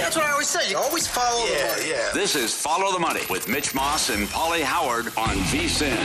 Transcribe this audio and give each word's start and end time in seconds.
That's 0.00 0.16
what 0.16 0.24
I 0.24 0.30
always 0.32 0.48
say. 0.48 0.70
You 0.70 0.76
always 0.78 1.06
follow 1.06 1.46
the 1.46 1.52
Yeah, 1.52 1.66
money. 1.68 1.90
yeah. 1.90 2.10
This 2.14 2.34
is 2.34 2.54
Follow 2.54 2.92
the 2.92 2.98
Money 2.98 3.20
with 3.30 3.48
Mitch 3.48 3.74
Moss 3.74 4.08
and 4.10 4.26
Pauly 4.28 4.62
Howard 4.62 5.06
on 5.16 5.36
VSIN. 5.52 5.96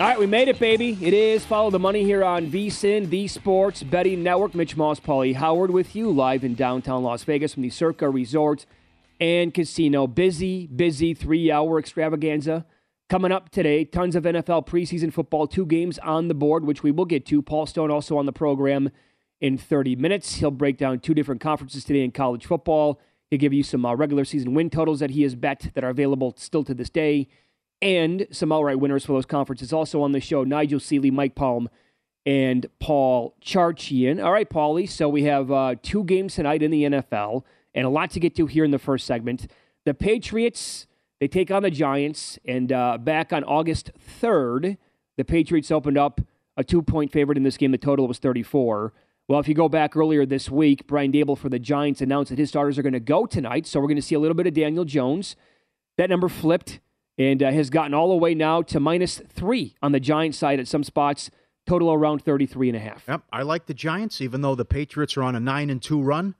All 0.00 0.06
right, 0.06 0.18
we 0.18 0.26
made 0.26 0.46
it, 0.46 0.60
baby. 0.60 0.96
It 1.00 1.12
is 1.12 1.44
Follow 1.44 1.70
the 1.70 1.78
Money 1.80 2.04
here 2.04 2.22
on 2.22 2.46
VSIN, 2.46 3.10
the 3.10 3.26
Sports 3.26 3.82
Betting 3.82 4.22
Network. 4.22 4.54
Mitch 4.54 4.76
Moss, 4.76 5.00
Pauly 5.00 5.34
Howard 5.34 5.72
with 5.72 5.96
you 5.96 6.08
live 6.12 6.44
in 6.44 6.54
downtown 6.54 7.02
Las 7.02 7.24
Vegas 7.24 7.54
from 7.54 7.64
the 7.64 7.70
Circa 7.70 8.08
Resort 8.08 8.64
and 9.20 9.52
Casino. 9.52 10.06
Busy, 10.06 10.68
busy 10.68 11.14
three 11.14 11.50
hour 11.50 11.80
extravaganza 11.80 12.64
coming 13.08 13.32
up 13.32 13.48
today. 13.50 13.84
Tons 13.84 14.14
of 14.14 14.24
NFL 14.24 14.66
preseason 14.66 15.12
football, 15.12 15.46
two 15.46 15.66
games 15.66 15.98
on 16.00 16.28
the 16.28 16.34
board, 16.34 16.64
which 16.64 16.82
we 16.82 16.90
will 16.90 17.04
get 17.04 17.24
to. 17.26 17.42
Paul 17.42 17.66
Stone 17.66 17.90
also 17.90 18.18
on 18.18 18.26
the 18.26 18.32
program 18.32 18.90
in 19.40 19.56
30 19.56 19.96
minutes. 19.96 20.36
He'll 20.36 20.50
break 20.50 20.76
down 20.76 21.00
two 21.00 21.14
different 21.14 21.40
conferences 21.40 21.84
today 21.84 22.02
in 22.02 22.10
college 22.10 22.46
football. 22.46 23.00
He'll 23.30 23.38
give 23.38 23.52
you 23.52 23.62
some 23.62 23.84
uh, 23.84 23.94
regular 23.94 24.24
season 24.24 24.54
win 24.54 24.70
totals 24.70 25.00
that 25.00 25.10
he 25.10 25.22
has 25.22 25.34
bet 25.34 25.70
that 25.74 25.84
are 25.84 25.90
available 25.90 26.34
still 26.36 26.64
to 26.64 26.74
this 26.74 26.90
day 26.90 27.28
and 27.80 28.26
some 28.30 28.52
outright 28.52 28.80
winners 28.80 29.04
for 29.04 29.12
those 29.12 29.26
conferences. 29.26 29.72
Also 29.72 30.02
on 30.02 30.12
the 30.12 30.20
show, 30.20 30.44
Nigel 30.44 30.80
Seeley, 30.80 31.10
Mike 31.10 31.34
Palm, 31.34 31.68
and 32.26 32.66
Paul 32.78 33.34
Charchian. 33.40 34.22
All 34.22 34.32
right, 34.32 34.48
Pauly. 34.48 34.88
So 34.88 35.08
we 35.08 35.22
have 35.24 35.50
uh, 35.50 35.76
two 35.82 36.04
games 36.04 36.34
tonight 36.34 36.62
in 36.62 36.70
the 36.70 36.84
NFL, 36.84 37.44
and 37.74 37.86
a 37.86 37.88
lot 37.88 38.10
to 38.10 38.20
get 38.20 38.34
to 38.36 38.46
here 38.46 38.64
in 38.64 38.70
the 38.70 38.78
first 38.78 39.06
segment. 39.06 39.50
The 39.84 39.94
Patriots 39.94 40.87
they 41.20 41.28
take 41.28 41.50
on 41.50 41.62
the 41.62 41.70
Giants, 41.70 42.38
and 42.44 42.72
uh, 42.72 42.98
back 42.98 43.32
on 43.32 43.44
August 43.44 43.90
third, 43.98 44.76
the 45.16 45.24
Patriots 45.24 45.70
opened 45.70 45.98
up 45.98 46.20
a 46.56 46.64
two-point 46.64 47.12
favorite 47.12 47.36
in 47.36 47.44
this 47.44 47.56
game. 47.56 47.72
The 47.72 47.78
total 47.78 48.06
was 48.06 48.18
thirty-four. 48.18 48.92
Well, 49.26 49.40
if 49.40 49.46
you 49.46 49.54
go 49.54 49.68
back 49.68 49.94
earlier 49.94 50.24
this 50.24 50.50
week, 50.50 50.86
Brian 50.86 51.12
Daboll 51.12 51.36
for 51.36 51.50
the 51.50 51.58
Giants 51.58 52.00
announced 52.00 52.30
that 52.30 52.38
his 52.38 52.48
starters 52.48 52.78
are 52.78 52.82
going 52.82 52.94
to 52.94 53.00
go 53.00 53.26
tonight. 53.26 53.66
So 53.66 53.78
we're 53.78 53.86
going 53.86 53.96
to 53.96 54.02
see 54.02 54.14
a 54.14 54.18
little 54.18 54.34
bit 54.34 54.46
of 54.46 54.54
Daniel 54.54 54.86
Jones. 54.86 55.36
That 55.98 56.08
number 56.08 56.30
flipped 56.30 56.80
and 57.18 57.42
uh, 57.42 57.50
has 57.50 57.68
gotten 57.68 57.92
all 57.92 58.08
the 58.08 58.16
way 58.16 58.34
now 58.34 58.62
to 58.62 58.80
minus 58.80 59.20
three 59.28 59.74
on 59.82 59.92
the 59.92 60.00
Giants 60.00 60.38
side 60.38 60.60
at 60.60 60.66
some 60.66 60.82
spots, 60.82 61.30
total 61.66 61.92
around 61.92 62.24
33 62.24 62.70
and 62.70 62.76
a 62.76 62.80
half. 62.80 63.04
Yep, 63.06 63.22
I 63.30 63.42
like 63.42 63.66
the 63.66 63.74
Giants, 63.74 64.20
even 64.22 64.40
though 64.40 64.54
the 64.54 64.64
Patriots 64.64 65.16
are 65.18 65.22
on 65.22 65.34
a 65.34 65.40
nine 65.40 65.68
and 65.68 65.82
two 65.82 66.00
run 66.00 66.34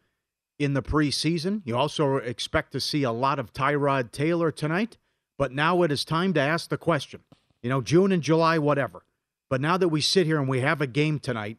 in 0.58 0.74
the 0.74 0.82
preseason. 0.82 1.62
You 1.64 1.76
also 1.76 2.16
expect 2.16 2.72
to 2.72 2.80
see 2.80 3.02
a 3.02 3.12
lot 3.12 3.38
of 3.38 3.52
Tyrod 3.52 4.12
Taylor 4.12 4.50
tonight, 4.50 4.98
but 5.36 5.52
now 5.52 5.82
it 5.82 5.92
is 5.92 6.04
time 6.04 6.32
to 6.34 6.40
ask 6.40 6.68
the 6.68 6.76
question. 6.76 7.20
You 7.62 7.70
know, 7.70 7.80
June 7.80 8.12
and 8.12 8.22
July, 8.22 8.58
whatever. 8.58 9.04
But 9.48 9.60
now 9.60 9.76
that 9.76 9.88
we 9.88 10.00
sit 10.00 10.26
here 10.26 10.38
and 10.38 10.48
we 10.48 10.60
have 10.60 10.80
a 10.80 10.86
game 10.86 11.18
tonight, 11.18 11.58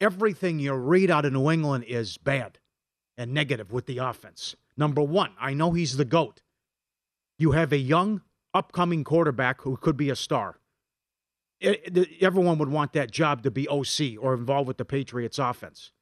everything 0.00 0.58
you 0.58 0.74
read 0.74 1.10
out 1.10 1.24
of 1.24 1.32
New 1.32 1.50
England 1.50 1.84
is 1.84 2.16
bad 2.18 2.58
and 3.16 3.32
negative 3.32 3.72
with 3.72 3.86
the 3.86 3.98
offense. 3.98 4.56
Number 4.76 5.02
one, 5.02 5.32
I 5.40 5.54
know 5.54 5.72
he's 5.72 5.96
the 5.96 6.04
GOAT. 6.04 6.42
You 7.38 7.52
have 7.52 7.72
a 7.72 7.78
young, 7.78 8.22
upcoming 8.52 9.04
quarterback 9.04 9.62
who 9.62 9.76
could 9.76 9.96
be 9.96 10.10
a 10.10 10.16
star. 10.16 10.60
It- 11.60 11.96
it- 11.96 12.22
everyone 12.22 12.58
would 12.58 12.68
want 12.68 12.92
that 12.92 13.10
job 13.10 13.42
to 13.42 13.50
be 13.50 13.68
OC 13.68 14.16
or 14.16 14.34
involved 14.34 14.68
with 14.68 14.76
the 14.76 14.84
Patriots 14.84 15.38
offense. 15.38 15.92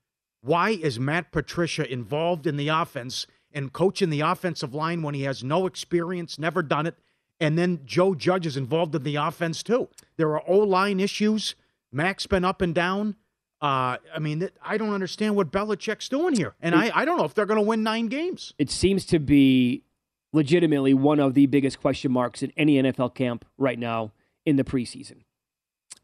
Why 0.43 0.71
is 0.71 0.99
Matt 0.99 1.31
Patricia 1.31 1.91
involved 1.91 2.47
in 2.47 2.57
the 2.57 2.69
offense 2.69 3.27
and 3.53 3.73
coaching 3.73 4.11
the 4.11 4.21
offensive 4.21 4.75
line 4.75 5.03
when 5.03 5.15
he 5.15 5.23
has 5.23 5.45
no 5.45 5.67
experience, 5.67 6.39
never 6.39 6.63
done 6.63 6.87
it? 6.87 6.97
And 7.41 7.57
then 7.57 7.81
Joe 7.85 8.15
Judge 8.15 8.47
is 8.47 8.57
involved 8.57 8.95
in 8.95 9.05
the 9.05 9.17
offense 9.17 9.63
too. 9.63 9.89
There 10.17 10.31
are 10.31 10.43
O 10.47 10.59
line 10.59 11.01
issues. 11.01 11.55
Mac's 11.93 12.27
been 12.27 12.45
up 12.45 12.61
and 12.61 12.75
down. 12.75 13.17
Uh, 13.61 13.99
I 14.13 14.19
mean, 14.19 14.49
I 14.65 14.77
don't 14.77 14.93
understand 14.93 15.37
what 15.37 15.53
Belichick's 15.53 16.09
doing 16.09 16.35
here. 16.35 16.55
And 16.61 16.75
I, 16.75 16.91
I 16.93 17.05
don't 17.05 17.17
know 17.17 17.25
if 17.25 17.35
they're 17.35 17.47
going 17.47 17.61
to 17.61 17.67
win 17.67 17.85
nine 17.85 18.09
games. 18.09 18.55
It 18.59 18.71
seems 18.71 19.07
to 19.07 19.21
be 19.21 19.85
legitimately 20.33 20.95
one 20.95 21.21
of 21.21 21.35
the 21.35 21.47
biggest 21.47 21.81
question 21.81 22.11
marks 22.11 22.43
in 22.43 22.53
any 22.57 22.83
NFL 22.83 23.15
camp 23.15 23.45
right 23.59 23.79
now 23.79 24.11
in 24.45 24.57
the 24.57 24.65
preseason. 24.65 25.23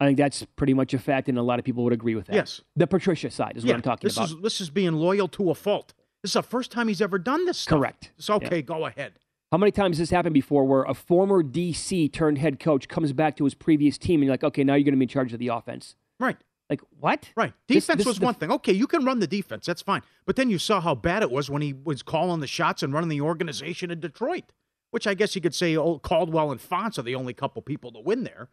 I 0.01 0.07
think 0.07 0.19
that's 0.19 0.47
pretty 0.57 0.75
much 0.75 0.95
a 0.95 0.99
fact, 0.99 1.29
and 1.29 1.37
a 1.39 1.43
lot 1.43 1.59
of 1.59 1.65
people 1.65 1.83
would 1.85 1.93
agree 1.93 2.15
with 2.15 2.27
that. 2.27 2.35
Yes. 2.37 2.61
The 2.77 2.87
Patricia 2.87 3.31
side 3.31 3.57
is 3.57 3.65
what 3.67 3.75
I'm 3.75 3.83
talking 3.83 4.07
this 4.07 4.17
about. 4.17 4.31
Is, 4.31 4.37
this 4.43 4.61
is 4.61 4.71
being 4.71 4.93
loyal 4.95 5.27
to 5.29 5.51
a 5.51 5.55
fault. 5.55 5.93
This 6.23 6.31
is 6.31 6.35
the 6.35 6.43
first 6.43 6.71
time 6.71 6.89
he's 6.89 7.01
ever 7.03 7.19
done 7.19 7.47
this 7.47 7.59
stuff. 7.59 7.79
Correct. 7.79 8.13
It's 8.17 8.31
okay, 8.31 8.63
go 8.63 8.87
ahead. 8.87 9.19
How 9.51 9.59
many 9.59 9.73
times 9.73 9.97
has 9.99 10.09
this 10.09 10.15
happened 10.15 10.35
before 10.35 10.65
where 10.65 10.83
a 10.83 10.95
former 10.95 11.43
DC 11.43 12.13
turned 12.13 12.39
head 12.39 12.61
coach 12.61 12.87
comes 12.87 13.13
back 13.13 13.37
to 13.39 13.45
his 13.45 13.55
previous 13.55 13.97
team 13.97 14.21
and 14.21 14.25
you're 14.25 14.33
like, 14.35 14.45
okay, 14.45 14.63
now 14.63 14.75
you're 14.75 14.85
going 14.85 14.93
to 14.93 14.99
be 14.99 15.05
in 15.05 15.09
charge 15.09 15.33
of 15.33 15.39
the 15.39 15.49
offense? 15.49 15.97
Right. 16.21 16.37
Like, 16.69 16.83
what? 17.01 17.31
Right. 17.35 17.55
Defense 17.67 17.99
this 17.99 18.07
was 18.07 18.17
is 18.17 18.21
the- 18.21 18.27
one 18.27 18.35
thing. 18.35 18.53
Okay, 18.53 18.75
you 18.75 18.87
can 18.87 19.05
run 19.05 19.21
the 19.21 19.27
defense. 19.27 19.65
That's 19.65 19.81
fine. 19.81 20.03
But 20.27 20.37
then 20.37 20.51
you 20.51 20.59
saw 20.59 20.81
how 20.83 20.95
bad 20.95 21.23
it 21.23 21.31
was 21.31 21.49
when 21.49 21.63
he 21.63 21.73
was 21.73 22.03
calling 22.03 22.41
the 22.41 22.47
shots 22.47 22.83
and 22.83 22.93
running 22.93 23.09
the 23.09 23.23
organization 23.23 23.91
in 23.91 24.01
Detroit, 24.01 24.53
which 24.91 25.07
I 25.07 25.15
guess 25.15 25.35
you 25.35 25.41
could 25.41 25.55
say 25.55 25.75
old 25.77 26.03
Caldwell 26.03 26.51
and 26.53 26.61
Fontes 26.61 26.99
are 26.99 27.03
the 27.03 27.15
only 27.15 27.33
couple 27.33 27.63
people 27.63 27.91
to 27.93 28.01
win 28.01 28.25
there. 28.25 28.49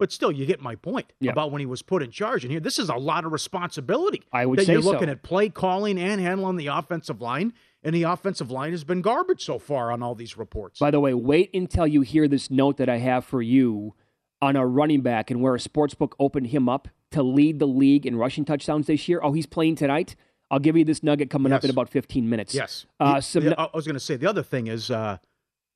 But 0.00 0.10
still, 0.10 0.32
you 0.32 0.46
get 0.46 0.62
my 0.62 0.76
point 0.76 1.12
Yeah. 1.20 1.30
about 1.30 1.52
when 1.52 1.60
he 1.60 1.66
was 1.66 1.82
put 1.82 2.02
in 2.02 2.10
charge. 2.10 2.42
And 2.42 2.50
here, 2.50 2.58
this 2.58 2.78
is 2.78 2.88
a 2.88 2.94
lot 2.94 3.26
of 3.26 3.32
responsibility. 3.32 4.22
I 4.32 4.46
would 4.46 4.58
that 4.58 4.64
say 4.64 4.72
you're 4.72 4.82
so. 4.82 4.92
looking 4.92 5.10
at 5.10 5.22
play 5.22 5.50
calling 5.50 6.00
and 6.00 6.18
handling 6.22 6.56
the 6.56 6.68
offensive 6.68 7.20
line, 7.20 7.52
and 7.82 7.94
the 7.94 8.04
offensive 8.04 8.50
line 8.50 8.70
has 8.70 8.82
been 8.82 9.02
garbage 9.02 9.44
so 9.44 9.58
far 9.58 9.92
on 9.92 10.02
all 10.02 10.14
these 10.14 10.38
reports. 10.38 10.78
By 10.80 10.90
the 10.90 11.00
way, 11.00 11.12
wait 11.12 11.50
until 11.52 11.86
you 11.86 12.00
hear 12.00 12.26
this 12.28 12.50
note 12.50 12.78
that 12.78 12.88
I 12.88 12.96
have 12.96 13.26
for 13.26 13.42
you 13.42 13.94
on 14.40 14.56
a 14.56 14.66
running 14.66 15.02
back 15.02 15.30
and 15.30 15.42
where 15.42 15.54
a 15.54 15.58
sportsbook 15.58 16.12
opened 16.18 16.46
him 16.46 16.66
up 16.66 16.88
to 17.10 17.22
lead 17.22 17.58
the 17.58 17.68
league 17.68 18.06
in 18.06 18.16
rushing 18.16 18.46
touchdowns 18.46 18.86
this 18.86 19.06
year. 19.06 19.20
Oh, 19.22 19.32
he's 19.32 19.44
playing 19.44 19.76
tonight. 19.76 20.16
I'll 20.50 20.60
give 20.60 20.78
you 20.78 20.84
this 20.86 21.02
nugget 21.02 21.28
coming 21.28 21.52
up 21.52 21.62
in 21.62 21.68
about 21.68 21.90
15 21.90 22.26
minutes. 22.26 22.54
Yes. 22.54 22.86
Uh, 22.98 23.20
some, 23.20 23.52
I 23.58 23.68
was 23.74 23.86
going 23.86 23.94
to 23.94 24.00
say 24.00 24.16
the 24.16 24.30
other 24.30 24.42
thing 24.42 24.66
is 24.66 24.90
uh, 24.90 25.18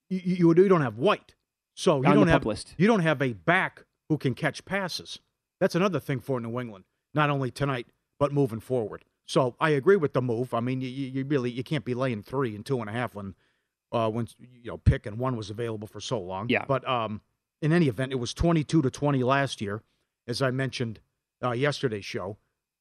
you, 0.09 0.21
you, 0.25 0.55
you 0.55 0.69
don't 0.69 0.81
have 0.81 0.97
White, 0.97 1.35
so 1.75 1.99
you 1.99 2.15
don't 2.15 2.29
have 2.29 2.47
list. 2.47 2.75
you 2.79 2.87
don't 2.87 3.01
have 3.01 3.21
a 3.21 3.35
back 3.35 3.85
who 4.09 4.19
can 4.19 4.35
catch 4.35 4.65
passes. 4.65 5.19
That's 5.61 5.75
another 5.75 6.01
thing 6.01 6.21
for 6.21 6.41
New 6.41 6.61
England, 6.61 6.85
not 7.15 7.31
only 7.31 7.51
tonight 7.51 7.87
but 8.19 8.33
moving 8.33 8.61
forward. 8.61 9.05
So 9.27 9.57
I 9.59 9.71
agree 9.71 9.97
with 9.97 10.13
the 10.13 10.23
move. 10.23 10.55
I 10.55 10.61
mean, 10.61 10.81
you, 10.81 10.89
you 10.89 11.25
really 11.25 11.51
you 11.51 11.65
can't 11.65 11.85
be 11.85 11.95
laying 11.95 12.23
three 12.23 12.55
and 12.55 12.65
two 12.65 12.81
and 12.81 12.89
a 12.89 12.93
half 12.93 13.15
when 13.15 13.35
uh, 13.93 14.11
when 14.11 14.29
you 14.39 14.71
know 14.71 14.79
pick 14.79 15.07
and 15.07 15.19
one 15.19 15.37
was 15.37 15.51
available 15.51 15.89
for 15.89 16.01
so 16.01 16.21
long. 16.21 16.49
Yeah. 16.49 16.65
But 16.67 16.87
um, 16.89 17.23
in 17.63 17.73
any 17.73 17.89
event, 17.89 18.13
it 18.13 18.17
was 18.17 18.35
twenty 18.35 18.65
two 18.65 18.83
to 18.83 18.91
twenty 18.91 19.23
last 19.23 19.61
year, 19.61 19.83
as 20.27 20.43
I 20.43 20.51
mentioned 20.51 21.01
uh, 21.43 21.53
yesterday's 21.53 22.05
show. 22.05 22.37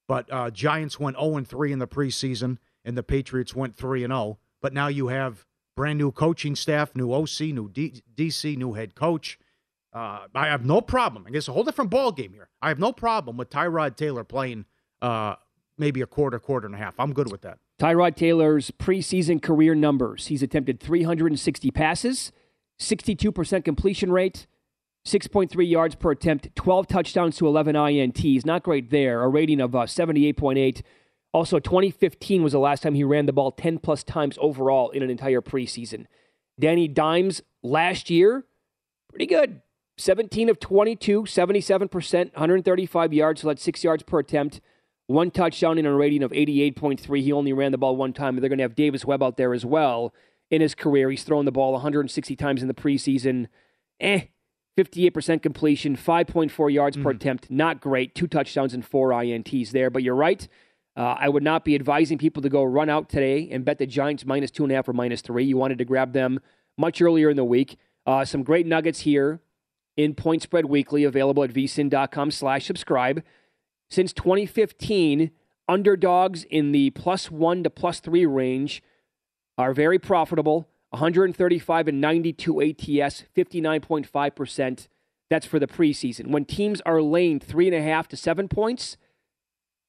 But 0.08 0.32
uh, 0.32 0.52
Giants 0.52 1.00
went 1.00 1.18
0 1.18 1.38
and 1.38 1.48
3 1.48 1.72
in 1.72 1.80
the 1.80 1.88
preseason, 1.88 2.58
and 2.84 2.98
the 2.98 3.04
Patriots 3.04 3.56
went 3.56 3.74
3 3.74 4.04
and 4.04 4.12
0. 4.12 4.38
But 4.62 4.74
now 4.74 4.88
you 4.88 5.08
have 5.08 5.46
brand 5.78 5.98
new 5.98 6.12
coaching 6.12 6.58
staff, 6.58 6.94
new 6.94 7.14
OC, 7.14 7.40
new 7.40 7.70
D- 7.70 8.04
DC, 8.14 8.58
new 8.58 8.74
head 8.74 8.96
coach. 8.96 9.40
Uh, 9.94 10.26
I 10.34 10.48
have 10.48 10.66
no 10.66 10.82
problem. 10.82 11.26
I 11.28 11.32
guess 11.32 11.48
a 11.48 11.54
whole 11.54 11.64
different 11.64 11.92
ball 11.92 12.12
game 12.12 12.34
here. 12.34 12.50
I 12.62 12.70
have 12.70 12.80
no 12.80 12.92
problem 12.92 13.38
with 13.38 13.50
Tyrod 13.50 13.96
Taylor 13.96 14.24
playing 14.24 14.66
uh, 15.02 15.36
maybe 15.78 16.02
a 16.02 16.08
quarter, 16.08 16.40
quarter 16.40 16.66
and 16.66 16.76
a 16.76 16.80
half. 16.80 16.96
I'm 17.00 17.14
good 17.14 17.32
with 17.32 17.42
that. 17.42 17.60
Tyrod 17.80 18.16
Taylor's 18.16 18.72
preseason 18.72 19.42
career 19.42 19.76
numbers. 19.76 20.28
He's 20.28 20.42
attempted 20.42 20.80
360 20.80 21.72
passes, 21.72 22.32
62% 22.80 23.64
completion 23.66 24.12
rate, 24.12 24.48
6.3 25.06 25.70
yards 25.70 25.96
per 25.96 26.12
attempt, 26.12 26.56
12 26.56 26.88
touchdowns 26.88 27.38
to 27.38 27.48
11 27.48 27.76
INTs. 27.76 28.46
Not 28.46 28.64
great 28.64 28.90
there. 28.90 29.22
A 29.22 29.28
rating 29.28 29.60
of 29.60 29.76
uh, 29.76 29.80
78.8. 29.84 30.82
Also, 31.34 31.60
2015 31.60 32.44
was 32.44 32.54
the 32.54 32.60
last 32.60 32.84
time 32.84 32.94
he 32.94 33.04
ran 33.04 33.26
the 33.26 33.34
ball 33.34 33.52
10 33.52 33.80
plus 33.80 34.04
times 34.04 34.38
overall 34.40 34.92
in 34.92 35.04
an 35.04 35.10
entire 35.10 35.42
preseason. 35.42 36.06
Danny 36.60 36.88
Dimes 36.88 37.42
last 37.64 38.10
year, 38.10 38.46
pretty 39.10 39.26
good. 39.26 39.62
17 39.98 40.50
of 40.50 40.60
22, 40.60 41.24
77%, 41.24 42.34
135 42.34 43.14
yards, 43.14 43.42
so 43.42 43.48
that's 43.48 43.62
six 43.62 43.84
yards 43.84 44.04
per 44.04 44.20
attempt. 44.20 44.60
One 45.08 45.32
touchdown 45.32 45.78
in 45.78 45.86
a 45.86 45.94
rating 45.94 46.24
of 46.24 46.32
88.3. 46.32 47.22
He 47.22 47.32
only 47.32 47.54
ran 47.54 47.72
the 47.72 47.78
ball 47.78 47.96
one 47.96 48.14
time. 48.14 48.36
They're 48.36 48.50
going 48.50 48.58
to 48.58 48.64
have 48.64 48.76
Davis 48.76 49.06
Webb 49.06 49.22
out 49.22 49.38
there 49.38 49.54
as 49.54 49.66
well 49.66 50.14
in 50.50 50.62
his 50.62 50.76
career. 50.76 51.10
He's 51.10 51.24
thrown 51.24 51.46
the 51.46 51.52
ball 51.52 51.74
160 51.74 52.36
times 52.36 52.62
in 52.62 52.68
the 52.68 52.74
preseason. 52.74 53.48
Eh, 54.00 54.26
58% 54.78 55.42
completion, 55.44 55.96
5.4 55.96 56.74
yards 56.74 56.98
per 56.98 57.12
attempt. 57.12 57.52
Not 57.52 57.80
great. 57.80 58.16
Two 58.16 58.28
touchdowns 58.28 58.74
and 58.74 58.84
four 58.84 59.10
INTs 59.10 59.72
there. 59.72 59.90
But 59.90 60.02
you're 60.04 60.16
right. 60.16 60.48
Uh, 60.96 61.16
I 61.20 61.30
would 61.30 61.44
not 61.44 61.66
be 61.66 61.76
advising 61.76 62.18
people 62.18 62.42
to 62.42 62.50
go 62.50 62.64
run 62.64 62.90
out 62.90 63.10
today 63.10 63.50
and 63.52 63.66
bet 63.66 63.78
the 63.78 63.86
Giants 63.86 64.26
minus 64.26 64.52
two 64.52 64.64
and 64.64 64.72
a 64.72 64.76
half 64.76 64.88
or 64.88 64.94
minus 64.94 65.22
three. 65.22 65.44
You 65.44 65.58
wanted 65.58 65.80
to 65.80 65.86
grab 65.86 66.14
them 66.14 66.40
much 66.78 67.02
earlier 67.02 67.30
in 67.30 67.38
the 67.38 67.44
week. 67.44 67.78
Uh, 68.06 68.26
some 68.26 68.44
great 68.44 68.66
nuggets 68.66 69.02
here 69.02 69.42
in 69.96 70.16
Point 70.16 70.42
Spread 70.42 70.66
Weekly, 70.66 71.04
available 71.04 71.44
at 71.44 71.52
vsin.com 71.52 72.32
slash 72.32 72.66
subscribe. 72.66 73.24
Since 73.90 74.14
2015, 74.14 75.32
underdogs 75.68 76.44
in 76.46 76.72
the 76.72 76.90
plus 76.92 77.30
one 77.30 77.64
to 77.64 77.70
plus 77.70 78.00
three 78.00 78.26
range 78.26 78.82
are 79.58 79.74
very 79.74 80.00
profitable. 80.00 80.68
135 80.90 81.88
and 81.88 82.00
92 82.00 82.62
ATS, 82.62 83.24
59.5%. 83.36 84.88
That's 85.30 85.46
for 85.46 85.58
the 85.58 85.68
preseason. 85.68 86.28
When 86.28 86.46
teams 86.46 86.82
are 86.82 87.02
laying 87.02 87.40
three 87.40 87.68
and 87.68 87.76
a 87.76 87.82
half 87.82 88.08
to 88.10 88.18
seven 88.18 88.48
points, 88.48 88.98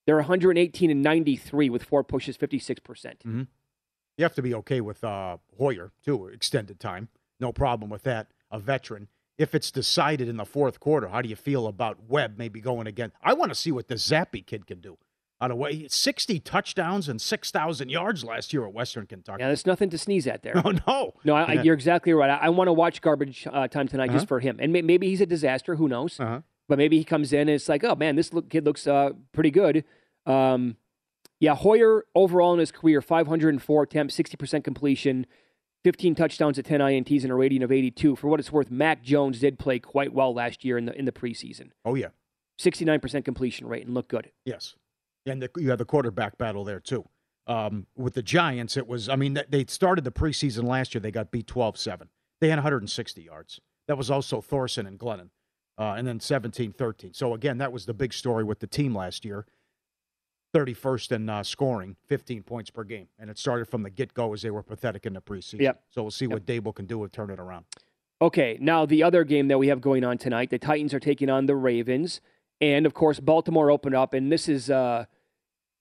they're 0.06 0.16
118 0.16 0.90
and 0.90 1.02
93 1.02 1.68
with 1.68 1.84
four 1.84 2.04
pushes, 2.04 2.38
56%. 2.38 3.14
You 4.16 4.22
have 4.22 4.34
to 4.34 4.42
be 4.42 4.54
okay 4.54 4.80
with 4.80 5.02
uh, 5.02 5.38
Hoyer, 5.58 5.92
too, 6.04 6.28
extended 6.28 6.78
time. 6.78 7.08
No 7.40 7.52
problem 7.52 7.90
with 7.90 8.04
that. 8.04 8.28
A 8.50 8.58
veteran. 8.58 9.08
If 9.36 9.54
it's 9.54 9.70
decided 9.70 10.28
in 10.28 10.36
the 10.36 10.44
fourth 10.44 10.78
quarter, 10.78 11.08
how 11.08 11.20
do 11.20 11.28
you 11.28 11.36
feel 11.36 11.66
about 11.66 11.98
Webb 12.08 12.34
maybe 12.38 12.60
going 12.60 12.86
again? 12.86 13.10
I 13.22 13.32
want 13.34 13.50
to 13.50 13.54
see 13.54 13.72
what 13.72 13.88
the 13.88 13.96
Zappe 13.96 14.46
kid 14.46 14.66
can 14.66 14.80
do. 14.80 14.96
Out 15.40 15.50
of 15.50 15.56
way, 15.56 15.86
60 15.90 16.38
touchdowns 16.40 17.08
and 17.08 17.20
6,000 17.20 17.88
yards 17.90 18.22
last 18.24 18.52
year 18.52 18.64
at 18.64 18.72
Western 18.72 19.06
Kentucky. 19.06 19.42
Yeah, 19.42 19.48
there's 19.48 19.66
nothing 19.66 19.90
to 19.90 19.98
sneeze 19.98 20.26
at 20.28 20.42
there. 20.44 20.54
Oh, 20.64 20.72
no. 20.86 21.12
No, 21.24 21.34
I, 21.34 21.42
I- 21.42 21.52
Yeah. 21.54 21.62
you're 21.64 21.74
exactly 21.74 22.12
right. 22.14 22.30
I, 22.30 22.46
I 22.46 22.48
want 22.50 22.68
to 22.68 22.72
watch 22.72 23.00
garbage 23.02 23.46
uh, 23.50 23.66
time 23.66 23.88
tonight 23.88 24.10
Uh-huh. 24.10 24.18
just 24.18 24.28
for 24.28 24.38
him, 24.38 24.58
and 24.60 24.72
may, 24.72 24.82
maybe 24.82 25.08
he's 25.08 25.20
a 25.20 25.26
disaster. 25.26 25.74
Who 25.74 25.88
knows? 25.88 26.20
Uh-huh. 26.20 26.40
But 26.68 26.78
maybe 26.78 26.96
he 26.96 27.04
comes 27.04 27.32
in 27.32 27.40
and 27.40 27.50
it's 27.50 27.68
like, 27.68 27.82
oh 27.84 27.94
man, 27.96 28.14
this 28.16 28.32
look, 28.32 28.48
kid 28.48 28.64
looks 28.64 28.86
uh, 28.86 29.10
pretty 29.32 29.50
good. 29.50 29.84
Um, 30.24 30.76
yeah, 31.40 31.56
Hoyer 31.56 32.06
overall 32.14 32.54
in 32.54 32.60
his 32.60 32.70
career, 32.72 33.02
504 33.02 33.82
attempts, 33.82 34.16
60% 34.16 34.64
completion, 34.64 35.26
15 35.84 36.14
touchdowns 36.14 36.58
at 36.58 36.64
10 36.64 36.80
INTs, 36.80 37.22
and 37.22 37.30
a 37.30 37.34
rating 37.34 37.62
of 37.62 37.70
82. 37.70 38.16
For 38.16 38.28
what 38.28 38.40
it's 38.40 38.50
worth, 38.50 38.70
Mac 38.70 39.02
Jones 39.02 39.38
did 39.38 39.58
play 39.58 39.78
quite 39.78 40.12
well 40.12 40.34
last 40.34 40.64
year 40.64 40.78
in 40.78 40.86
the 40.86 40.98
in 40.98 41.04
the 41.04 41.12
preseason. 41.12 41.70
Oh, 41.84 41.94
yeah. 41.94 42.08
69% 42.58 43.24
completion 43.24 43.66
rate 43.66 43.84
and 43.84 43.94
looked 43.94 44.08
good. 44.08 44.30
Yes. 44.44 44.76
And 45.26 45.42
the, 45.42 45.50
you 45.56 45.70
had 45.70 45.78
the 45.78 45.84
quarterback 45.84 46.38
battle 46.38 46.64
there, 46.64 46.80
too. 46.80 47.04
Um, 47.46 47.86
with 47.96 48.14
the 48.14 48.22
Giants, 48.22 48.76
it 48.76 48.86
was, 48.86 49.08
I 49.08 49.16
mean, 49.16 49.38
they 49.48 49.64
started 49.66 50.04
the 50.04 50.12
preseason 50.12 50.64
last 50.64 50.94
year. 50.94 51.00
They 51.00 51.10
got 51.10 51.30
beat 51.30 51.46
12 51.46 51.76
7. 51.76 52.08
They 52.40 52.48
had 52.48 52.58
160 52.58 53.22
yards. 53.22 53.60
That 53.86 53.98
was 53.98 54.10
also 54.10 54.40
Thorson 54.40 54.86
and 54.86 54.98
Glennon. 54.98 55.30
Uh, 55.76 55.94
and 55.98 56.06
then 56.06 56.20
17 56.20 56.72
13. 56.72 57.12
So, 57.12 57.34
again, 57.34 57.58
that 57.58 57.72
was 57.72 57.84
the 57.84 57.94
big 57.94 58.14
story 58.14 58.44
with 58.44 58.60
the 58.60 58.66
team 58.66 58.94
last 58.94 59.24
year. 59.24 59.44
31st 60.54 61.12
in 61.12 61.28
uh, 61.28 61.42
scoring, 61.42 61.96
15 62.06 62.42
points 62.44 62.70
per 62.70 62.84
game. 62.84 63.08
And 63.18 63.28
it 63.28 63.38
started 63.38 63.66
from 63.66 63.82
the 63.82 63.90
get 63.90 64.14
go 64.14 64.32
as 64.32 64.42
they 64.42 64.50
were 64.50 64.62
pathetic 64.62 65.04
in 65.04 65.14
the 65.14 65.20
preseason. 65.20 65.60
Yep. 65.60 65.82
So, 65.90 66.02
we'll 66.02 66.10
see 66.10 66.26
what 66.26 66.46
Daboll 66.46 66.74
can 66.74 66.86
do 66.86 67.02
to 67.02 67.08
turn 67.08 67.30
it 67.30 67.40
around. 67.40 67.64
Okay, 68.22 68.56
now 68.60 68.86
the 68.86 69.02
other 69.02 69.24
game 69.24 69.48
that 69.48 69.58
we 69.58 69.68
have 69.68 69.80
going 69.80 70.04
on 70.04 70.16
tonight, 70.18 70.48
the 70.48 70.58
Titans 70.58 70.94
are 70.94 71.00
taking 71.00 71.28
on 71.28 71.46
the 71.46 71.56
Ravens, 71.56 72.20
and 72.60 72.86
of 72.86 72.94
course 72.94 73.18
Baltimore 73.18 73.70
opened 73.70 73.96
up, 73.96 74.14
and 74.14 74.30
this 74.30 74.48
is 74.48 74.70
uh, 74.70 75.04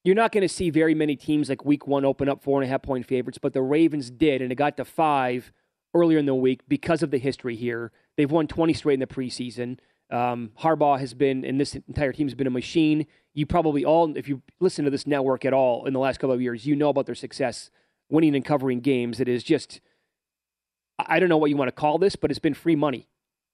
you're 0.03 0.15
not 0.15 0.31
going 0.31 0.41
to 0.41 0.49
see 0.49 0.69
very 0.69 0.95
many 0.95 1.15
teams 1.15 1.47
like 1.47 1.63
Week 1.63 1.87
One 1.87 2.03
open 2.03 2.27
up 2.27 2.43
four 2.43 2.59
and 2.61 2.67
a 2.67 2.71
half 2.71 2.81
point 2.81 3.05
favorites, 3.05 3.37
but 3.37 3.53
the 3.53 3.61
Ravens 3.61 4.09
did, 4.09 4.41
and 4.41 4.51
it 4.51 4.55
got 4.55 4.75
to 4.77 4.85
five 4.85 5.53
earlier 5.93 6.17
in 6.17 6.25
the 6.25 6.35
week 6.35 6.61
because 6.67 7.03
of 7.03 7.11
the 7.11 7.19
history 7.19 7.55
here. 7.55 7.91
They've 8.17 8.29
won 8.29 8.47
20 8.47 8.73
straight 8.73 8.95
in 8.95 8.99
the 8.99 9.07
preseason. 9.07 9.77
Um, 10.13 10.51
Harbaugh 10.59 10.99
has 10.99 11.13
been, 11.13 11.43
and 11.43 11.59
this 11.59 11.75
entire 11.75 12.13
team 12.13 12.27
has 12.27 12.35
been 12.35 12.47
a 12.47 12.51
machine. 12.51 13.07
You 13.33 13.45
probably 13.45 13.83
all, 13.83 14.15
if 14.15 14.27
you 14.27 14.41
listen 14.59 14.85
to 14.85 14.91
this 14.91 15.07
network 15.07 15.43
at 15.43 15.53
all 15.53 15.85
in 15.85 15.93
the 15.93 15.99
last 15.99 16.19
couple 16.19 16.35
of 16.35 16.41
years, 16.41 16.65
you 16.65 16.75
know 16.75 16.89
about 16.89 17.07
their 17.07 17.15
success 17.15 17.71
winning 18.09 18.35
and 18.35 18.45
covering 18.45 18.79
games. 18.79 19.19
It 19.19 19.27
is 19.27 19.43
just 19.43 19.81
I 20.99 21.19
don't 21.19 21.29
know 21.29 21.37
what 21.37 21.49
you 21.49 21.57
want 21.57 21.69
to 21.69 21.73
call 21.73 21.97
this, 21.97 22.15
but 22.15 22.29
it's 22.29 22.39
been 22.39 22.53
free 22.53 22.75
money 22.75 23.07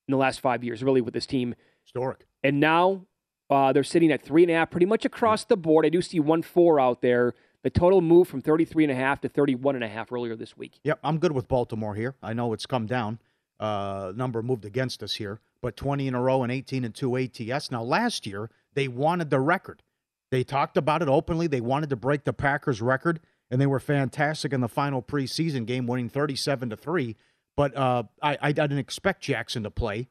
in 0.08 0.12
the 0.12 0.18
last 0.18 0.42
five 0.42 0.64
years, 0.64 0.84
really, 0.84 1.02
with 1.02 1.14
this 1.14 1.26
team. 1.26 1.56
Historic. 1.84 2.26
And 2.44 2.60
now 2.60 3.06
uh, 3.50 3.72
they're 3.74 3.84
sitting 3.84 4.12
at 4.12 4.22
three 4.22 4.44
and 4.44 4.52
a 4.52 4.56
half, 4.56 4.70
pretty 4.70 4.86
much 4.86 5.06
across 5.06 5.46
the 5.46 5.58
board. 5.58 5.86
I 5.86 5.90
do 5.90 6.02
see 6.02 6.20
one 6.20 6.42
four 6.42 6.80
out 6.80 7.02
there. 7.02 7.34
The 7.64 7.70
total 7.70 8.00
moved 8.00 8.30
from 8.30 8.42
33 8.42 8.86
and 8.86 8.92
a 8.92 8.96
half 8.96 9.20
to 9.22 9.30
31 9.30 9.76
and 9.76 9.84
a 9.84 9.88
half 9.88 10.14
earlier 10.14 10.36
this 10.36 10.56
week. 10.56 10.80
Yep, 10.84 11.00
I'm 11.04 11.18
good 11.20 11.34
with 11.34 11.50
Baltimore 11.50 11.94
here. 11.94 12.16
I 12.24 12.32
know 12.32 12.54
it's 12.54 12.66
come 12.66 12.86
down. 12.86 13.20
Uh, 13.60 14.14
number 14.16 14.42
moved 14.42 14.64
against 14.64 15.04
us 15.04 15.16
here, 15.16 15.42
but 15.62 15.76
20 15.76 16.08
in 16.08 16.16
a 16.16 16.22
row 16.22 16.44
and 16.44 16.52
18 16.52 16.86
and 16.86 16.96
2 16.96 17.18
ATS. 17.18 17.72
Now, 17.72 17.84
last 17.84 18.26
year, 18.26 18.50
they 18.74 18.88
wanted 18.88 19.30
the 19.30 19.40
record. 19.40 19.84
They 20.32 20.44
talked 20.44 20.78
about 20.78 21.02
it 21.02 21.08
openly. 21.08 21.48
They 21.48 21.62
wanted 21.62 21.90
to 21.90 21.96
break 21.96 22.24
the 22.24 22.34
Packers 22.34 22.82
record, 22.82 23.20
and 23.50 23.60
they 23.60 23.66
were 23.66 23.80
fantastic 23.80 24.54
in 24.54 24.62
the 24.62 24.68
final 24.68 25.02
preseason 25.02 25.66
game, 25.66 25.88
winning 25.88 26.10
37 26.10 26.70
to 26.70 26.78
3. 26.78 27.16
But 27.58 27.76
uh, 27.76 28.04
I, 28.22 28.38
I 28.42 28.52
didn't 28.52 28.78
expect 28.78 29.22
Jackson 29.22 29.64
to 29.64 29.72
play. 29.72 30.08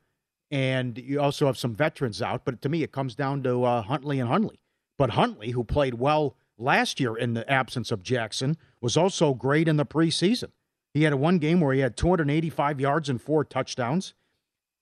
And 0.51 0.99
you 0.99 1.21
also 1.21 1.47
have 1.47 1.59
some 1.59 1.75
veterans 1.75 2.21
out. 2.21 2.45
But 2.45 2.61
to 2.63 2.69
me, 2.69 2.83
it 2.83 2.93
comes 2.93 3.15
down 3.15 3.43
to 3.45 3.65
uh, 3.65 3.83
Huntley 3.83 4.19
and 4.19 4.29
Huntley. 4.29 4.61
But 4.97 5.11
Huntley, 5.11 5.51
who 5.51 5.63
played 5.63 5.95
well 5.95 6.37
last 6.59 6.99
year 6.99 7.17
in 7.17 7.35
the 7.35 7.49
absence 7.51 7.91
of 7.93 8.03
Jackson, 8.03 8.57
was 8.81 8.97
also 8.97 9.35
great 9.35 9.69
in 9.69 9.77
the 9.77 9.87
preseason. 9.87 10.51
He 10.95 11.05
had 11.05 11.13
a 11.13 11.17
one 11.17 11.39
game 11.39 11.61
where 11.61 11.75
he 11.75 11.81
had 11.81 11.97
285 11.97 12.81
yards 12.81 13.09
and 13.09 13.21
four 13.21 13.45
touchdowns. 13.45 14.15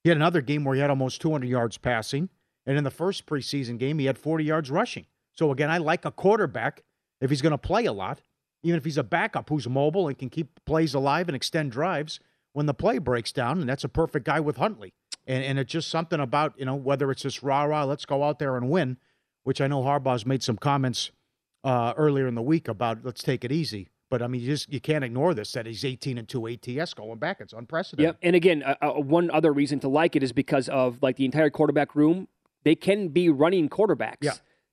He 0.07 0.11
had 0.11 0.19
another 0.19 0.41
game 0.41 0.63
where 0.63 0.77
he 0.77 0.81
had 0.81 0.89
almost 0.89 1.21
200 1.21 1.49
yards 1.49 1.79
passing. 1.79 2.29
And 2.65 2.79
in 2.79 2.85
the 2.85 2.93
first 2.93 3.27
preseason 3.27 3.77
game, 3.77 3.99
he 3.99 4.07
had 4.07 4.17
40 4.17 4.45
yards 4.45 4.71
rushing. 4.71 5.07
So 5.33 5.51
again, 5.51 5.69
I 5.69 5.79
like 5.79 6.05
a 6.05 6.13
quarterback 6.13 6.85
if 7.21 7.29
he's 7.29 7.43
going 7.43 7.51
to 7.51 7.59
play 7.59 7.87
a 7.87 7.93
lot, 7.93 8.21
even 8.63 8.77
if 8.77 8.85
he's 8.85 8.99
a 8.99 9.03
backup 9.03 9.49
who's 9.49 9.69
mobile 9.69 10.07
and 10.07 10.17
can 10.17 10.31
keep 10.31 10.65
plays 10.65 10.95
alive 10.95 11.29
and 11.29 11.35
extend 11.35 11.73
drives 11.73 12.21
when 12.53 12.67
the 12.67 12.73
play 12.73 12.99
breaks 12.99 13.33
down. 13.33 13.59
And 13.59 13.69
that's 13.69 13.83
a 13.83 13.89
perfect 13.89 14.25
guy 14.25 14.39
with 14.39 14.59
Huntley. 14.59 14.95
And, 15.27 15.43
and 15.43 15.59
it's 15.59 15.73
just 15.73 15.89
something 15.89 16.21
about, 16.21 16.55
you 16.57 16.67
know, 16.67 16.77
whether 16.77 17.11
it's 17.11 17.25
this 17.25 17.43
rah 17.43 17.65
rah, 17.65 17.83
let's 17.83 18.05
go 18.05 18.23
out 18.23 18.39
there 18.39 18.57
and 18.57 18.71
win, 18.71 18.99
which 19.43 19.61
I 19.61 19.67
know 19.67 19.83
Harbaugh's 19.83 20.25
made 20.25 20.45
some 20.45 20.57
comments 20.57 21.11
uh, 21.65 21.95
earlier 21.97 22.29
in 22.29 22.37
the 22.37 22.43
week 22.43 22.69
about 22.69 23.05
let's 23.05 23.25
take 23.25 23.45
it 23.45 23.51
easy. 23.51 23.89
But 24.09 24.23
I 24.23 24.29
mean, 24.29 24.41
you 24.41 24.47
just 24.47 24.73
you 24.73 24.81
can't 24.81 25.05
ignore 25.05 25.35
this 25.35 25.53
that 25.53 25.67
he's 25.67 25.85
18 25.85 26.19
and 26.19 26.29
two 26.29 26.47
ATS 26.47 26.95
going 26.95 27.19
back. 27.19 27.41
It's 27.41 27.53
unprecedented. 27.53 28.15
Yep. 28.15 28.19
And 28.23 28.37
again, 28.37 28.63
uh, 28.63 28.77
uh, 28.81 28.93
one 28.93 29.31
other 29.31 29.53
reason 29.53 29.81
to 29.81 29.89
like 29.89 30.15
it 30.15 30.23
is 30.23 30.33
because 30.33 30.69
of 30.69 31.03
like 31.03 31.17
the 31.17 31.25
entire 31.25 31.51
quarterback 31.51 31.95
room. 31.95 32.29
They 32.63 32.75
can 32.75 33.09
be 33.09 33.29
running 33.29 33.69
quarterbacks. 33.69 34.17
Yeah. 34.23 34.33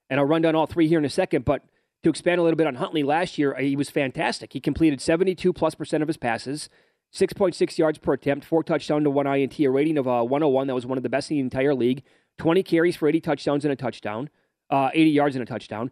And 0.10 0.20
I'll 0.20 0.26
run 0.26 0.42
down 0.42 0.56
all 0.56 0.68
three 0.68 0.88
here 0.88 1.00
in 1.00 1.06
a 1.06 1.10
second. 1.10 1.46
But 1.46 1.64
to 2.04 2.10
expand 2.10 2.40
a 2.40 2.44
little 2.44 2.58
bit 2.58 2.68
on 2.68 2.76
Huntley, 2.76 3.04
last 3.04 3.38
year 3.38 3.56
he 3.56 3.76
was 3.76 3.90
fantastic. 3.90 4.54
He 4.54 4.60
completed 4.60 5.02
72 5.02 5.52
plus 5.54 5.74
percent 5.74 6.04
of 6.04 6.10
his 6.10 6.18
passes, 6.18 6.70
6.6 7.14 7.78
yards 7.78 7.98
per 7.98 8.14
attempt, 8.14 8.46
four 8.46 8.64
touchdowns 8.64 9.06
to 9.06 9.10
one 9.10 9.26
INT, 9.28 9.60
a 9.60 9.68
rating 9.68 9.98
of 9.98 10.08
uh, 10.08 10.24
101. 10.24 10.68
That 10.68 10.76
was 10.76 10.86
one 10.86 10.98
of 10.98 11.04
the 11.04 11.10
best 11.10 11.32
in 11.32 11.38
the 11.38 11.42
entire 11.42 11.74
league. 11.74 12.04
20 12.40 12.62
carries 12.64 12.96
for 12.96 13.08
80 13.08 13.22
touchdowns 13.22 13.66
and 13.66 13.72
a 13.72 13.76
touchdown, 13.76 14.30
uh, 14.70 14.90
80 14.94 15.10
yards 15.10 15.36
and 15.36 15.44
a 15.44 15.46
touchdown. 15.46 15.92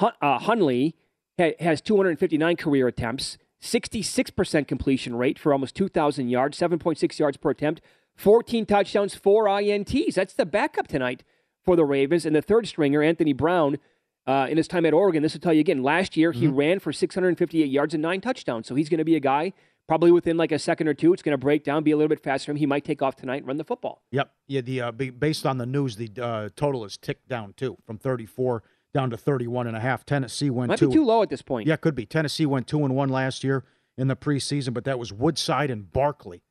Hun- 0.00 0.12
uh, 0.20 0.38
Huntley 0.38 0.94
has 1.38 1.80
259 1.80 2.56
career 2.56 2.88
attempts, 2.88 3.38
66% 3.62 4.68
completion 4.68 5.16
rate 5.16 5.38
for 5.38 5.52
almost 5.52 5.74
2,000 5.74 6.28
yards, 6.28 6.58
7.6 6.58 7.18
yards 7.18 7.36
per 7.36 7.50
attempt, 7.50 7.80
14 8.16 8.66
touchdowns, 8.66 9.14
four 9.14 9.46
INTs. 9.46 10.14
That's 10.14 10.34
the 10.34 10.46
backup 10.46 10.88
tonight 10.88 11.22
for 11.64 11.76
the 11.76 11.84
Ravens. 11.84 12.26
And 12.26 12.34
the 12.34 12.42
third 12.42 12.66
stringer, 12.66 13.02
Anthony 13.02 13.32
Brown, 13.32 13.78
uh, 14.26 14.46
in 14.50 14.56
his 14.56 14.68
time 14.68 14.84
at 14.84 14.92
Oregon, 14.92 15.22
this 15.22 15.32
will 15.32 15.40
tell 15.40 15.54
you 15.54 15.60
again, 15.60 15.82
last 15.82 16.16
year 16.16 16.32
he 16.32 16.46
ran 16.46 16.80
for 16.80 16.92
658 16.92 17.64
yards 17.64 17.94
and 17.94 18.02
nine 18.02 18.20
touchdowns. 18.20 18.66
So 18.66 18.74
he's 18.74 18.88
going 18.88 18.98
to 18.98 19.04
be 19.04 19.16
a 19.16 19.20
guy 19.20 19.54
probably 19.86 20.10
within 20.10 20.36
like 20.36 20.52
a 20.52 20.58
second 20.58 20.86
or 20.86 20.94
two. 20.94 21.12
It's 21.14 21.22
going 21.22 21.32
to 21.32 21.38
break 21.38 21.64
down, 21.64 21.82
be 21.82 21.92
a 21.92 21.96
little 21.96 22.10
bit 22.10 22.22
faster. 22.22 22.52
And 22.52 22.58
he 22.58 22.66
might 22.66 22.84
take 22.84 23.00
off 23.00 23.16
tonight 23.16 23.38
and 23.38 23.46
run 23.46 23.56
the 23.56 23.64
football. 23.64 24.02
Yep. 24.10 24.30
Yeah. 24.46 24.60
The 24.60 24.80
uh, 24.82 24.92
based 24.92 25.46
on 25.46 25.58
the 25.58 25.64
news, 25.66 25.96
the 25.96 26.10
uh, 26.20 26.48
total 26.54 26.84
is 26.84 26.98
ticked 26.98 27.26
down 27.28 27.54
too 27.56 27.78
from 27.86 27.96
34 27.98 28.62
down 28.94 29.10
to 29.10 29.16
31 29.16 29.66
and 29.66 29.76
a 29.76 29.80
half. 29.80 30.04
Tennessee 30.04 30.50
went 30.50 30.68
Might 30.70 30.78
two. 30.78 30.88
be 30.88 30.94
too 30.94 31.04
low 31.04 31.22
at 31.22 31.28
this 31.28 31.42
point. 31.42 31.66
Yeah, 31.66 31.76
could 31.76 31.94
be. 31.94 32.06
Tennessee 32.06 32.46
went 32.46 32.66
two 32.66 32.84
and 32.84 32.94
one 32.94 33.08
last 33.08 33.44
year 33.44 33.64
in 33.96 34.08
the 34.08 34.16
preseason, 34.16 34.72
but 34.72 34.84
that 34.84 34.98
was 34.98 35.12
Woodside 35.12 35.70
and 35.70 35.92
Barkley 35.92 36.42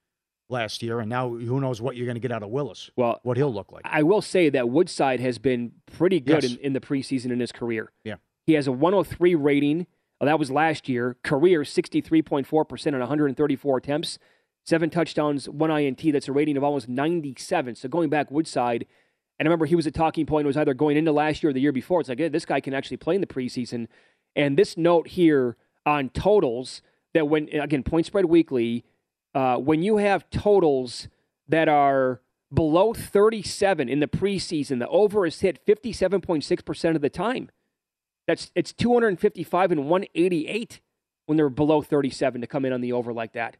last 0.50 0.82
year, 0.82 1.00
and 1.00 1.10
now 1.10 1.30
who 1.30 1.60
knows 1.60 1.82
what 1.82 1.98
you're 1.98 2.06
going 2.06 2.16
to 2.16 2.22
get 2.22 2.32
out 2.32 2.42
of 2.44 2.50
Willis? 2.50 2.90
Well, 2.96 3.20
what 3.24 3.36
he'll 3.38 3.54
look 3.54 3.72
like. 3.72 3.82
I 3.86 4.04
will 4.04 4.22
say 4.22 4.50
that 4.50 4.70
Woodside 4.70 5.20
has 5.20 5.38
been 5.40 5.74
pretty 5.92 6.20
good 6.22 6.44
Yes. 6.44 6.54
in, 6.54 6.60
in 6.60 6.74
the 6.74 6.80
preseason 6.80 7.32
in 7.32 7.40
his 7.40 7.52
career. 7.52 7.92
Yeah. 8.06 8.16
He 8.46 8.54
has 8.54 8.66
a 8.68 8.72
103 8.72 9.36
rating. 9.36 9.88
Oh, 10.22 10.26
that 10.26 10.40
was 10.40 10.50
last 10.50 10.88
year. 10.88 11.18
Career 11.24 11.62
63.4% 11.64 12.94
on 12.94 13.00
134 13.00 13.78
attempts, 13.78 14.18
seven 14.66 14.90
touchdowns, 14.90 15.50
one 15.50 15.70
INT. 15.70 16.02
That's 16.14 16.28
a 16.30 16.32
rating 16.32 16.56
of 16.58 16.64
almost 16.64 16.88
97. 16.88 17.76
So 17.76 17.90
going 17.90 18.10
back, 18.10 18.32
Woodside, 18.32 18.86
and 19.40 19.48
I 19.48 19.50
remember 19.50 19.66
he 19.66 19.76
was 19.76 19.86
a 19.86 19.92
talking 19.92 20.26
point. 20.26 20.46
It 20.46 20.48
was 20.48 20.58
either 20.58 20.74
going 20.74 20.98
into 20.98 21.12
last 21.12 21.44
year 21.44 21.52
or 21.52 21.54
the 21.54 21.62
year 21.62 21.72
before. 21.72 22.00
It's 22.00 22.10
like, 22.10 22.20
hey, 22.20 22.30
this 22.30 22.46
guy 22.46 22.60
can 22.60 22.74
actually 22.74 22.98
play 22.98 23.16
in 23.16 23.22
the 23.22 23.28
preseason. 23.28 23.88
And 24.36 24.58
this 24.58 24.78
note 24.78 25.10
here 25.10 25.58
on 25.86 26.10
totals 26.10 26.82
that 27.14 27.28
when 27.28 27.48
again 27.50 27.84
point 27.84 28.06
spread 28.06 28.26
weekly, 28.26 28.84
uh, 29.36 29.58
when 29.58 29.84
you 29.84 29.98
have 29.98 30.30
totals 30.30 31.08
that 31.48 31.70
are 31.70 32.22
below 32.54 32.94
37 32.94 33.90
in 33.90 34.00
the 34.00 34.08
preseason, 34.08 34.80
the 34.80 34.88
over 34.88 35.26
is 35.26 35.42
hit 35.42 35.66
57.6% 35.66 36.96
of 36.96 37.02
the 37.02 37.10
time. 37.10 37.50
That's 38.26 38.52
it's 38.56 38.74
255 38.74 39.72
and 39.72 39.90
188 39.90 40.82
when 41.28 41.38
they're 41.38 41.50
below 41.50 41.82
37 41.82 42.42
to 42.42 42.48
come 42.48 42.66
in 42.66 42.74
on 42.74 42.82
the 42.82 42.94
over 42.94 43.14
like 43.14 43.34
that. 43.34 43.58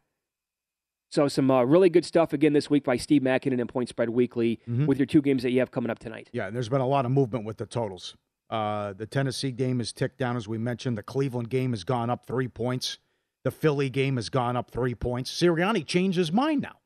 So 1.10 1.26
some 1.28 1.50
uh, 1.50 1.64
really 1.64 1.88
good 1.88 2.04
stuff 2.04 2.32
again 2.32 2.52
this 2.52 2.68
week 2.68 2.84
by 2.84 2.96
Steve 2.98 3.22
Makinen 3.22 3.60
and 3.60 3.68
Point 3.68 3.88
Spread 3.88 4.10
Weekly 4.10 4.60
Mhm. 4.68 4.86
with 4.86 4.98
your 4.98 5.06
two 5.06 5.22
games 5.22 5.42
that 5.42 5.50
you 5.50 5.60
have 5.60 5.70
coming 5.70 5.90
up 5.90 5.98
tonight. 5.98 6.28
Yeah, 6.32 6.46
and 6.48 6.54
there's 6.54 6.68
been 6.68 6.82
a 6.82 6.86
lot 6.86 7.06
of 7.06 7.10
movement 7.10 7.44
with 7.46 7.56
the 7.56 7.66
totals. 7.66 8.14
Uh, 8.50 8.92
the 8.92 9.06
Tennessee 9.06 9.52
game 9.52 9.80
is 9.80 9.92
ticked 9.92 10.18
down, 10.18 10.36
as 10.36 10.46
we 10.46 10.58
mentioned. 10.58 10.96
The 10.98 11.02
Cleveland 11.02 11.48
game 11.50 11.70
has 11.70 11.84
gone 11.84 12.10
up 12.10 12.26
three 12.26 12.48
points. 12.48 12.98
The 13.44 13.50
Philly 13.50 13.88
game 13.88 14.16
has 14.16 14.28
gone 14.28 14.56
up 14.56 14.70
three 14.70 14.94
points. 14.94 15.30
Sirianni 15.30 15.86
changed 15.86 16.18
his 16.18 16.32
mind 16.32 16.60
now. 16.62 16.76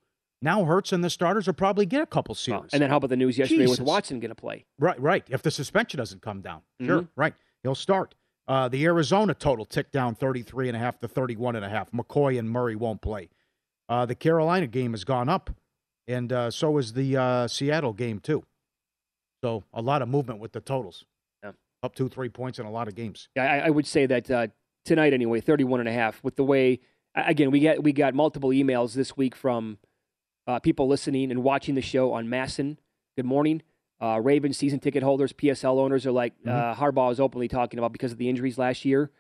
Now 0.41 0.65
Hurts 0.65 0.93
and 0.93 1.03
the 1.05 1.11
starters 1.11 1.47
will 1.47 1.55
probably 1.55 1.87
get 1.87 2.03
a 2.03 2.07
couple 2.07 2.35
series. 2.35 2.61
Well, 2.61 2.69
and 2.73 2.83
then 2.83 2.91
how 2.91 2.97
about 2.99 3.11
the 3.11 3.17
news 3.17 3.39
yesterday 3.39 3.63
Jesus. 3.63 3.79
with 3.79 3.87
Watson 3.89 4.19
going 4.21 4.31
to 4.31 4.35
play? 4.35 4.65
Right, 4.79 5.01
right. 5.01 5.25
If 5.31 5.43
the 5.43 5.51
suspension 5.53 5.99
doesn't 5.99 6.21
come 6.23 6.41
down, 6.41 6.63
sure, 6.81 7.03
Mhm. 7.03 7.09
right. 7.17 7.35
He'll 7.63 7.77
start. 7.77 8.17
Uh, 8.49 8.69
the 8.69 8.85
Arizona 8.85 9.35
total 9.35 9.65
ticked 9.65 9.93
down 9.93 10.17
33 10.17 10.67
and 10.69 10.77
a 10.77 10.81
half 10.81 10.99
to 10.99 11.07
31 11.09 11.55
and 11.55 11.65
a 11.65 11.69
half. 11.69 11.93
McCoy 11.93 12.39
and 12.41 12.51
Murray 12.51 12.75
won't 12.75 13.01
play. 13.01 13.29
Uh, 13.89 14.07
the 14.07 14.15
Carolina 14.15 14.67
game 14.67 14.93
has 14.93 15.05
gone 15.05 15.29
up, 15.29 15.51
and 16.09 16.33
uh, 16.33 16.51
so 16.51 16.79
is 16.79 16.93
the 16.93 17.17
uh, 17.17 17.49
Seattle 17.49 17.93
game 17.93 18.19
too. 18.21 18.43
So 19.43 19.65
a 19.73 19.83
lot 19.83 20.03
of 20.03 20.09
movement 20.09 20.41
with 20.41 20.53
the 20.53 20.61
totals. 20.61 21.05
Yeah. 21.43 21.53
Up 21.83 21.95
two, 21.95 22.09
three 22.09 22.29
points 22.29 22.59
in 22.59 22.67
a 22.67 22.71
lot 22.71 22.89
of 22.89 22.95
games. 22.95 23.29
Yeah, 23.35 23.45
I, 23.45 23.67
I 23.67 23.71
would 23.71 23.87
say 23.87 24.07
that 24.07 24.31
uh, 24.31 24.47
tonight 24.85 25.13
anyway, 25.13 25.41
31 25.41 25.81
and 25.81 25.89
a 25.89 25.93
half 25.93 26.23
with 26.23 26.37
the 26.37 26.45
way 26.45 26.81
again, 27.15 27.51
we 27.51 27.61
got 27.61 27.83
we 27.83 27.93
got 27.93 28.15
multiple 28.15 28.51
emails 28.51 28.95
this 28.95 29.17
week 29.17 29.35
from 29.35 29.79
uh, 30.47 30.59
people 30.59 30.89
listening 30.89 31.31
and 31.31 31.43
watching 31.43 31.75
the 31.75 31.83
show 31.83 32.13
on 32.13 32.29
Masson. 32.29 32.79
Good 33.17 33.27
morning. 33.27 33.63
Uh, 34.01 34.21
Ravens 34.21 34.57
season 34.57 34.81
ticket 34.81 35.03
holders, 35.05 35.33
PSL 35.33 35.79
owners 35.79 36.07
are 36.07 36.13
like 36.13 36.33
uh, 36.45 36.75
Harbaugh 36.75 37.13
is 37.13 37.21
openly 37.21 37.47
talking 37.47 37.79
about 37.79 37.93
because 37.93 38.11
of 38.11 38.19
the 38.19 38.29
injuries 38.29 38.59
last 38.59 38.85
year. 38.85 39.11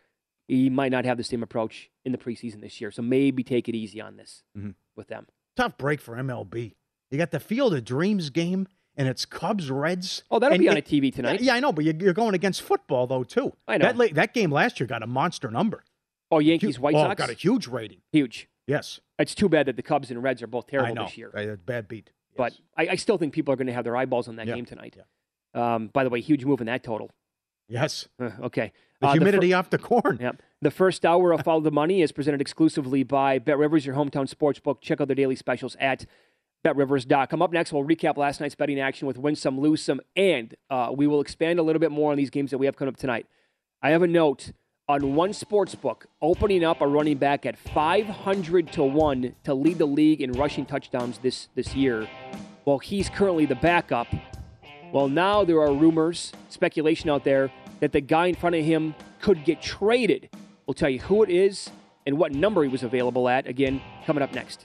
He 0.48 0.68
might 0.70 0.90
not 0.92 1.04
have 1.04 1.16
the 1.16 1.24
same 1.24 1.42
approach 1.42 1.90
in 2.04 2.12
the 2.12 2.18
preseason 2.18 2.60
this 2.60 2.80
year, 2.80 2.90
so 2.90 3.00
maybe 3.02 3.42
take 3.44 3.68
it 3.68 3.74
easy 3.74 4.00
on 4.00 4.16
this 4.16 4.42
Mhm. 4.56 4.74
with 4.96 5.08
them. 5.08 5.26
Tough 5.56 5.78
break 5.78 6.00
for 6.00 6.16
MLB. 6.16 6.74
You 7.10 7.18
got 7.18 7.30
the 7.30 7.40
Field 7.40 7.74
of 7.74 7.84
Dreams 7.84 8.30
game, 8.30 8.66
and 8.96 9.06
it's 9.08 9.24
Cubs 9.24 9.70
Reds. 9.70 10.24
Oh, 10.30 10.38
that'll 10.38 10.54
And 10.54 10.60
be 10.62 10.68
on 10.68 10.76
it- 10.76 10.80
a 10.86 10.88
TV 10.88 11.10
tonight. 11.12 11.40
Yeah, 11.40 11.54
I 11.54 11.60
know, 11.60 11.72
but 11.72 11.84
you- 11.84 11.94
you're 11.98 12.12
going 12.14 12.34
against 12.34 12.62
football 12.62 13.06
though 13.06 13.22
too. 13.24 13.54
I 13.68 13.78
know. 13.78 13.92
that 13.92 14.14
that 14.14 14.34
game 14.34 14.50
last 14.50 14.80
year 14.80 14.86
got 14.86 15.02
a 15.02 15.06
monster 15.06 15.50
number. 15.50 15.84
Oh, 16.30 16.38
Yankees, 16.38 16.78
White 16.80 16.94
oh, 16.94 16.98
Sox, 17.04 17.18
got 17.18 17.30
a 17.30 17.34
huge 17.34 17.66
rating. 17.68 18.00
huge. 18.10 18.48
Yes, 18.66 19.00
It's 19.18 19.34
too 19.34 19.48
bad 19.48 19.66
that 19.66 19.76
the 19.76 19.82
Cubs 19.82 20.10
and 20.10 20.22
Reds 20.22 20.40
are 20.42 20.46
both 20.46 20.66
I 20.68 20.70
terrible 20.70 20.94
know. 20.94 21.04
this 21.04 21.18
year. 21.18 21.30
Uh, 21.36 21.56
bad 21.56 21.88
beat. 21.88 22.10
But 22.36 22.58
I, 22.76 22.88
I 22.88 22.94
still 22.96 23.18
think 23.18 23.34
people 23.34 23.52
are 23.52 23.56
going 23.56 23.66
to 23.66 23.72
have 23.72 23.84
their 23.84 23.96
eyeballs 23.96 24.28
on 24.28 24.36
that 24.36 24.46
Yeah. 24.46 24.54
game 24.54 24.64
tonight. 24.64 24.96
Um, 25.52 25.88
by 25.88 26.02
the 26.04 26.10
way, 26.10 26.20
huge 26.20 26.44
move 26.44 26.60
in 26.60 26.66
that 26.66 26.82
total. 26.82 27.10
yes, 27.68 28.08
Uh, 28.18 28.30
okay. 28.42 28.72
The 29.02 29.08
Uh, 29.08 29.12
fir- 29.12 29.18
humidity 29.18 29.52
off 29.52 29.68
the 29.70 29.78
corn. 29.78 30.18
Yep. 30.20 30.42
The 30.62 30.70
first 30.70 31.04
hour 31.04 31.32
of 31.32 31.42
Follow 31.42 31.60
the 31.60 31.70
Money 31.70 32.00
is 32.02 32.12
presented 32.12 32.40
exclusively 32.40 33.02
by 33.02 33.38
Bet 33.38 33.58
Rivers, 33.58 33.84
your 33.84 33.94
hometown 33.96 34.28
sports 34.28 34.58
book. 34.60 34.80
Check 34.80 35.00
out 35.00 35.08
their 35.08 35.14
daily 35.14 35.36
specials 35.36 35.76
at 35.80 36.06
betrivers.com. 36.64 37.42
Up 37.42 37.52
next, 37.52 37.72
we'll 37.72 37.84
recap 37.84 38.16
last 38.16 38.40
night's 38.40 38.54
betting 38.54 38.78
action 38.80 39.06
with 39.06 39.18
win 39.18 39.34
some, 39.36 39.60
lose 39.60 39.82
some, 39.82 40.00
and 40.16 40.54
uh, 40.70 40.92
we 40.96 41.06
will 41.06 41.20
expand 41.20 41.58
a 41.58 41.62
little 41.62 41.80
bit 41.80 41.90
more 41.90 42.12
on 42.12 42.16
these 42.16 42.30
games 42.30 42.50
that 42.52 42.58
we 42.58 42.66
have 42.66 42.76
coming 42.76 42.92
up 42.94 42.96
tonight. 42.98 43.26
I 43.82 43.90
have 43.90 44.02
a 44.02 44.06
note 44.06 44.52
on 44.88 45.14
one 45.16 45.32
sports 45.32 45.74
book 45.74 46.06
opening 46.20 46.62
up 46.64 46.80
a 46.80 46.86
running 46.86 47.16
back 47.16 47.44
at 47.46 47.58
500 47.58 48.72
to 48.72 48.84
1 48.84 49.34
to 49.44 49.54
lead 49.54 49.78
the 49.78 49.86
league 49.86 50.20
in 50.20 50.32
rushing 50.32 50.64
touchdowns 50.64 51.18
this, 51.18 51.48
this 51.54 51.74
year. 51.74 52.08
Well, 52.64 52.78
he's 52.78 53.08
currently 53.08 53.46
the 53.46 53.56
backup. 53.56 54.06
Well, 54.92 55.08
now 55.08 55.44
there 55.44 55.60
are 55.60 55.72
rumors, 55.72 56.32
speculation 56.48 57.10
out 57.10 57.24
there 57.24 57.50
that 57.82 57.90
the 57.90 58.00
guy 58.00 58.26
in 58.26 58.34
front 58.36 58.54
of 58.54 58.64
him 58.64 58.94
could 59.20 59.44
get 59.44 59.60
traded. 59.60 60.30
We'll 60.66 60.74
tell 60.74 60.88
you 60.88 61.00
who 61.00 61.24
it 61.24 61.30
is 61.30 61.68
and 62.06 62.16
what 62.16 62.30
number 62.30 62.62
he 62.62 62.68
was 62.68 62.84
available 62.84 63.28
at. 63.28 63.48
Again, 63.48 63.82
coming 64.06 64.22
up 64.22 64.32
next. 64.32 64.64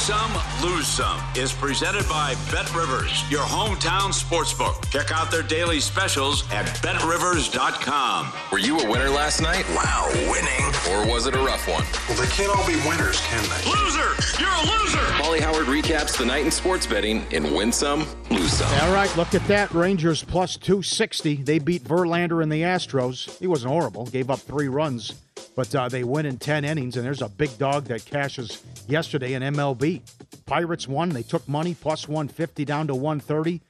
Some, 0.00 0.32
Lose 0.62 0.86
Some 0.86 1.20
is 1.36 1.52
presented 1.52 2.08
by 2.08 2.34
Bet 2.50 2.74
Rivers, 2.74 3.22
your 3.30 3.42
hometown 3.42 4.14
sportsbook. 4.14 4.88
Check 4.90 5.12
out 5.12 5.30
their 5.30 5.42
daily 5.42 5.78
specials 5.78 6.50
at 6.50 6.64
betrivers.com. 6.80 8.32
Were 8.50 8.58
you 8.58 8.80
a 8.80 8.90
winner 8.90 9.10
last 9.10 9.42
night? 9.42 9.66
Wow, 9.74 10.08
winning. 10.30 10.64
Or 10.90 11.06
was 11.12 11.26
it 11.26 11.34
a 11.34 11.38
rough 11.38 11.68
one? 11.68 11.84
Well, 12.08 12.16
they 12.16 12.32
can't 12.32 12.48
all 12.48 12.66
be 12.66 12.76
winners, 12.88 13.20
can 13.26 13.42
they? 13.42 13.70
Loser! 13.70 14.40
You're 14.40 14.48
a 14.48 14.80
loser! 14.80 15.04
Pauly 15.20 15.38
Howard 15.38 15.66
recaps 15.66 16.16
the 16.16 16.24
night 16.24 16.46
in 16.46 16.50
sports 16.50 16.86
betting 16.86 17.26
in 17.30 17.54
Win 17.54 17.70
Some, 17.70 18.06
Lose 18.30 18.54
Some. 18.54 18.72
All 18.80 18.94
right, 18.94 19.14
look 19.18 19.34
at 19.34 19.46
that. 19.48 19.70
Rangers 19.72 20.24
plus 20.24 20.56
260. 20.56 21.42
They 21.42 21.58
beat 21.58 21.84
Verlander 21.84 22.42
and 22.42 22.50
the 22.50 22.62
Astros. 22.62 23.38
He 23.38 23.46
wasn't 23.46 23.72
horrible, 23.72 24.06
gave 24.06 24.30
up 24.30 24.38
three 24.38 24.68
runs. 24.68 25.12
But 25.56 25.74
uh, 25.74 25.88
they 25.88 26.04
win 26.04 26.26
in 26.26 26.38
10 26.38 26.64
innings, 26.64 26.96
and 26.96 27.04
there's 27.04 27.22
a 27.22 27.28
big 27.28 27.56
dog 27.58 27.84
that 27.84 28.04
cashes 28.04 28.62
yesterday 28.88 29.34
in 29.34 29.42
MLB. 29.42 30.00
Pirates 30.46 30.88
won. 30.88 31.10
They 31.10 31.22
took 31.22 31.46
money 31.48 31.74
plus 31.74 32.08
150 32.08 32.64
down 32.64 32.86
to 32.86 32.94
130. 32.94 33.60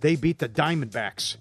They 0.00 0.16
beat 0.16 0.38
the 0.38 0.48
Diamondbacks. 0.48 1.36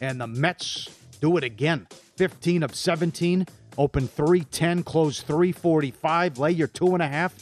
And 0.00 0.20
the 0.20 0.26
Mets 0.26 0.88
do 1.20 1.36
it 1.36 1.44
again. 1.44 1.86
15 2.16 2.62
of 2.62 2.74
17. 2.74 3.46
Open 3.78 4.06
310, 4.06 4.82
close 4.82 5.22
345. 5.22 6.38
Lay 6.38 6.50
your 6.50 6.68
two 6.68 6.92
and 6.92 7.02
a 7.02 7.08
half. 7.08 7.34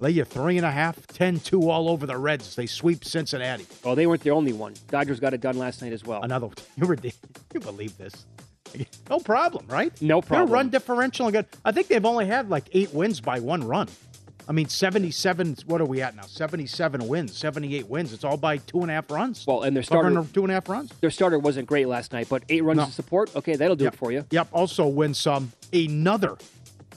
Lay 0.00 0.10
your 0.10 0.24
three 0.24 0.56
and 0.56 0.66
a 0.66 0.70
half. 0.70 1.06
10 1.06 1.40
2 1.40 1.70
all 1.70 1.88
over 1.88 2.06
the 2.06 2.16
Reds. 2.16 2.54
They 2.56 2.66
sweep 2.66 3.04
Cincinnati. 3.04 3.66
Oh, 3.84 3.94
they 3.94 4.06
weren't 4.06 4.22
the 4.22 4.30
only 4.30 4.52
one. 4.52 4.74
Dodgers 4.88 5.20
got 5.20 5.32
it 5.32 5.40
done 5.40 5.58
last 5.58 5.80
night 5.80 5.92
as 5.92 6.04
well. 6.04 6.22
Another. 6.22 6.48
You, 6.76 6.94
you 7.54 7.60
believe 7.60 7.96
this? 7.96 8.26
No 9.08 9.20
problem, 9.20 9.66
right? 9.68 9.92
No 10.02 10.20
problem. 10.20 10.48
Their 10.48 10.52
run 10.54 10.68
differential 10.70 11.30
good. 11.30 11.46
I 11.64 11.70
think 11.72 11.86
they've 11.88 12.04
only 12.04 12.26
had 12.26 12.48
like 12.50 12.64
eight 12.72 12.92
wins 12.92 13.20
by 13.20 13.38
one 13.38 13.62
run. 13.64 13.88
I 14.48 14.52
mean, 14.52 14.68
77, 14.68 15.56
what 15.66 15.80
are 15.80 15.84
we 15.86 16.02
at 16.02 16.14
now? 16.14 16.22
77 16.22 17.06
wins, 17.08 17.36
78 17.36 17.88
wins. 17.88 18.12
It's 18.12 18.22
all 18.24 18.36
by 18.36 18.58
two 18.58 18.80
and 18.82 18.90
a 18.90 18.94
half 18.94 19.10
runs. 19.10 19.44
Well, 19.46 19.62
and 19.62 19.74
their 19.76 19.82
starter, 19.82 20.24
two 20.32 20.42
and 20.42 20.50
a 20.50 20.54
half 20.54 20.68
runs. 20.68 20.92
Their 21.00 21.10
starter 21.10 21.38
wasn't 21.38 21.66
great 21.66 21.88
last 21.88 22.12
night, 22.12 22.28
but 22.28 22.44
eight 22.48 22.62
runs 22.64 22.76
No. 22.78 22.82
of 22.84 22.92
support, 22.92 23.34
okay, 23.34 23.56
that'll 23.56 23.74
do 23.76 23.84
Yep. 23.84 23.94
it 23.94 23.96
for 23.96 24.12
you. 24.12 24.24
Yep. 24.30 24.48
Also 24.52 24.86
win 24.86 25.14
some. 25.14 25.52
Another 25.72 26.36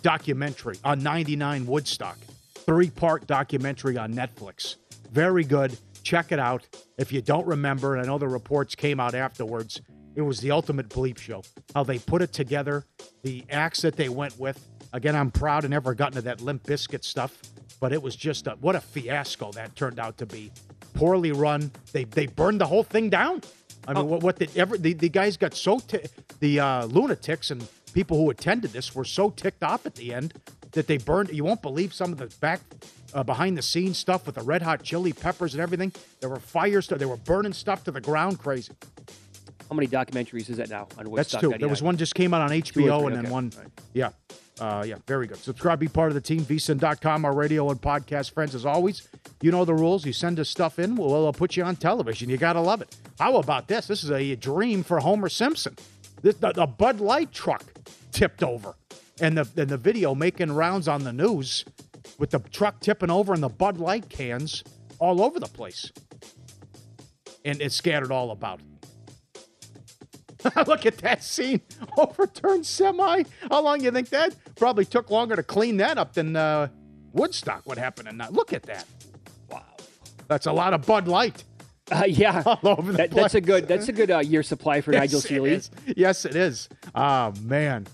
documentary 0.01 0.77
on 0.83 1.01
99 1.01 1.65
Woodstock. 1.65 2.17
Three 2.53 2.89
part 2.89 3.25
documentary 3.27 3.97
on 3.97 4.13
Netflix. 4.13 4.75
Very 5.11 5.43
good. 5.43 5.77
Check 6.03 6.31
it 6.31 6.39
out. 6.39 6.67
If 6.97 7.11
you 7.11 7.21
don't 7.21 7.45
remember, 7.47 7.95
and 7.95 8.03
I 8.03 8.07
know 8.07 8.17
the 8.17 8.27
reports 8.27 8.75
came 8.75 8.99
out 8.99 9.15
afterwards, 9.15 9.81
it 10.19 10.23
was 10.23 10.41
the 10.41 10.51
ultimate 10.51 10.89
bleep 10.89 11.17
show. 11.17 11.43
How 11.73 11.83
they 11.83 11.97
put 11.97 12.21
it 12.21 12.33
together, 12.33 12.85
the 13.23 13.43
acts 13.49 13.81
that 13.81 13.95
they 13.95 14.09
went 14.09 14.37
with. 14.39 14.63
Again, 14.91 15.15
I'm 15.15 15.31
proud 15.31 15.65
I 15.65 15.69
never 15.69 15.93
got 15.93 16.09
into 16.09 16.21
that 16.23 16.41
Limp 16.41 16.63
Bizkit 16.63 17.03
stuff, 17.03 17.41
but 17.79 17.93
it 17.93 18.01
was 18.01 18.15
just 18.15 18.47
a, 18.47 18.51
what 18.59 18.75
a 18.75 18.81
fiasco 18.81 19.51
that 19.53 19.75
turned 19.75 19.99
out 19.99 20.17
to 20.17 20.25
be. 20.25 20.51
Poorly 20.93 21.31
run. 21.31 21.71
They 21.93 22.03
they 22.03 22.25
burned 22.27 22.59
the 22.59 22.65
whole 22.65 22.83
thing 22.83 23.09
down. 23.09 23.41
I 23.87 23.93
mean, 23.93 24.07
what, 24.07 24.21
what 24.21 24.35
the, 24.35 24.49
ever, 24.55 24.77
the 24.77 24.93
the 24.93 25.09
guys 25.09 25.37
got 25.37 25.53
so 25.53 25.79
ti 25.79 25.99
the 26.39 26.59
uh, 26.59 26.85
lunatics 26.85 27.51
and 27.51 27.65
people 27.93 28.17
who 28.17 28.29
attended 28.29 28.71
this 28.71 28.93
were 28.93 29.05
so 29.05 29.29
ticked 29.29 29.63
off 29.63 29.85
at 29.85 29.95
the 29.95 30.13
end 30.13 30.33
that 30.71 30.87
they 30.87 30.97
burned. 30.97 31.29
You 31.29 31.43
won't 31.45 31.61
believe 31.61 31.93
some 31.93 32.11
of 32.11 32.17
the 32.17 32.27
back 32.41 32.59
uh, 33.13 33.23
behind 33.23 33.57
the 33.57 33.61
scenes 33.61 33.97
stuff 33.97 34.25
with 34.25 34.35
the 34.35 34.41
red 34.41 34.61
hot 34.61 34.83
chili 34.83 35.13
peppers 35.13 35.53
and 35.53 35.61
everything. 35.61 35.93
There 36.19 36.29
were 36.29 36.39
fires. 36.39 36.87
They 36.87 37.05
were 37.05 37.17
burning 37.17 37.53
stuff 37.53 37.83
to 37.85 37.91
the 37.91 38.01
ground. 38.01 38.39
Crazy. 38.39 38.73
How 39.69 39.75
many 39.75 39.87
documentaries 39.87 40.49
is 40.49 40.57
that 40.57 40.69
now 40.69 40.87
on 40.97 41.13
That's 41.13 41.31
two. 41.31 41.53
There 41.57 41.69
was 41.69 41.83
one 41.83 41.97
just 41.97 42.15
came 42.15 42.33
out 42.33 42.41
on 42.41 42.49
HBO 42.49 43.05
and 43.05 43.15
then 43.15 43.25
okay. 43.25 43.31
one. 43.31 43.51
Yeah. 43.93 44.09
Uh, 44.59 44.83
yeah, 44.85 44.95
very 45.07 45.25
good. 45.25 45.37
Subscribe, 45.37 45.79
be 45.79 45.87
part 45.87 46.09
of 46.09 46.15
the 46.15 46.21
team, 46.21 46.41
vsin.com, 46.41 47.23
our 47.23 47.33
radio 47.33 47.69
and 47.69 47.81
podcast 47.81 48.33
friends. 48.33 48.55
As 48.55 48.65
always, 48.65 49.07
you 49.41 49.51
know 49.51 49.63
the 49.63 49.73
rules. 49.73 50.05
You 50.05 50.11
send 50.11 50.37
us 50.39 50.49
stuff 50.49 50.79
in, 50.79 50.95
we'll, 50.95 51.09
we'll 51.09 51.31
put 51.31 51.55
you 51.55 51.63
on 51.63 51.77
television. 51.77 52.29
You 52.29 52.37
got 52.37 52.53
to 52.53 52.61
love 52.61 52.81
it. 52.81 52.93
How 53.19 53.37
about 53.37 53.69
this? 53.69 53.87
This 53.87 54.03
is 54.03 54.11
a 54.11 54.35
dream 54.35 54.83
for 54.83 54.99
Homer 54.99 55.29
Simpson. 55.29 55.77
This, 56.21 56.35
the, 56.35 56.51
the 56.51 56.65
Bud 56.65 56.99
Light 56.99 57.31
truck 57.31 57.63
tipped 58.11 58.43
over, 58.43 58.75
and 59.21 59.37
the, 59.37 59.47
and 59.55 59.69
the 59.69 59.77
video 59.77 60.13
making 60.13 60.51
rounds 60.51 60.89
on 60.89 61.05
the 61.05 61.13
news 61.13 61.63
with 62.17 62.31
the 62.31 62.39
truck 62.39 62.81
tipping 62.81 63.09
over 63.09 63.33
and 63.33 63.41
the 63.41 63.49
Bud 63.49 63.77
Light 63.77 64.09
cans 64.09 64.63
all 64.99 65.21
over 65.21 65.39
the 65.39 65.47
place. 65.47 65.91
And 67.45 67.61
it's 67.61 67.75
scattered 67.75 68.11
all 68.11 68.31
about. 68.31 68.59
Look 70.67 70.85
at 70.85 70.97
that 70.99 71.23
scene. 71.23 71.61
Overturned 71.97 72.65
semi. 72.65 73.23
How 73.49 73.61
long 73.63 73.81
you 73.81 73.91
think 73.91 74.09
that? 74.09 74.35
Probably 74.55 74.85
took 74.85 75.09
longer 75.09 75.35
to 75.35 75.43
clean 75.43 75.77
that 75.77 75.97
up 75.97 76.13
than 76.13 76.35
uh, 76.35 76.67
Woodstock 77.13 77.65
would 77.67 77.77
happen 77.77 78.07
in 78.07 78.17
that. 78.19 78.33
Look 78.33 78.53
at 78.53 78.63
that. 78.63 78.85
Wow. 79.49 79.63
That's 80.27 80.45
a 80.45 80.51
lot 80.53 80.73
of 80.73 80.85
Bud 80.85 81.07
Light. 81.07 81.43
Uh, 81.91 82.03
yeah, 82.07 82.43
all 82.45 82.59
over 82.63 82.91
the 82.91 82.97
That- 82.99 83.11
place. 83.11 83.23
that's 83.23 83.35
a 83.35 83.41
good. 83.41 83.67
That's 83.67 83.87
a 83.89 83.91
good 83.93 84.11
uh, 84.11 84.19
year 84.19 84.43
supply 84.43 84.81
for 84.81 84.91
Nigel 84.91 85.17
Yes, 85.17 85.25
it 85.25 85.27
Seeley. 85.27 85.61
Yes, 85.97 86.25
it 86.25 86.35
is. 86.35 86.69
Oh 86.93 87.33
man, 87.41 87.87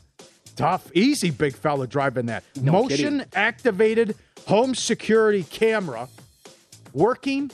tough, 0.55 0.91
easy, 0.93 1.31
big 1.31 1.55
fella 1.55 1.87
driving 1.87 2.25
that 2.25 2.43
No 2.59 2.73
motion 2.73 3.25
activated 3.33 4.15
home 4.47 4.75
security 4.75 5.43
camera 5.43 6.09
working 6.93 7.49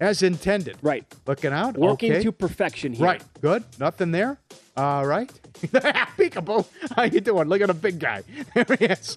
as 0.00 0.22
intended. 0.22 0.76
Right, 0.82 1.04
looking 1.26 1.52
out, 1.52 1.76
Working 1.76 2.12
okay. 2.12 2.22
to 2.22 2.32
perfection 2.32 2.92
here. 2.92 3.06
Right, 3.06 3.22
good. 3.40 3.64
Nothing 3.78 4.10
there. 4.12 4.38
All 4.76 5.06
right. 5.06 5.30
Peekaboo. 5.62 6.66
How 6.96 7.04
you 7.04 7.20
doing? 7.20 7.48
Look 7.48 7.60
at 7.60 7.70
a 7.70 7.74
big 7.74 7.98
guy. 7.98 8.22
There 8.54 8.64
he 8.78 8.86
is. 8.86 9.16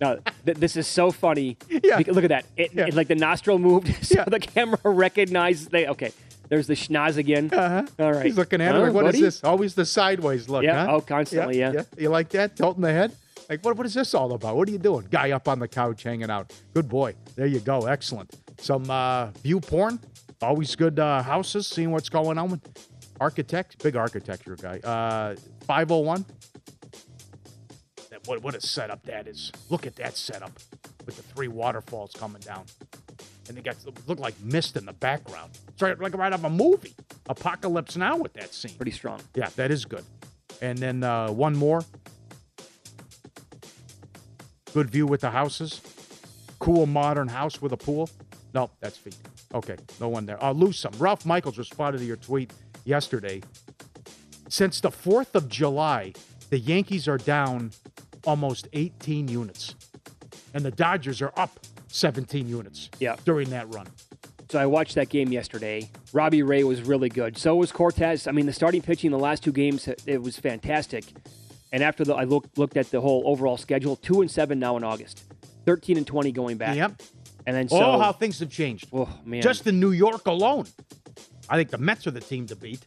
No, 0.00 0.18
th- 0.46 0.56
this 0.56 0.76
is 0.76 0.86
so 0.86 1.10
funny. 1.10 1.58
Yeah. 1.68 1.98
Look 2.06 2.24
at 2.24 2.28
that. 2.30 2.46
It, 2.56 2.76
it- 2.76 2.94
like 2.94 3.08
the 3.08 3.14
nostril 3.14 3.58
moved, 3.58 3.94
so 4.04 4.24
the 4.26 4.40
camera 4.40 4.78
recognized. 4.84 5.70
They 5.70 5.86
okay. 5.88 6.12
There's 6.48 6.66
the 6.66 6.74
schnoz 6.74 7.16
again. 7.16 7.50
Uh-huh. 7.52 7.86
All 8.00 8.12
right. 8.12 8.26
He's 8.26 8.36
looking 8.36 8.60
at 8.60 8.74
Huh, 8.74 8.80
like, 8.80 8.92
what 8.92 9.04
is 9.04 9.08
buddy? 9.12 9.20
this? 9.22 9.44
Always 9.44 9.74
the 9.76 9.84
sideways 9.86 10.48
look, 10.48 10.64
Yeah, 10.64 10.84
huh? 10.86 10.94
oh, 10.96 11.00
constantly, 11.00 11.60
yeah. 11.60 11.84
You 11.96 12.08
like 12.08 12.28
that? 12.30 12.56
Tilting 12.56 12.82
the 12.82 12.90
head? 12.92 13.12
Like, 13.48 13.64
what, 13.64 13.76
what 13.76 13.86
is 13.86 13.94
this 13.94 14.14
all 14.14 14.32
about? 14.32 14.56
What 14.56 14.68
are 14.68 14.72
you 14.72 14.78
doing? 14.78 15.06
Guy 15.12 15.30
up 15.30 15.46
on 15.46 15.60
the 15.60 15.68
couch 15.68 16.02
hanging 16.02 16.28
out. 16.28 16.52
Good 16.74 16.88
boy. 16.88 17.14
There 17.36 17.46
you 17.46 17.60
go. 17.60 17.86
Excellent. 17.86 18.34
Some 18.60 18.90
uh, 18.90 19.26
view 19.42 19.60
porn. 19.60 19.98
Always 20.42 20.74
good 20.76 20.98
uh, 20.98 21.22
houses, 21.22 21.66
seeing 21.66 21.90
what's 21.90 22.08
going 22.08 22.38
on 22.38 22.50
with 22.50 22.60
architect, 23.20 23.82
big 23.82 23.96
architecture 23.96 24.56
guy. 24.56 24.78
Uh, 24.78 25.34
501. 25.66 26.24
That- 28.10 28.26
What, 28.26 28.42
what 28.42 28.54
a 28.54 28.60
setup 28.60 29.02
that 29.04 29.26
is. 29.26 29.50
Look 29.70 29.86
at 29.86 29.96
that 29.96 30.16
setup 30.16 30.52
with 31.06 31.16
the 31.16 31.22
three 31.22 31.48
waterfalls 31.48 32.12
coming 32.12 32.40
down. 32.42 32.64
And 33.48 33.56
they 33.56 33.62
got 33.62 33.76
look 34.06 34.20
like 34.20 34.34
mist 34.42 34.76
in 34.76 34.86
the 34.86 34.92
background. 34.92 35.58
It's 35.68 35.82
right, 35.82 35.98
like 35.98 36.14
right 36.16 36.32
out 36.32 36.38
of 36.38 36.44
a 36.44 36.50
movie. 36.50 36.94
Apocalypse 37.28 37.96
Now 37.96 38.16
with 38.16 38.32
that 38.34 38.54
scene. 38.54 38.72
Pretty 38.76 38.92
strong. 38.92 39.20
Yeah, 39.34 39.48
that 39.56 39.70
is 39.70 39.84
good. 39.84 40.04
And 40.62 40.78
then 40.78 41.02
uh, 41.02 41.30
one 41.32 41.56
more. 41.56 41.82
Good 44.72 44.90
view 44.90 45.06
with 45.06 45.22
the 45.22 45.30
houses. 45.30 45.80
Cool 46.60 46.86
modern 46.86 47.28
house 47.28 47.60
with 47.60 47.72
a 47.72 47.76
pool. 47.76 48.08
No, 48.54 48.70
that's 48.80 48.96
feet. 48.96 49.16
Okay, 49.54 49.76
no 50.00 50.08
one 50.08 50.26
there. 50.26 50.42
Uh, 50.42 50.52
lose 50.52 50.78
some. 50.78 50.92
Ralph 50.98 51.24
Michaels 51.24 51.58
responded 51.58 51.98
to 51.98 52.04
your 52.04 52.16
tweet 52.16 52.52
yesterday. 52.84 53.40
Since 54.48 54.80
the 54.80 54.90
4th 54.90 55.34
of 55.34 55.48
July, 55.48 56.12
the 56.50 56.58
Yankees 56.58 57.06
are 57.06 57.18
down 57.18 57.70
almost 58.24 58.68
18 58.72 59.28
units. 59.28 59.74
And 60.52 60.64
the 60.64 60.70
Dodgers 60.72 61.22
are 61.22 61.32
up 61.36 61.60
17 61.88 62.48
units 62.48 62.90
Yeah. 62.98 63.16
during 63.24 63.50
that 63.50 63.72
run. 63.72 63.86
So 64.50 64.58
I 64.58 64.66
watched 64.66 64.96
that 64.96 65.08
game 65.08 65.30
yesterday. 65.30 65.88
Robbie 66.12 66.42
Ray 66.42 66.64
was 66.64 66.82
really 66.82 67.08
good. 67.08 67.38
So 67.38 67.54
was 67.54 67.70
Cortes. 67.70 68.26
I 68.26 68.32
mean, 68.32 68.46
the 68.46 68.52
starting 68.52 68.82
pitching 68.82 69.08
in 69.08 69.12
the 69.12 69.22
last 69.22 69.44
two 69.44 69.52
games 69.52 69.88
it 70.06 70.20
was 70.22 70.36
fantastic. 70.36 71.04
And 71.72 71.84
after 71.84 72.04
the, 72.04 72.14
I 72.16 72.24
looked 72.24 72.58
looked 72.58 72.76
at 72.76 72.90
the 72.90 73.00
whole 73.00 73.22
overall 73.26 73.56
schedule, 73.56 73.94
two 73.94 74.20
and 74.22 74.28
seven 74.28 74.58
now 74.58 74.76
in 74.76 74.82
August, 74.82 75.22
thirteen 75.64 75.96
and 75.96 76.04
twenty 76.06 76.32
going 76.32 76.56
back. 76.56 76.74
Yep. 76.74 77.00
And 77.46 77.56
then 77.56 77.68
so 77.68 77.80
oh, 77.80 77.98
how 77.98 78.12
things 78.12 78.38
have 78.40 78.50
changed. 78.50 78.88
Oh 78.92 79.08
man, 79.24 79.42
Just 79.42 79.66
in 79.66 79.80
New 79.80 79.92
York 79.92 80.26
alone. 80.26 80.66
I 81.48 81.56
think 81.56 81.70
the 81.70 81.78
Mets 81.78 82.06
are 82.06 82.12
the 82.12 82.20
team 82.20 82.46
to 82.46 82.56
beat, 82.56 82.80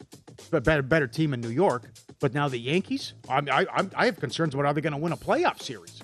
but 0.52 0.64
better 0.64 0.82
better 0.82 1.08
team 1.08 1.34
in 1.34 1.42
New 1.42 1.50
York. 1.50 1.90
But 2.20 2.34
now 2.34 2.48
the 2.48 2.58
Yankees, 2.60 3.14
I 3.28 3.40
I, 3.52 3.62
I, 3.62 3.88
I 3.96 4.06
have 4.06 4.20
concerns 4.20 4.54
about 4.54 4.66
are 4.66 4.74
they 4.74 4.82
going 4.82 4.94
to 4.94 5.00
win 5.00 5.12
a 5.12 5.18
playoff 5.18 5.62
series. 5.62 6.02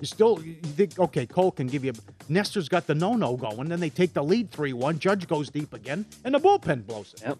You 0.00 0.06
still 0.06 0.40
you 0.42 0.54
think 0.54 0.98
okay? 0.98 1.26
Cole 1.26 1.50
can 1.50 1.66
give 1.66 1.84
you. 1.84 1.92
Nestor's 2.28 2.68
got 2.68 2.86
the 2.86 2.94
no 2.94 3.14
no 3.14 3.36
going, 3.36 3.68
then 3.68 3.80
they 3.80 3.90
take 3.90 4.12
the 4.14 4.22
lead 4.22 4.50
three 4.50 4.72
one. 4.72 4.98
Judge 4.98 5.26
goes 5.26 5.50
deep 5.50 5.72
again, 5.72 6.06
and 6.24 6.34
the 6.34 6.38
bullpen 6.38 6.86
blows 6.86 7.14
it. 7.14 7.22
Yep. 7.22 7.38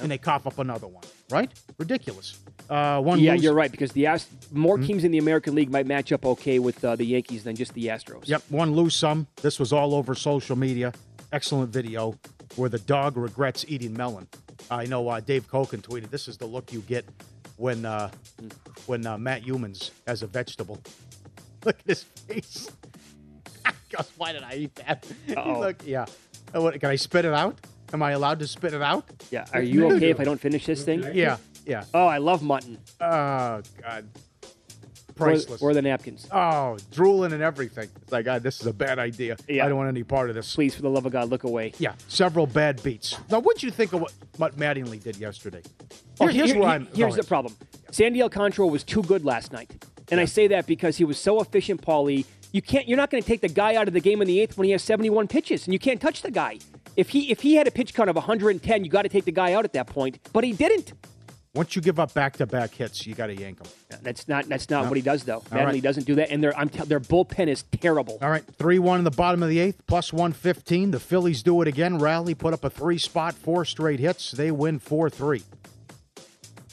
And 0.00 0.10
they 0.10 0.18
cough 0.18 0.46
up 0.46 0.58
another 0.58 0.88
one. 0.88 1.04
Right? 1.30 1.50
Ridiculous. 1.78 2.40
Uh, 2.68 3.00
one. 3.00 3.20
yeah, 3.20 3.32
lose- 3.34 3.42
you're 3.44 3.54
right 3.54 3.70
because 3.70 3.92
the 3.92 4.06
Ast- 4.06 4.28
more 4.52 4.78
Mhm. 4.78 4.86
teams 4.86 5.04
in 5.04 5.12
the 5.12 5.18
American 5.18 5.54
League 5.54 5.70
might 5.70 5.86
match 5.86 6.10
up 6.12 6.24
okay 6.26 6.58
with 6.58 6.84
uh, 6.84 6.96
the 6.96 7.04
Yankees 7.04 7.44
than 7.44 7.54
just 7.54 7.72
the 7.74 7.86
Astros. 7.86 8.26
Yep, 8.26 8.42
one 8.48 8.72
lose 8.74 8.96
some. 8.96 9.26
This 9.42 9.60
was 9.60 9.72
all 9.72 9.94
over 9.94 10.14
social 10.14 10.56
media. 10.56 10.92
Excellent 11.32 11.70
video 11.72 12.18
where 12.56 12.68
the 12.68 12.78
dog 12.80 13.16
regrets 13.16 13.64
eating 13.68 13.92
melon. 13.94 14.26
I 14.70 14.86
know 14.86 15.08
uh, 15.08 15.20
Dave 15.20 15.48
Cokin 15.48 15.82
tweeted, 15.82 16.10
"This 16.10 16.26
is 16.26 16.36
the 16.36 16.46
look 16.46 16.72
you 16.72 16.80
get 16.80 17.04
when 17.58 17.84
uh, 17.84 18.10
when 18.86 19.06
uh, 19.06 19.18
Matt 19.18 19.44
Youmans 19.44 19.90
has 20.06 20.22
a 20.22 20.26
vegetable." 20.26 20.78
Look 21.66 21.78
at 21.78 21.86
his 21.86 22.02
face. 22.02 22.70
Gosh, 23.90 24.06
why 24.16 24.32
did 24.32 24.42
I 24.42 24.54
eat 24.54 24.74
that? 24.76 25.06
Look, 25.46 25.82
yeah. 25.86 26.06
Uh, 26.54 26.60
what, 26.62 26.78
can 26.80 26.90
I 26.90 26.96
spit 26.96 27.24
it 27.24 27.32
out? 27.32 27.58
Am 27.92 28.02
I 28.02 28.12
allowed 28.12 28.38
to 28.40 28.46
spit 28.46 28.72
it 28.74 28.82
out? 28.82 29.04
Yeah. 29.30 29.44
Are 29.52 29.60
you 29.62 29.90
okay 29.92 30.10
if 30.10 30.18
I 30.18 30.24
don't 30.24 30.40
finish 30.40 30.64
this 30.66 30.82
thing? 30.84 31.04
Yeah, 31.12 31.36
yeah. 31.66 31.84
Oh, 31.92 32.06
I 32.06 32.18
love 32.18 32.42
mutton. 32.42 32.78
Oh 33.00 33.60
God, 33.82 34.08
priceless. 35.14 35.60
Or, 35.60 35.70
are 35.70 35.74
the 35.74 35.82
napkins? 35.82 36.26
Oh, 36.32 36.78
drooling 36.90 37.32
and 37.34 37.42
everything. 37.42 37.90
It's 38.00 38.10
like, 38.10 38.24
God, 38.24 38.42
this 38.42 38.60
is 38.62 38.66
a 38.66 38.72
bad 38.72 38.98
idea. 38.98 39.36
Yeah. 39.46 39.66
I 39.66 39.68
don't 39.68 39.76
want 39.76 39.88
any 39.88 40.04
part 40.04 40.30
of 40.30 40.34
this. 40.34 40.54
Please, 40.54 40.74
for 40.74 40.80
the 40.80 40.88
love 40.88 41.04
of 41.04 41.12
God, 41.12 41.28
look 41.28 41.44
away. 41.44 41.74
Yeah, 41.78 41.92
several 42.08 42.46
bad 42.46 42.82
beats. 42.82 43.12
Now, 43.30 43.36
what 43.40 43.44
would 43.44 43.62
you 43.62 43.70
think 43.70 43.92
of 43.92 44.00
what, 44.00 44.12
what 44.38 44.56
Mattingly 44.56 45.02
did 45.02 45.16
yesterday? 45.18 45.62
Oh, 46.18 46.26
Here- 46.28 46.32
here's 46.32 46.52
here- 46.52 46.60
here- 46.62 46.64
I'm 46.70 46.86
here's 46.94 47.16
the 47.16 47.24
problem. 47.24 47.54
Sandy 47.90 48.22
Alcantara 48.22 48.66
was 48.66 48.84
too 48.84 49.02
good 49.02 49.22
last 49.24 49.52
night, 49.52 49.70
and 50.12 50.20
I 50.20 50.26
say 50.26 50.46
that 50.48 50.66
because 50.66 50.98
he 50.98 51.04
was 51.04 51.18
so 51.18 51.40
efficient, 51.40 51.80
Pauly. 51.80 52.26
You 52.52 52.60
can't. 52.60 52.86
You're 52.86 52.98
not 52.98 53.10
going 53.10 53.22
to 53.22 53.26
take 53.26 53.40
the 53.40 53.48
guy 53.48 53.76
out 53.76 53.88
of 53.88 53.94
the 53.94 54.00
game 54.00 54.20
in 54.20 54.28
the 54.28 54.38
eighth 54.40 54.58
when 54.58 54.66
he 54.66 54.72
has 54.72 54.82
71 54.82 55.26
pitches, 55.26 55.66
and 55.66 55.72
you 55.72 55.78
can't 55.78 56.00
touch 56.00 56.20
the 56.20 56.30
guy. 56.30 56.58
If 56.96 57.08
he 57.08 57.30
if 57.30 57.40
he 57.40 57.54
had 57.54 57.66
a 57.66 57.70
pitch 57.70 57.94
count 57.94 58.10
of 58.10 58.16
110, 58.16 58.84
you 58.84 58.90
got 58.90 59.02
to 59.02 59.08
take 59.08 59.24
the 59.24 59.32
guy 59.32 59.54
out 59.54 59.64
at 59.64 59.72
that 59.72 59.86
point. 59.86 60.18
But 60.34 60.44
he 60.44 60.52
didn't. 60.52 60.92
Once 61.54 61.76
you 61.76 61.82
give 61.82 62.00
up 62.00 62.14
back-to-back 62.14 62.72
hits, 62.74 63.06
you 63.06 63.14
got 63.14 63.26
to 63.26 63.34
yank 63.36 63.62
them. 63.62 63.70
That's 64.02 64.26
not 64.28 64.48
that's 64.50 64.68
not 64.68 64.84
No. 64.84 64.88
what 64.90 64.96
he 64.96 65.02
does 65.02 65.24
though. 65.24 65.40
Mattingly 65.50 65.64
right. 65.64 65.82
doesn't 65.82 66.04
do 66.04 66.14
that, 66.16 66.30
and 66.30 66.42
their 66.44 66.56
I'm 66.58 66.68
t- 66.68 66.84
their 66.84 67.00
bullpen 67.00 67.48
is 67.48 67.62
terrible. 67.80 68.18
All 68.20 68.30
right, 68.30 68.44
3-1 68.58 68.98
in 68.98 69.04
the 69.04 69.10
bottom 69.10 69.42
of 69.42 69.48
the 69.48 69.58
eighth, 69.60 69.86
plus 69.86 70.12
115. 70.12 70.90
The 70.90 71.00
Phillies 71.00 71.42
do 71.42 71.62
it 71.62 71.68
again. 71.68 71.98
Rally 71.98 72.34
put 72.34 72.52
up 72.52 72.64
a 72.64 72.70
three-spot, 72.70 73.34
four 73.34 73.64
straight 73.64 74.00
hits. 74.00 74.30
They 74.30 74.50
win 74.50 74.78
4-3. 74.78 75.42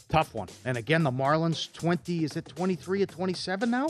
Tough 0.10 0.34
one. 0.34 0.48
And 0.66 0.76
again, 0.76 1.04
the 1.04 1.12
Marlins, 1.12 1.72
20, 1.72 2.24
is 2.24 2.36
it 2.36 2.46
23 2.48 3.04
at 3.04 3.10
27 3.10 3.70
now? 3.70 3.90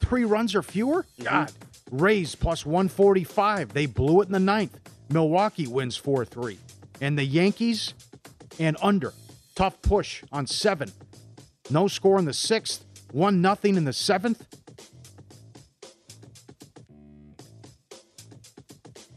Three 0.00 0.24
runs 0.24 0.54
or 0.54 0.62
fewer? 0.62 1.04
God. 1.22 1.52
Rays 1.90 2.34
plus 2.34 2.64
145. 2.64 3.74
They 3.74 3.86
blew 3.86 4.22
it 4.22 4.26
in 4.26 4.32
the 4.32 4.40
ninth. 4.40 4.78
Milwaukee 5.10 5.66
wins 5.66 5.96
4 5.96 6.24
3. 6.24 6.58
And 7.00 7.18
the 7.18 7.24
Yankees 7.24 7.94
and 8.58 8.76
under. 8.82 9.12
Tough 9.54 9.80
push 9.82 10.22
on 10.32 10.46
seven. 10.46 10.90
No 11.68 11.88
score 11.88 12.18
in 12.18 12.24
the 12.24 12.32
sixth. 12.32 12.84
One 13.12 13.42
nothing 13.42 13.76
in 13.76 13.84
the 13.84 13.92
seventh. 13.92 14.46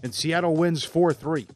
And 0.02 0.14
Seattle 0.14 0.56
wins 0.56 0.84
4 0.84 1.14
3. 1.14 1.48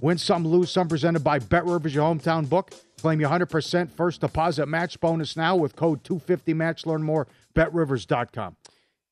Win 0.00 0.18
some, 0.18 0.46
lose 0.46 0.70
some, 0.70 0.86
presented 0.86 1.24
by 1.24 1.38
Bet 1.40 1.64
Rivers, 1.64 1.94
your 1.94 2.04
hometown 2.04 2.48
book. 2.48 2.72
Claim 3.04 3.20
your 3.20 3.28
100% 3.28 3.90
first 3.90 4.22
deposit 4.22 4.64
match 4.64 4.98
bonus 4.98 5.36
now 5.36 5.54
with 5.54 5.76
code 5.76 6.02
250match. 6.04 6.86
Learn 6.86 7.02
more, 7.02 7.28
betrivers.com. 7.54 8.56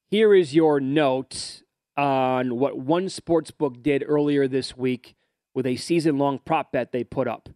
Here 0.08 0.34
is 0.34 0.54
your 0.54 0.80
note 0.80 1.62
on 1.94 2.58
what 2.58 2.78
one 2.78 3.10
sports 3.10 3.50
book 3.50 3.82
did 3.82 4.02
earlier 4.08 4.48
this 4.48 4.74
week 4.74 5.14
with 5.52 5.66
a 5.66 5.76
season 5.76 6.16
long 6.16 6.38
prop 6.38 6.72
bet 6.72 6.92
they 6.92 7.04
put 7.04 7.28
up. 7.28 7.50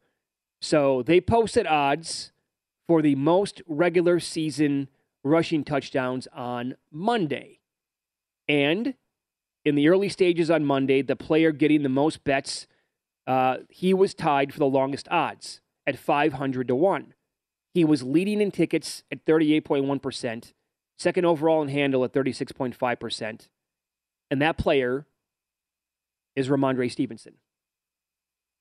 So 0.61 1.03
they 1.03 1.23
posted 1.23 1.67
odds 1.67 2.33
for 2.87 3.01
the 3.01 3.15
most 3.15 3.63
regular 3.67 4.21
season 4.21 4.91
rushing 5.25 5.65
touchdowns 5.65 6.29
on 6.35 6.75
Monday. 6.93 7.61
And 8.47 8.93
in 9.65 9.75
the 9.75 9.89
early 9.89 10.11
stages 10.11 10.51
on 10.51 10.67
Monday, 10.67 11.01
the 11.01 11.17
player 11.17 11.51
getting 11.51 11.83
the 11.83 11.89
most 11.89 12.25
bets, 12.25 12.67
uh, 13.27 13.61
he 13.71 13.95
was 13.95 14.13
tied 14.13 14.53
for 14.53 14.59
the 14.59 14.67
longest 14.67 15.09
odds. 15.11 15.63
At 15.87 15.99
500 15.99 16.69
to 16.69 16.75
1. 16.75 17.15
He 17.75 17.85
was 17.85 18.03
leading 18.03 18.41
in 18.41 18.51
tickets 18.51 19.03
at 19.13 19.25
38.1%, 19.25 20.53
second 20.99 21.25
overall 21.25 21.63
in 21.63 21.69
handle 21.69 22.05
at 22.05 22.13
36.5%. 22.13 23.49
And 24.31 24.43
that 24.43 24.59
player 24.59 25.07
is 26.35 26.49
Rhamondre 26.49 26.91
Stevenson. 26.91 27.35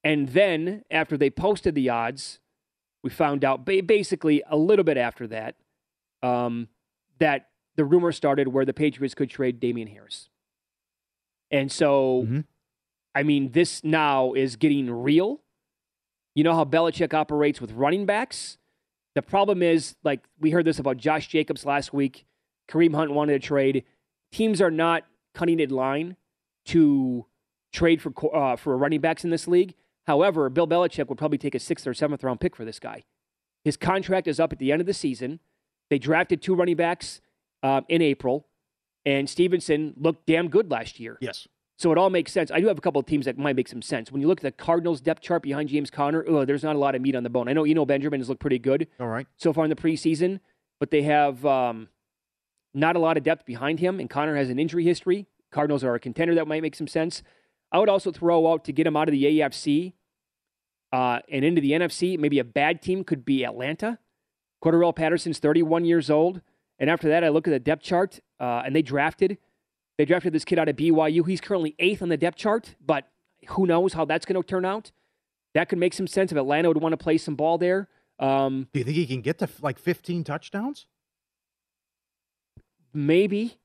And 0.03 0.29
then, 0.29 0.83
after 0.91 1.17
they 1.17 1.29
posted 1.31 1.73
the 1.73 1.89
odds, 1.89 2.39
we 3.03 3.09
found 3.09 3.43
out 3.43 3.65
basically 3.65 4.43
a 4.47 4.57
little 4.57 4.85
bit 4.85 4.97
after 4.97 5.25
that 5.27 5.55
um, 6.21 6.67
that 7.19 7.49
the 7.75 7.85
rumor 7.85 8.11
started 8.11 8.49
where 8.49 8.65
the 8.65 8.73
Patriots 8.73 9.15
could 9.15 9.29
trade 9.29 9.59
Damien 9.59 9.87
Harris. 9.87 10.29
And 11.49 11.71
so, 11.71 12.23
Mm-hmm. 12.25 12.39
I 13.15 13.23
mean, 13.23 13.53
this 13.53 13.81
now 13.83 14.33
is 14.33 14.57
getting 14.57 14.91
real. 14.91 15.39
You 16.35 16.43
know 16.43 16.53
how 16.53 16.65
Belichick 16.65 17.13
operates 17.13 17.61
with 17.61 17.71
running 17.71 18.05
backs? 18.05 18.57
The 19.15 19.21
problem 19.21 19.63
is, 19.63 19.95
like, 20.03 20.21
we 20.39 20.51
heard 20.51 20.65
this 20.65 20.77
about 20.77 20.97
Josh 20.97 21.27
Jacobs 21.27 21.65
last 21.65 21.93
week. 21.93 22.25
Kareem 22.69 22.93
Hunt 22.93 23.11
wanted 23.11 23.41
to 23.41 23.47
trade. 23.47 23.85
Teams 24.31 24.61
are 24.61 24.71
not 24.71 25.05
cutting 25.33 25.59
in 25.59 25.69
line 25.69 26.17
to 26.65 27.25
trade 27.71 28.01
for 28.01 28.11
uh, 28.35 28.55
for 28.55 28.77
running 28.77 28.99
backs 28.99 29.23
in 29.23 29.29
this 29.29 29.47
league. 29.47 29.75
However, 30.07 30.49
Bill 30.49 30.67
Belichick 30.67 31.07
would 31.07 31.17
probably 31.17 31.37
take 31.37 31.55
a 31.55 31.59
sixth 31.59 31.87
or 31.87 31.93
seventh 31.93 32.23
round 32.23 32.39
pick 32.41 32.55
for 32.55 32.65
this 32.65 32.79
guy. 32.79 33.03
His 33.63 33.77
contract 33.77 34.27
is 34.27 34.39
up 34.39 34.51
at 34.51 34.59
the 34.59 34.71
end 34.71 34.81
of 34.81 34.85
the 34.85 34.93
season. 34.93 35.39
They 35.89 35.99
drafted 35.99 36.41
two 36.41 36.55
running 36.55 36.75
backs 36.75 37.21
uh, 37.63 37.81
in 37.87 38.01
April, 38.01 38.47
and 39.05 39.29
Stevenson 39.29 39.93
looked 39.97 40.25
damn 40.25 40.49
good 40.49 40.69
last 40.69 40.99
year. 40.99 41.17
Yes. 41.21 41.47
So 41.77 41.91
it 41.91 41.97
all 41.97 42.09
makes 42.09 42.31
sense. 42.31 42.51
I 42.51 42.61
do 42.61 42.67
have 42.67 42.77
a 42.77 42.81
couple 42.81 42.99
of 42.99 43.05
teams 43.05 43.25
that 43.25 43.37
might 43.37 43.55
make 43.55 43.67
some 43.67 43.81
sense. 43.81 44.11
When 44.11 44.21
you 44.21 44.27
look 44.27 44.39
at 44.39 44.43
the 44.43 44.51
Cardinals 44.51 45.01
depth 45.01 45.21
chart 45.21 45.43
behind 45.43 45.69
James 45.69 45.89
Conner, 45.89 46.23
oh, 46.27 46.45
there's 46.45 46.63
not 46.63 46.75
a 46.75 46.79
lot 46.79 46.95
of 46.95 47.01
meat 47.01 47.15
on 47.15 47.23
the 47.23 47.29
bone. 47.29 47.49
I 47.49 47.53
know 47.53 47.65
Eno 47.65 47.85
Benjamin 47.85 48.19
has 48.21 48.29
looked 48.29 48.39
pretty 48.39 48.59
good 48.59 48.87
All 48.99 49.07
right. 49.07 49.27
so 49.35 49.51
far 49.51 49.65
in 49.65 49.69
the 49.69 49.75
preseason, 49.75 50.39
but 50.79 50.89
they 50.89 51.01
have 51.03 51.45
um, 51.45 51.89
not 52.73 52.95
a 52.95 52.99
lot 52.99 53.17
of 53.17 53.23
depth 53.23 53.45
behind 53.45 53.79
him, 53.79 53.99
and 53.99 54.09
Conner 54.09 54.37
has 54.37 54.49
an 54.49 54.57
injury 54.57 54.85
history. 54.85 55.27
Cardinals 55.51 55.83
are 55.83 55.95
a 55.95 55.99
contender 55.99 56.33
that 56.35 56.47
might 56.47 56.61
make 56.61 56.75
some 56.75 56.87
sense. 56.87 57.23
I 57.71 57.79
would 57.79 57.89
also 57.89 58.11
throw 58.11 58.51
out 58.51 58.63
to 58.65 58.71
get 58.71 58.87
him 58.87 58.95
out 58.95 59.09
of 59.09 59.11
the 59.11 59.23
AFC 59.23 59.93
uh, 60.93 61.19
and 61.29 61.43
into 61.43 61.59
the 61.59 61.71
NFC. 61.71 62.17
Maybe 62.17 62.39
a 62.39 62.43
bad 62.45 62.81
team 62.81 63.03
could 63.03 63.25
be 63.25 63.43
Atlanta. 63.43 63.99
Cordarrelle 64.63 64.95
Patterson's 64.95 65.39
31 65.39 65.83
years 65.83 66.09
old, 66.09 66.41
and 66.79 66.89
after 66.89 67.09
that, 67.09 67.23
I 67.23 67.29
look 67.29 67.47
at 67.47 67.51
the 67.51 67.59
depth 67.59 67.83
chart, 67.83 68.21
uh, 68.39 68.63
and 68.65 68.73
they 68.75 68.81
drafted 68.81 69.37
they 69.97 70.05
drafted 70.05 70.33
this 70.33 70.45
kid 70.45 70.59
out 70.59 70.67
of 70.69 70.75
BYU. 70.75 71.25
He's 71.27 71.41
currently 71.41 71.75
eighth 71.79 72.01
on 72.01 72.09
the 72.09 72.17
depth 72.17 72.37
chart, 72.37 72.75
but 72.85 73.07
who 73.49 73.65
knows 73.65 73.93
how 73.93 74.05
that's 74.05 74.25
going 74.25 74.41
to 74.41 74.47
turn 74.47 74.65
out? 74.65 74.91
That 75.53 75.69
could 75.69 75.77
make 75.79 75.93
some 75.93 76.07
sense 76.07 76.31
if 76.31 76.37
Atlanta 76.37 76.67
would 76.67 76.81
want 76.81 76.93
to 76.93 76.97
play 76.97 77.17
some 77.17 77.35
ball 77.35 77.57
there. 77.57 77.87
Um, 78.19 78.67
Do 78.73 78.79
you 78.79 78.83
think 78.85 78.97
he 78.97 79.05
can 79.05 79.21
get 79.21 79.37
to 79.39 79.49
like 79.61 79.79
15 79.79 80.23
touchdowns? 80.23 80.87
maybe. 82.93 83.57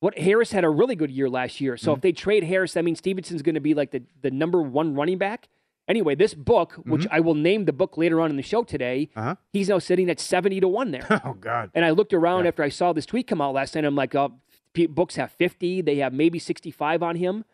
What 0.00 0.18
Harris 0.18 0.50
had 0.50 0.64
a 0.64 0.70
really 0.70 0.96
good 0.96 1.10
year 1.12 1.28
last 1.30 1.60
year. 1.60 1.76
So 1.76 1.92
if 1.92 2.00
they 2.00 2.10
trade 2.10 2.42
Harris, 2.42 2.72
that 2.72 2.84
means 2.84 2.98
Stevenson's 2.98 3.42
going 3.42 3.54
to 3.54 3.60
be 3.60 3.72
like 3.74 3.92
the, 3.92 4.02
the 4.20 4.30
number 4.32 4.60
one 4.60 4.94
running 4.94 5.18
back. 5.18 5.48
Anyway, 5.86 6.14
this 6.16 6.34
book, 6.34 6.72
which 6.86 7.06
I 7.10 7.20
will 7.20 7.34
name 7.34 7.66
the 7.66 7.72
book 7.72 7.96
later 7.96 8.20
on 8.20 8.30
in 8.30 8.36
the 8.36 8.42
show 8.42 8.62
today, 8.64 9.10
Uh-huh. 9.14 9.34
he's 9.52 9.68
now 9.68 9.78
sitting 9.78 10.08
at 10.10 10.18
70 10.18 10.60
to 10.60 10.68
1 10.68 10.90
there. 10.90 11.06
Oh, 11.24 11.34
God. 11.34 11.70
And 11.74 11.84
I 11.84 11.90
looked 11.90 12.12
around 12.14 12.46
after 12.46 12.62
I 12.64 12.68
saw 12.68 12.92
this 12.92 13.06
tweet 13.06 13.26
come 13.28 13.40
out 13.40 13.54
last 13.54 13.74
night. 13.74 13.84
I'm 13.84 13.94
like, 13.94 14.14
oh, 14.14 14.32
books 14.74 15.16
have 15.16 15.32
50. 15.32 15.82
They 15.82 15.96
have 15.96 16.12
maybe 16.12 16.38
65 16.38 17.02
on 17.02 17.16
him. 17.16 17.44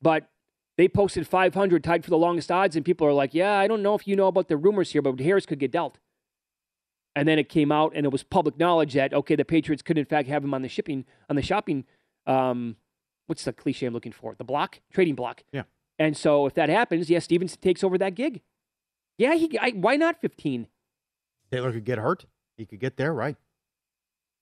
But 0.00 0.28
they 0.76 0.88
posted 0.88 1.26
500 1.26 1.84
tied 1.84 2.04
for 2.04 2.10
the 2.10 2.18
longest 2.18 2.50
odds. 2.50 2.76
And 2.76 2.84
people 2.84 3.06
are 3.06 3.12
like, 3.12 3.34
yeah, 3.34 3.58
I 3.58 3.68
don't 3.68 3.82
know 3.82 3.94
if 3.94 4.06
you 4.06 4.16
know 4.16 4.26
about 4.26 4.48
the 4.48 4.56
rumors 4.56 4.92
here, 4.92 5.02
but 5.02 5.18
Harris 5.20 5.46
could 5.46 5.58
get 5.58 5.70
dealt. 5.70 5.98
And 7.14 7.28
then 7.28 7.38
it 7.38 7.48
came 7.48 7.70
out 7.70 7.92
and 7.94 8.06
it 8.06 8.12
was 8.12 8.22
public 8.22 8.58
knowledge 8.58 8.94
that, 8.94 9.12
okay, 9.12 9.36
the 9.36 9.44
Patriots 9.44 9.82
could 9.82 9.98
in 9.98 10.06
fact 10.06 10.28
have 10.28 10.42
him 10.42 10.54
on 10.54 10.62
the 10.62 10.68
shipping, 10.68 11.04
on 11.28 11.36
the 11.36 11.42
shopping, 11.42 11.84
um, 12.26 12.76
what's 13.26 13.44
the 13.44 13.52
cliche 13.52 13.86
I'm 13.86 13.92
looking 13.92 14.12
for? 14.12 14.34
The 14.34 14.44
block? 14.44 14.80
Trading 14.92 15.14
block. 15.14 15.42
Yeah. 15.52 15.64
And 15.98 16.16
so 16.16 16.46
if 16.46 16.54
that 16.54 16.68
happens, 16.68 17.10
yeah, 17.10 17.18
Stevenson 17.18 17.60
takes 17.60 17.84
over 17.84 17.98
that 17.98 18.14
gig. 18.14 18.40
Yeah, 19.18 19.34
he, 19.34 19.58
I, 19.58 19.70
why 19.70 19.96
not 19.96 20.20
15? 20.20 20.68
Taylor 21.50 21.72
could 21.72 21.84
get 21.84 21.98
hurt. 21.98 22.24
He 22.56 22.64
could 22.64 22.80
get 22.80 22.96
there, 22.96 23.12
right? 23.12 23.36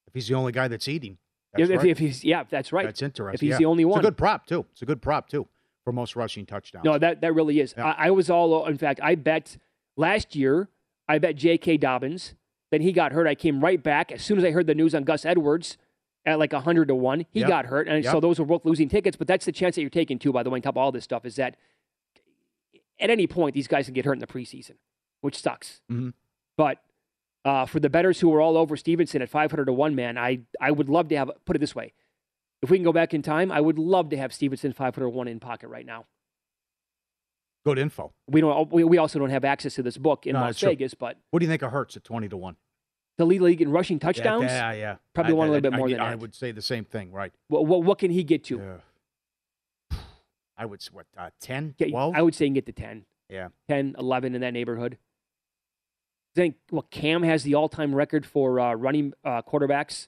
If 0.06 0.14
he's 0.14 0.28
the 0.28 0.34
only 0.34 0.52
guy 0.52 0.68
that's 0.68 0.88
eating. 0.88 1.18
If, 1.56 1.68
right. 1.70 1.84
if 1.86 1.98
he's, 1.98 2.24
yeah, 2.24 2.44
that's 2.48 2.72
right. 2.72 2.86
That's 2.86 3.02
interesting. 3.02 3.34
If 3.34 3.40
he's 3.40 3.50
yeah. 3.50 3.58
the 3.58 3.64
only 3.66 3.84
one. 3.84 3.98
It's 3.98 4.06
a 4.06 4.10
good 4.10 4.16
prop, 4.18 4.46
too. 4.46 4.66
It's 4.72 4.82
a 4.82 4.86
good 4.86 5.02
prop, 5.02 5.28
too, 5.28 5.48
for 5.84 5.92
most 5.92 6.14
rushing 6.14 6.46
touchdowns. 6.46 6.84
No, 6.84 6.96
that, 6.98 7.20
that 7.22 7.34
really 7.34 7.60
is. 7.60 7.74
I, 7.76 7.94
I 7.98 8.10
was 8.10 8.30
all, 8.30 8.66
in 8.66 8.78
fact, 8.78 9.00
I 9.02 9.16
bet 9.16 9.56
last 9.96 10.36
year, 10.36 10.68
I 11.08 11.18
bet 11.18 11.34
J.K. 11.36 11.78
Dobbins. 11.78 12.34
Then 12.70 12.82
he 12.82 12.92
got 12.92 13.10
hurt. 13.12 13.26
I 13.26 13.34
came 13.34 13.60
right 13.64 13.82
back. 13.82 14.12
As 14.12 14.22
soon 14.22 14.38
as 14.38 14.44
I 14.44 14.52
heard 14.52 14.68
the 14.68 14.76
news 14.76 14.94
on 14.94 15.02
Gus 15.02 15.24
Edwards 15.24 15.76
at 16.24 16.38
like 16.38 16.52
100 16.52 16.86
to 16.86 16.94
1, 16.94 17.26
he 17.32 17.40
Yep. 17.40 17.48
got 17.48 17.66
hurt. 17.66 17.88
And 17.88 18.04
so 18.04 18.20
those 18.20 18.38
were 18.38 18.44
both 18.44 18.64
losing 18.64 18.88
tickets. 18.88 19.16
But 19.16 19.26
that's 19.26 19.44
the 19.44 19.50
chance 19.52 19.74
that 19.74 19.80
you're 19.80 19.90
taking, 19.90 20.20
too, 20.20 20.32
by 20.32 20.44
the 20.44 20.50
way, 20.50 20.58
on 20.58 20.62
top 20.62 20.74
of 20.74 20.78
all 20.78 20.92
this 20.92 21.02
stuff, 21.02 21.24
is 21.24 21.34
that 21.36 21.56
at 23.00 23.10
any 23.10 23.26
point, 23.26 23.54
these 23.54 23.66
guys 23.66 23.86
can 23.86 23.94
get 23.94 24.04
hurt 24.04 24.12
in 24.12 24.18
the 24.20 24.26
preseason, 24.28 24.74
which 25.20 25.36
sucks. 25.40 25.80
Mhm. 25.90 26.12
But 26.56 26.78
uh, 27.44 27.66
for 27.66 27.80
the 27.80 27.88
betters 27.90 28.20
who 28.20 28.28
were 28.28 28.40
all 28.40 28.56
over 28.56 28.76
Stevenson 28.76 29.22
at 29.22 29.28
500 29.28 29.64
to 29.66 29.72
1, 29.72 29.94
man, 29.94 30.18
I, 30.18 30.40
I 30.60 30.70
would 30.70 30.88
love 30.88 31.08
to 31.08 31.16
have, 31.16 31.30
put 31.46 31.56
it 31.56 31.58
this 31.58 31.74
way. 31.74 31.92
If 32.62 32.70
we 32.70 32.76
can 32.76 32.84
go 32.84 32.92
back 32.92 33.14
in 33.14 33.22
time, 33.22 33.50
I 33.50 33.60
would 33.60 33.78
love 33.78 34.10
to 34.10 34.16
have 34.16 34.32
Stevenson 34.34 34.72
500 34.72 35.04
to 35.06 35.08
1 35.08 35.28
in 35.28 35.40
pocket 35.40 35.68
right 35.68 35.86
now. 35.86 36.04
Good 37.64 37.78
info. 37.78 38.12
We 38.26 38.40
don't. 38.40 38.72
We, 38.72 38.84
we 38.84 38.96
also 38.96 39.18
don't 39.18 39.28
have 39.30 39.44
access 39.44 39.74
to 39.74 39.82
this 39.82 39.98
book 39.98 40.26
in 40.26 40.32
No, 40.32 40.40
Las 40.40 40.48
that's 40.48 40.60
true. 40.60 40.68
Vegas, 40.70 40.94
but 40.94 41.18
What 41.30 41.40
do 41.40 41.44
you 41.46 41.50
think 41.50 41.60
of 41.62 41.70
Hurts 41.72 41.96
at 41.96 42.04
20 42.04 42.28
to 42.30 42.36
1? 42.36 42.56
the 43.18 43.26
lead 43.26 43.42
league 43.42 43.60
in 43.60 43.70
rushing 43.70 43.98
touchdowns. 43.98 44.44
Yeah, 44.44 44.72
yeah. 44.72 44.96
Probably 45.14 45.32
I- 45.32 45.36
want 45.36 45.48
a 45.48 45.52
I- 45.52 45.56
little 45.56 45.70
bit 45.70 45.76
more 45.76 45.88
I, 45.88 45.90
than 45.90 46.00
I 46.00 46.10
that. 46.10 46.20
would 46.20 46.34
say 46.34 46.52
the 46.52 46.62
same 46.62 46.86
thing, 46.86 47.12
right? 47.12 47.30
What, 47.48 47.66
what, 47.66 47.82
what 47.82 47.98
can 47.98 48.10
he 48.10 48.24
get 48.24 48.44
to? 48.44 48.80
I 50.56 50.64
would, 50.64 50.82
what, 50.92 51.04
uh, 51.18 51.28
10, 51.42 51.74
Yeah, 51.76 51.88
12? 51.88 52.14
I 52.16 52.22
would 52.22 52.34
say 52.34 52.46
he 52.46 52.48
can 52.48 52.54
get 52.54 52.66
to 52.66 52.72
10, 52.72 53.04
Yeah. 53.28 53.48
10, 53.68 53.96
11 53.98 54.34
in 54.34 54.40
that 54.40 54.52
neighborhood. 54.54 54.96
I 56.36 56.40
think 56.40 56.56
what 56.70 56.90
Cam 56.90 57.22
has 57.24 57.42
the 57.42 57.54
all-time 57.54 57.94
record 57.94 58.24
for 58.24 58.60
uh, 58.60 58.74
running 58.74 59.12
uh, 59.24 59.42
quarterbacks 59.42 60.06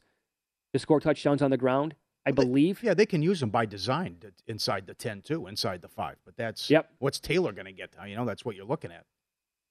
to 0.72 0.78
score 0.78 1.00
touchdowns 1.00 1.42
on 1.42 1.50
the 1.50 1.56
ground. 1.56 1.94
I 2.24 2.30
believe. 2.30 2.84
Yeah, 2.84 2.94
they 2.94 3.06
can 3.06 3.20
use 3.20 3.40
them 3.40 3.50
by 3.50 3.66
design 3.66 4.18
to- 4.20 4.32
inside 4.46 4.86
the 4.86 4.94
10, 4.94 5.22
too, 5.22 5.48
inside 5.48 5.82
the 5.82 5.88
5. 5.88 6.18
But 6.24 6.36
that's 6.36 6.70
Yep. 6.70 6.88
what's 7.00 7.18
Taylor 7.18 7.50
going 7.50 7.66
to 7.66 7.72
get? 7.72 7.90
You 8.06 8.14
know, 8.14 8.24
that's 8.24 8.44
what 8.44 8.54
you're 8.54 8.64
looking 8.64 8.92
at. 8.92 9.04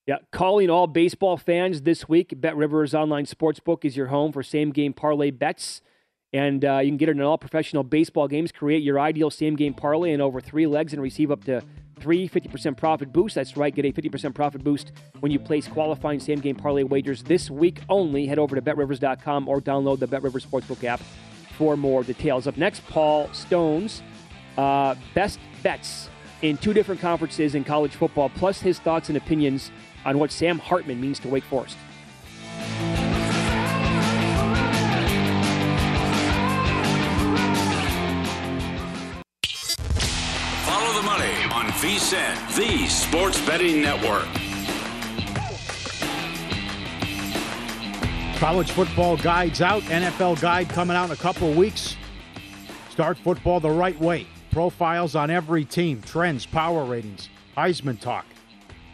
Yeah, 0.06 0.16
calling 0.32 0.68
all 0.68 0.86
baseball 0.86 1.38
fans 1.38 1.82
this 1.82 2.08
week. 2.10 2.34
Bet 2.38 2.54
Rivers 2.54 2.92
Online 2.94 3.24
Sportsbook 3.24 3.86
is 3.86 3.96
your 3.96 4.08
home 4.08 4.32
for 4.32 4.42
same 4.42 4.70
game 4.70 4.92
parlay 4.92 5.30
bets. 5.30 5.80
And 6.34 6.62
uh, 6.64 6.78
you 6.78 6.90
can 6.90 6.96
get 6.98 7.08
it 7.08 7.12
in 7.12 7.22
all 7.22 7.38
professional 7.38 7.84
baseball 7.84 8.28
games. 8.28 8.52
Create 8.52 8.82
your 8.82 9.00
ideal 9.00 9.30
same 9.30 9.56
game 9.56 9.72
parlay 9.72 10.12
in 10.12 10.20
over 10.20 10.40
three 10.40 10.66
legs 10.66 10.92
and 10.92 11.00
receive 11.00 11.30
up 11.30 11.44
to 11.44 11.62
three 12.00 12.28
50% 12.28 12.76
profit 12.76 13.12
boosts. 13.12 13.34
That's 13.36 13.56
right, 13.56 13.74
get 13.74 13.84
a 13.84 13.92
50% 13.92 14.34
profit 14.34 14.64
boost 14.64 14.92
when 15.20 15.32
you 15.32 15.38
place 15.38 15.68
qualifying 15.68 16.20
same 16.20 16.40
game 16.40 16.56
parlay 16.56 16.82
wagers 16.82 17.22
this 17.22 17.50
week 17.50 17.80
only. 17.88 18.26
Head 18.26 18.38
over 18.38 18.56
to 18.56 18.62
betrivers.com 18.62 19.48
or 19.48 19.60
download 19.60 19.98
the 19.98 20.06
Bet 20.06 20.22
Rivers 20.22 20.46
Sportsbook 20.46 20.84
app 20.84 21.00
for 21.56 21.76
more 21.76 22.02
details. 22.02 22.46
Up 22.46 22.56
next, 22.56 22.86
Paul 22.88 23.32
Stone's 23.32 24.02
uh, 24.56 24.94
best 25.14 25.38
bets 25.62 26.08
in 26.42 26.56
two 26.56 26.72
different 26.72 27.00
conferences 27.00 27.54
in 27.54 27.64
college 27.64 27.94
football, 27.94 28.28
plus 28.30 28.60
his 28.60 28.78
thoughts 28.78 29.08
and 29.08 29.16
opinions 29.16 29.70
on 30.04 30.18
what 30.18 30.32
Sam 30.32 30.58
Hartman 30.58 31.00
means 31.00 31.18
to 31.20 31.28
Wake 31.28 31.44
Forest. 31.44 31.76
VSIN, 41.82 42.54
the 42.54 42.86
Sports 42.86 43.44
Betting 43.44 43.82
Network. 43.82 44.28
College 48.38 48.70
football 48.70 49.16
guides 49.16 49.60
out. 49.60 49.82
NFL 49.82 50.40
guide 50.40 50.68
coming 50.68 50.96
out 50.96 51.06
in 51.06 51.10
a 51.10 51.16
couple 51.16 51.52
weeks. 51.52 51.96
Start 52.88 53.18
football 53.18 53.58
the 53.58 53.68
right 53.68 53.98
way. 53.98 54.28
Profiles 54.52 55.16
on 55.16 55.28
every 55.28 55.64
team, 55.64 56.00
trends, 56.02 56.46
power 56.46 56.84
ratings, 56.84 57.28
Heisman 57.56 57.98
talk. 57.98 58.26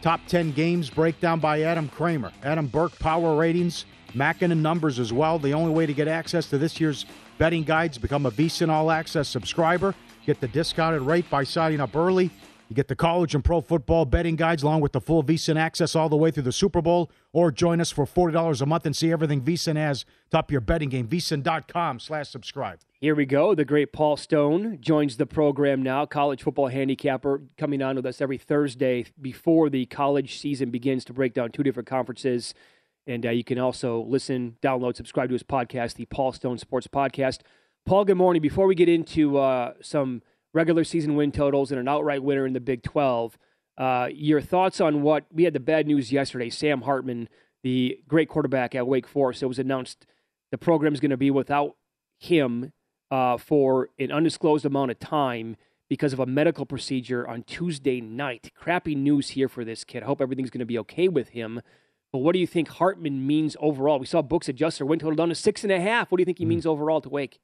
Top 0.01 0.21
10 0.27 0.53
games 0.53 0.89
breakdown 0.89 1.41
by 1.41 1.61
Adam 1.61 1.91
Kramer. 1.91 2.33
Adam 2.43 2.69
Burke 2.69 2.99
power 2.99 3.37
ratings, 3.37 3.85
Makinen 4.15 4.63
numbers 4.63 4.99
as 4.99 5.13
well. 5.13 5.39
The 5.39 5.53
only 5.53 5.75
way 5.75 5.85
to 5.85 5.93
get 5.93 6.09
access 6.09 6.49
to 6.49 6.57
this 6.57 6.81
year's 6.81 7.05
betting 7.37 7.65
guides, 7.65 7.99
become 7.99 8.25
a 8.25 8.31
VSIN 8.31 8.71
All 8.71 8.91
Access 8.91 9.29
subscriber. 9.29 9.95
Get 10.25 10.41
the 10.41 10.49
discounted 10.49 11.03
rate 11.03 11.29
by 11.29 11.45
signing 11.45 11.81
up 11.81 11.95
early. 11.95 12.31
You 12.69 12.77
get 12.77 12.89
the 12.89 12.97
college 12.97 13.35
and 13.35 13.43
pro 13.43 13.63
football 13.63 14.05
betting 14.05 14.37
guides 14.37 14.63
along 14.63 14.83
with 14.83 14.93
the 14.93 15.01
full 15.01 15.25
VSIN 15.25 15.57
access 15.57 15.97
all 15.97 16.11
the 16.11 16.17
way 16.17 16.31
through 16.31 16.43
the 16.43 16.53
Super 16.53 16.83
Bowl. 16.83 17.11
Or 17.33 17.51
join 17.51 17.81
us 17.81 17.91
for 17.91 18.05
$40 18.05 18.61
a 18.61 18.67
month 18.67 18.85
and 18.85 18.95
see 18.95 19.11
everything 19.11 19.41
VSIN 19.41 19.77
has 19.77 20.05
to 20.31 20.39
up 20.39 20.51
your 20.51 20.61
betting 20.61 20.91
game. 20.91 21.09
VSIN.com 21.09 21.99
slash 21.99 22.29
subscribe. 22.29 22.81
Here 23.01 23.15
we 23.15 23.25
go. 23.25 23.55
The 23.55 23.65
great 23.65 23.93
Paul 23.93 24.19
Stone 24.19 24.79
joins 24.81 25.17
the 25.17 25.25
program 25.25 25.83
now, 25.83 26.05
college 26.05 26.43
football 26.43 26.69
handicapper, 26.69 27.43
coming 27.57 27.81
on 27.81 27.97
with 27.97 28.05
us 28.05 28.21
every 28.21 28.39
Thursday 28.39 29.07
before 29.21 29.71
the 29.71 29.87
college 29.87 30.39
season 30.39 30.71
begins 30.71 31.05
to 31.07 31.15
break 31.15 31.33
down 31.33 31.53
two 31.53 31.63
different 31.63 31.89
conferences. 31.89 32.53
And 33.07 33.25
uh, 33.25 33.31
you 33.31 33.45
can 33.45 33.59
also 33.59 34.03
listen, 34.03 34.57
download, 34.61 34.97
subscribe 34.97 35.31
to 35.31 35.35
his 35.35 35.43
podcast, 35.43 35.95
the 35.95 36.05
Paul 36.05 36.33
Stone 36.33 36.59
Sports 36.59 36.87
Podcast. 36.87 37.39
Paul, 37.87 38.05
good 38.05 38.19
morning. 38.19 38.43
Before 38.43 38.67
we 38.67 38.75
get 38.75 38.91
into 38.91 39.39
uh, 39.39 39.73
some 39.81 40.21
regular 40.53 40.85
season 40.85 41.15
win 41.15 41.33
totals 41.33 41.71
and 41.71 41.81
an 41.81 41.89
outright 41.89 42.23
winner 42.23 42.47
in 42.47 42.53
the 42.53 42.61
Big 42.61 42.83
12, 42.83 43.39
uh, 43.77 44.09
your 44.13 44.41
thoughts 44.41 44.81
on 44.81 45.03
what 45.03 45.27
we 45.33 45.45
had 45.45 45.53
the 45.53 45.61
bad 45.61 45.87
news 45.87 46.11
yesterday? 46.13 46.51
Sam 46.51 46.83
Hartman, 46.83 47.29
the 47.63 47.99
great 48.09 48.29
quarterback 48.29 48.75
at 48.75 48.87
Wake 48.87 49.07
Forest, 49.07 49.43
it 49.43 49.47
was 49.47 49.59
announced 49.59 50.07
the 50.51 50.59
program 50.59 50.95
is 50.95 51.01
going 51.01 51.11
to 51.11 51.17
be 51.17 51.31
without 51.31 51.77
him 52.19 52.73
uh, 53.11 53.37
for 53.37 53.91
an 53.99 54.11
undisclosed 54.11 54.65
amount 54.65 54.91
of 54.91 54.99
time 54.99 55.57
because 55.89 56.13
of 56.13 56.19
a 56.19 56.27
medical 56.27 56.67
procedure 56.67 57.27
on 57.27 57.43
Tuesday 57.43 58.01
night. 58.01 58.51
Crappy 58.55 58.95
news 58.95 59.31
here 59.31 59.49
for 59.49 59.65
this 59.65 59.85
kid. 59.85 60.03
I 60.03 60.07
hope 60.07 60.21
everything's 60.21 60.51
going 60.51 60.61
to 60.61 60.67
be 60.67 60.79
okay 60.81 61.09
with 61.09 61.31
him. 61.31 61.63
But 62.13 62.19
what 62.19 62.33
do 62.33 62.39
you 62.39 62.47
think 62.47 62.69
Hartman 62.69 63.27
means 63.27 63.57
overall? 63.61 63.99
We 63.99 64.07
saw 64.07 64.23
books 64.23 64.49
adjust 64.49 64.79
their 64.79 64.87
win 64.87 64.99
total 64.99 65.17
down 65.17 65.29
to 65.29 65.35
six 65.35 65.63
and 65.63 65.73
a 65.73 65.81
half. 65.81 66.11
What 66.11 66.19
do 66.19 66.23
you 66.23 66.27
think 66.27 66.39
he 66.39 66.45
mm. 66.45 66.49
means 66.49 66.67
overall 66.67 67.01
to 67.03 67.09
Wake? 67.09 67.39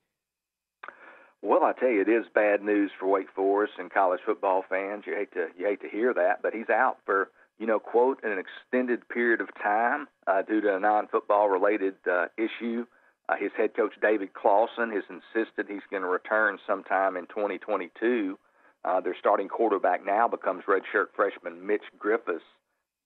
Well, 1.44 1.62
I 1.62 1.74
tell 1.78 1.90
you, 1.90 2.00
it 2.00 2.08
is 2.08 2.24
bad 2.34 2.62
news 2.62 2.90
for 2.98 3.06
Wake 3.06 3.28
Forest 3.36 3.74
and 3.78 3.92
college 3.92 4.20
football 4.24 4.64
fans. 4.66 5.04
You 5.06 5.14
hate 5.14 5.30
to 5.34 5.48
you 5.58 5.66
hate 5.66 5.82
to 5.82 5.90
hear 5.90 6.14
that, 6.14 6.40
but 6.40 6.54
he's 6.54 6.70
out 6.70 6.96
for 7.04 7.28
you 7.58 7.66
know 7.66 7.78
quote 7.78 8.24
an 8.24 8.38
extended 8.38 9.06
period 9.10 9.42
of 9.42 9.48
time 9.62 10.08
uh, 10.26 10.40
due 10.40 10.62
to 10.62 10.74
a 10.74 10.80
non-football 10.80 11.50
related 11.50 11.96
uh, 12.10 12.28
issue. 12.38 12.86
Uh, 13.28 13.36
his 13.36 13.50
head 13.58 13.76
coach 13.76 13.92
David 14.00 14.32
Clawson 14.32 14.90
has 14.90 15.04
insisted 15.10 15.66
he's 15.68 15.84
going 15.90 16.02
to 16.02 16.08
return 16.08 16.58
sometime 16.66 17.14
in 17.14 17.26
2022. 17.26 18.38
Uh, 18.82 19.00
their 19.02 19.16
starting 19.20 19.48
quarterback 19.48 20.00
now 20.02 20.26
becomes 20.26 20.64
redshirt 20.64 21.08
freshman 21.14 21.66
Mitch 21.66 21.84
Griffis. 21.98 22.40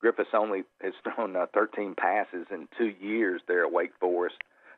Griffis 0.01 0.33
only 0.33 0.63
has 0.81 0.93
thrown 1.03 1.35
uh, 1.35 1.47
13 1.55 1.97
passes 1.97 2.47
in 2.53 2.69
two 2.79 2.95
years 3.05 3.43
there 3.49 3.67
at 3.67 3.73
Wake 3.73 3.95
Forest, 3.99 4.37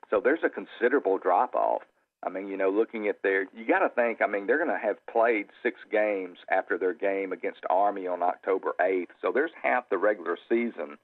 so 0.09 0.18
there's 0.18 0.44
a 0.44 0.49
considerable 0.49 1.18
drop 1.18 1.55
off. 1.55 1.83
I 2.23 2.29
mean, 2.29 2.49
you 2.49 2.57
know, 2.57 2.71
looking 2.71 3.09
at 3.09 3.23
their, 3.23 3.47
you 3.55 3.67
got 3.67 3.79
to 3.79 3.89
think. 3.89 4.21
I 4.21 4.27
mean, 4.27 4.47
they're 4.47 4.63
going 4.63 4.69
to 4.69 4.87
have 4.87 5.05
played 5.07 5.47
six 5.63 5.81
games 5.91 6.39
after 6.51 6.77
their 6.77 6.93
game 6.93 7.33
against 7.33 7.61
Army 7.71 8.07
on 8.07 8.23
October 8.23 8.75
8th, 8.81 9.09
so 9.23 9.33
there's 9.33 9.53
half 9.63 9.89
the 9.89 9.99
regular 9.99 10.37
season, 10.49 10.99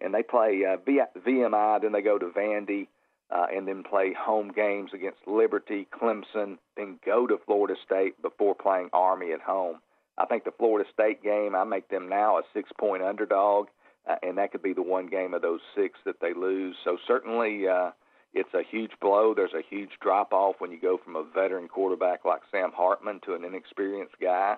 and 0.00 0.14
they 0.14 0.22
play 0.22 0.64
uh, 0.64 0.76
VMI, 0.76 1.80
then 1.80 1.92
they 1.92 2.02
go 2.02 2.18
to 2.18 2.26
Vandy 2.26 2.88
uh, 3.30 3.46
and 3.54 3.66
then 3.66 3.82
play 3.82 4.14
home 4.18 4.52
games 4.54 4.90
against 4.94 5.18
Liberty, 5.26 5.86
Clemson, 5.92 6.58
then 6.76 6.98
go 7.04 7.26
to 7.26 7.38
Florida 7.46 7.74
State 7.84 8.20
before 8.22 8.54
playing 8.54 8.90
Army 8.92 9.32
at 9.32 9.40
home. 9.40 9.78
I 10.16 10.26
think 10.26 10.44
the 10.44 10.52
Florida 10.58 10.88
State 10.92 11.22
game, 11.22 11.54
I 11.54 11.64
make 11.64 11.88
them 11.88 12.08
now 12.08 12.38
a 12.38 12.42
six 12.52 12.70
point 12.78 13.02
underdog, 13.02 13.68
uh, 14.08 14.16
and 14.22 14.38
that 14.38 14.52
could 14.52 14.62
be 14.62 14.72
the 14.72 14.82
one 14.82 15.06
game 15.06 15.34
of 15.34 15.42
those 15.42 15.60
six 15.76 15.98
that 16.04 16.20
they 16.20 16.32
lose. 16.34 16.76
So 16.84 16.96
certainly 17.06 17.68
uh, 17.68 17.90
it's 18.34 18.54
a 18.54 18.62
huge 18.62 18.92
blow. 19.00 19.34
There's 19.34 19.54
a 19.54 19.62
huge 19.68 19.90
drop 20.00 20.32
off 20.32 20.56
when 20.58 20.70
you 20.70 20.80
go 20.80 20.98
from 21.02 21.16
a 21.16 21.24
veteran 21.24 21.68
quarterback 21.68 22.24
like 22.24 22.42
Sam 22.50 22.72
Hartman 22.74 23.20
to 23.24 23.34
an 23.34 23.44
inexperienced 23.44 24.16
guy. 24.20 24.56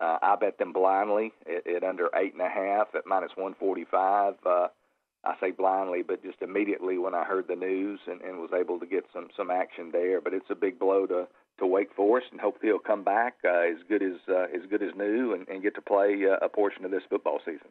Uh, 0.00 0.18
I 0.22 0.36
bet 0.36 0.58
them 0.58 0.72
blindly 0.72 1.32
at, 1.46 1.66
at 1.66 1.84
under 1.84 2.08
eight 2.14 2.32
and 2.32 2.42
a 2.42 2.48
half 2.48 2.94
at 2.94 3.06
minus 3.06 3.32
145. 3.34 4.34
Uh, 4.46 4.68
I 5.24 5.34
say 5.40 5.50
blindly, 5.50 6.02
but 6.02 6.22
just 6.22 6.40
immediately 6.40 6.96
when 6.96 7.14
I 7.14 7.24
heard 7.24 7.48
the 7.48 7.56
news 7.56 8.00
and, 8.06 8.20
and 8.20 8.38
was 8.38 8.52
able 8.58 8.78
to 8.78 8.86
get 8.86 9.04
some 9.12 9.28
some 9.36 9.50
action 9.50 9.90
there. 9.92 10.20
But 10.20 10.34
it's 10.34 10.50
a 10.50 10.54
big 10.54 10.78
blow 10.78 11.06
to 11.06 11.26
to 11.58 11.66
Wake 11.66 11.92
Forest, 11.94 12.28
and 12.30 12.40
hopefully 12.40 12.70
he'll 12.70 12.78
come 12.78 13.02
back 13.02 13.34
uh, 13.44 13.66
as 13.72 13.78
good 13.88 14.02
as 14.02 14.20
uh, 14.28 14.46
as 14.54 14.62
good 14.70 14.82
as 14.82 14.94
new 14.96 15.34
and, 15.34 15.48
and 15.48 15.62
get 15.62 15.74
to 15.74 15.82
play 15.82 16.24
uh, 16.24 16.44
a 16.44 16.48
portion 16.48 16.84
of 16.84 16.92
this 16.92 17.02
football 17.10 17.40
season. 17.44 17.68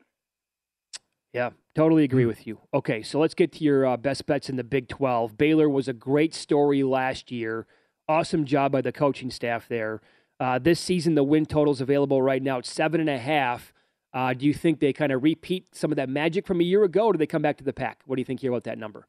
Yeah, 1.37 1.51
totally 1.75 2.03
agree 2.03 2.25
with 2.25 2.47
you. 2.47 2.57
Okay, 2.73 3.03
so 3.03 3.19
let's 3.19 3.35
get 3.35 3.51
to 3.51 3.63
your 3.63 3.85
uh, 3.85 3.95
best 3.95 4.25
bets 4.25 4.49
in 4.49 4.55
the 4.55 4.63
Big 4.63 4.87
12. 4.87 5.37
Baylor 5.37 5.69
was 5.69 5.87
a 5.87 5.93
great 5.93 6.33
story 6.33 6.81
last 6.81 7.31
year. 7.31 7.67
Awesome 8.09 8.43
job 8.43 8.71
by 8.71 8.81
the 8.81 8.91
coaching 8.91 9.29
staff 9.29 9.67
there. 9.67 10.01
Uh, 10.39 10.57
this 10.57 10.79
season, 10.79 11.13
the 11.13 11.23
win 11.23 11.45
totals 11.45 11.79
available 11.79 12.23
right 12.23 12.41
now 12.41 12.57
at 12.57 12.65
seven 12.65 12.99
and 12.99 13.07
a 13.07 13.19
half. 13.19 13.71
Uh, 14.15 14.33
do 14.33 14.47
you 14.47 14.53
think 14.53 14.79
they 14.79 14.91
kind 14.91 15.11
of 15.11 15.21
repeat 15.21 15.75
some 15.75 15.91
of 15.91 15.97
that 15.97 16.09
magic 16.09 16.47
from 16.47 16.59
a 16.59 16.63
year 16.63 16.83
ago, 16.83 17.05
or 17.05 17.13
do 17.13 17.19
they 17.19 17.27
come 17.27 17.43
back 17.43 17.57
to 17.57 17.63
the 17.63 17.71
pack? 17.71 18.01
What 18.07 18.15
do 18.15 18.21
you 18.21 18.25
think 18.25 18.39
here 18.39 18.49
about 18.49 18.63
that 18.63 18.79
number? 18.79 19.07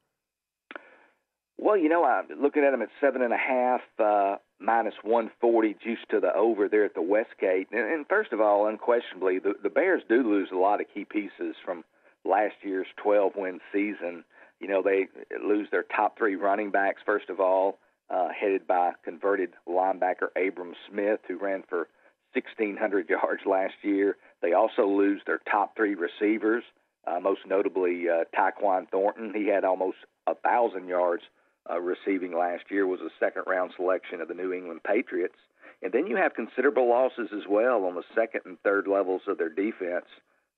Well, 1.57 1.79
you 1.79 1.88
know, 1.88 2.05
I'm 2.05 2.27
looking 2.43 2.62
at 2.62 2.73
them 2.73 2.83
at 2.83 2.91
seven 3.01 3.23
and 3.23 3.33
a 3.33 3.38
half, 3.38 3.81
uh, 3.99 4.37
minus 4.61 4.95
140, 5.01 5.77
juice 5.83 5.99
to 6.11 6.21
the 6.21 6.35
over 6.35 6.69
there 6.69 6.85
at 6.85 6.93
the 6.93 7.01
Westgate. 7.01 7.69
And, 7.73 7.91
and 7.91 8.07
first 8.07 8.35
of 8.35 8.41
all, 8.43 8.67
unquestionably, 8.67 9.38
the, 9.38 9.55
the 9.62 9.71
Bears 9.71 10.03
do 10.11 10.23
lose 10.23 10.51
a 10.53 10.59
lot 10.59 10.83
of 10.83 10.88
key 10.93 11.07
pieces 11.07 11.57
from 11.64 11.85
last 12.24 12.54
year's 12.62 12.87
12 13.02 13.33
win 13.37 13.61
season. 13.72 14.24
You 14.61 14.68
know, 14.68 14.83
they 14.83 15.09
lose 15.42 15.68
their 15.70 15.85
top 15.85 16.18
three 16.18 16.37
running 16.37 16.70
backs, 16.70 17.00
first 17.04 17.31
of 17.31 17.40
all, 17.40 17.78
uh, 18.11 18.28
headed 18.28 18.66
by 18.66 18.92
converted 19.04 19.50
linebacker 19.68 20.28
Abram 20.37 20.74
Smith, 20.88 21.20
who 21.28 21.38
ran 21.38 21.62
for 21.68 21.88
1,600 22.35 23.09
yards 23.09 23.42
last 23.46 23.74
year. 23.83 24.16
They 24.42 24.52
also 24.52 24.87
lose 24.87 25.20
their 25.26 25.40
top 25.50 25.76
three 25.76 25.94
receivers, 25.94 26.64
uh, 27.07 27.20
most 27.20 27.40
notably 27.46 28.07
uh, 28.09 28.24
Tyquan 28.37 28.88
Thornton. 28.90 29.33
He 29.35 29.48
had 29.48 29.64
almost 29.64 29.98
a 30.26 30.35
thousand 30.35 30.88
yards 30.88 31.22
uh, 31.70 31.81
receiving 31.81 32.37
last 32.37 32.64
year. 32.70 32.87
Was 32.87 33.00
a 33.00 33.11
second 33.18 33.44
round 33.46 33.72
selection 33.76 34.20
of 34.20 34.28
the 34.28 34.35
New 34.35 34.52
England 34.52 34.81
Patriots. 34.85 35.37
And 35.83 35.92
then 35.92 36.07
you 36.07 36.16
have 36.16 36.35
considerable 36.35 36.88
losses 36.88 37.28
as 37.33 37.46
well 37.48 37.85
on 37.85 37.94
the 37.94 38.02
second 38.14 38.40
and 38.44 38.61
third 38.61 38.88
levels 38.88 39.22
of 39.28 39.38
their 39.38 39.48
defense, 39.48 40.07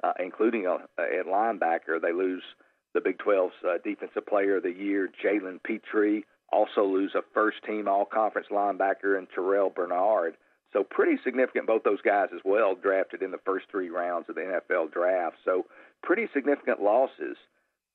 uh, 0.02 0.12
including 0.18 0.66
a, 0.66 0.78
at 0.98 1.26
linebacker. 1.26 2.00
They 2.00 2.12
lose 2.12 2.42
the 2.94 3.00
Big 3.00 3.18
12's 3.18 3.54
uh, 3.64 3.78
Defensive 3.84 4.26
Player 4.26 4.56
of 4.56 4.62
the 4.62 4.72
Year, 4.72 5.10
Jalen 5.24 5.62
Pitre. 5.62 6.22
Also 6.52 6.84
lose 6.84 7.12
a 7.14 7.22
first 7.32 7.58
team 7.64 7.86
All 7.86 8.04
Conference 8.04 8.48
linebacker 8.50 9.18
in 9.18 9.26
Terrell 9.34 9.70
Bernard. 9.70 10.34
So 10.72 10.84
pretty 10.84 11.16
significant, 11.24 11.66
both 11.66 11.82
those 11.82 12.00
guys 12.00 12.28
as 12.34 12.40
well, 12.44 12.74
drafted 12.74 13.22
in 13.22 13.30
the 13.30 13.40
first 13.44 13.66
three 13.70 13.90
rounds 13.90 14.28
of 14.28 14.36
the 14.36 14.40
NFL 14.42 14.92
draft. 14.92 15.36
So 15.44 15.66
pretty 16.02 16.28
significant 16.32 16.80
losses. 16.80 17.36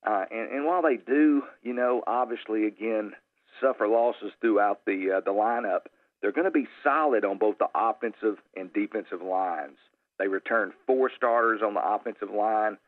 Uh, 0.06 0.24
and, 0.30 0.50
and 0.50 0.64
while 0.66 0.82
they 0.82 0.96
do, 0.96 1.42
you 1.62 1.72
know, 1.72 2.02
obviously 2.06 2.66
again 2.66 3.12
suffer 3.60 3.88
losses 3.88 4.32
throughout 4.40 4.84
the 4.84 5.16
uh, 5.16 5.20
the 5.20 5.32
lineup, 5.32 5.86
they're 6.20 6.32
going 6.32 6.44
to 6.44 6.50
be 6.50 6.68
solid 6.82 7.24
on 7.24 7.38
both 7.38 7.56
the 7.58 7.68
offensive 7.74 8.38
and 8.54 8.72
defensive 8.72 9.22
lines. 9.22 9.76
They 10.18 10.28
returned 10.28 10.72
four 10.86 11.10
starters 11.14 11.60
on 11.64 11.74
the 11.74 11.86
offensive 11.86 12.30
line, 12.30 12.78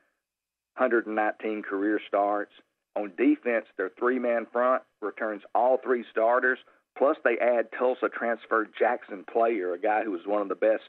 119 0.77 1.63
career 1.63 2.01
starts. 2.07 2.53
On 2.97 3.13
defense, 3.17 3.67
their 3.77 3.91
three 3.99 4.19
man 4.19 4.47
front 4.53 4.83
returns 5.01 5.43
all 5.55 5.79
three 5.79 6.05
starters. 6.11 6.59
Plus, 6.97 7.17
they 7.23 7.39
add 7.39 7.69
Tulsa 7.79 8.09
transfer 8.09 8.69
Jaxon 8.81 9.27
Player, 9.27 9.73
a 9.73 9.79
guy 9.79 10.03
who 10.03 10.11
was 10.11 10.27
one 10.27 10.43
of 10.43 10.49
the 10.49 10.57
best 10.57 10.83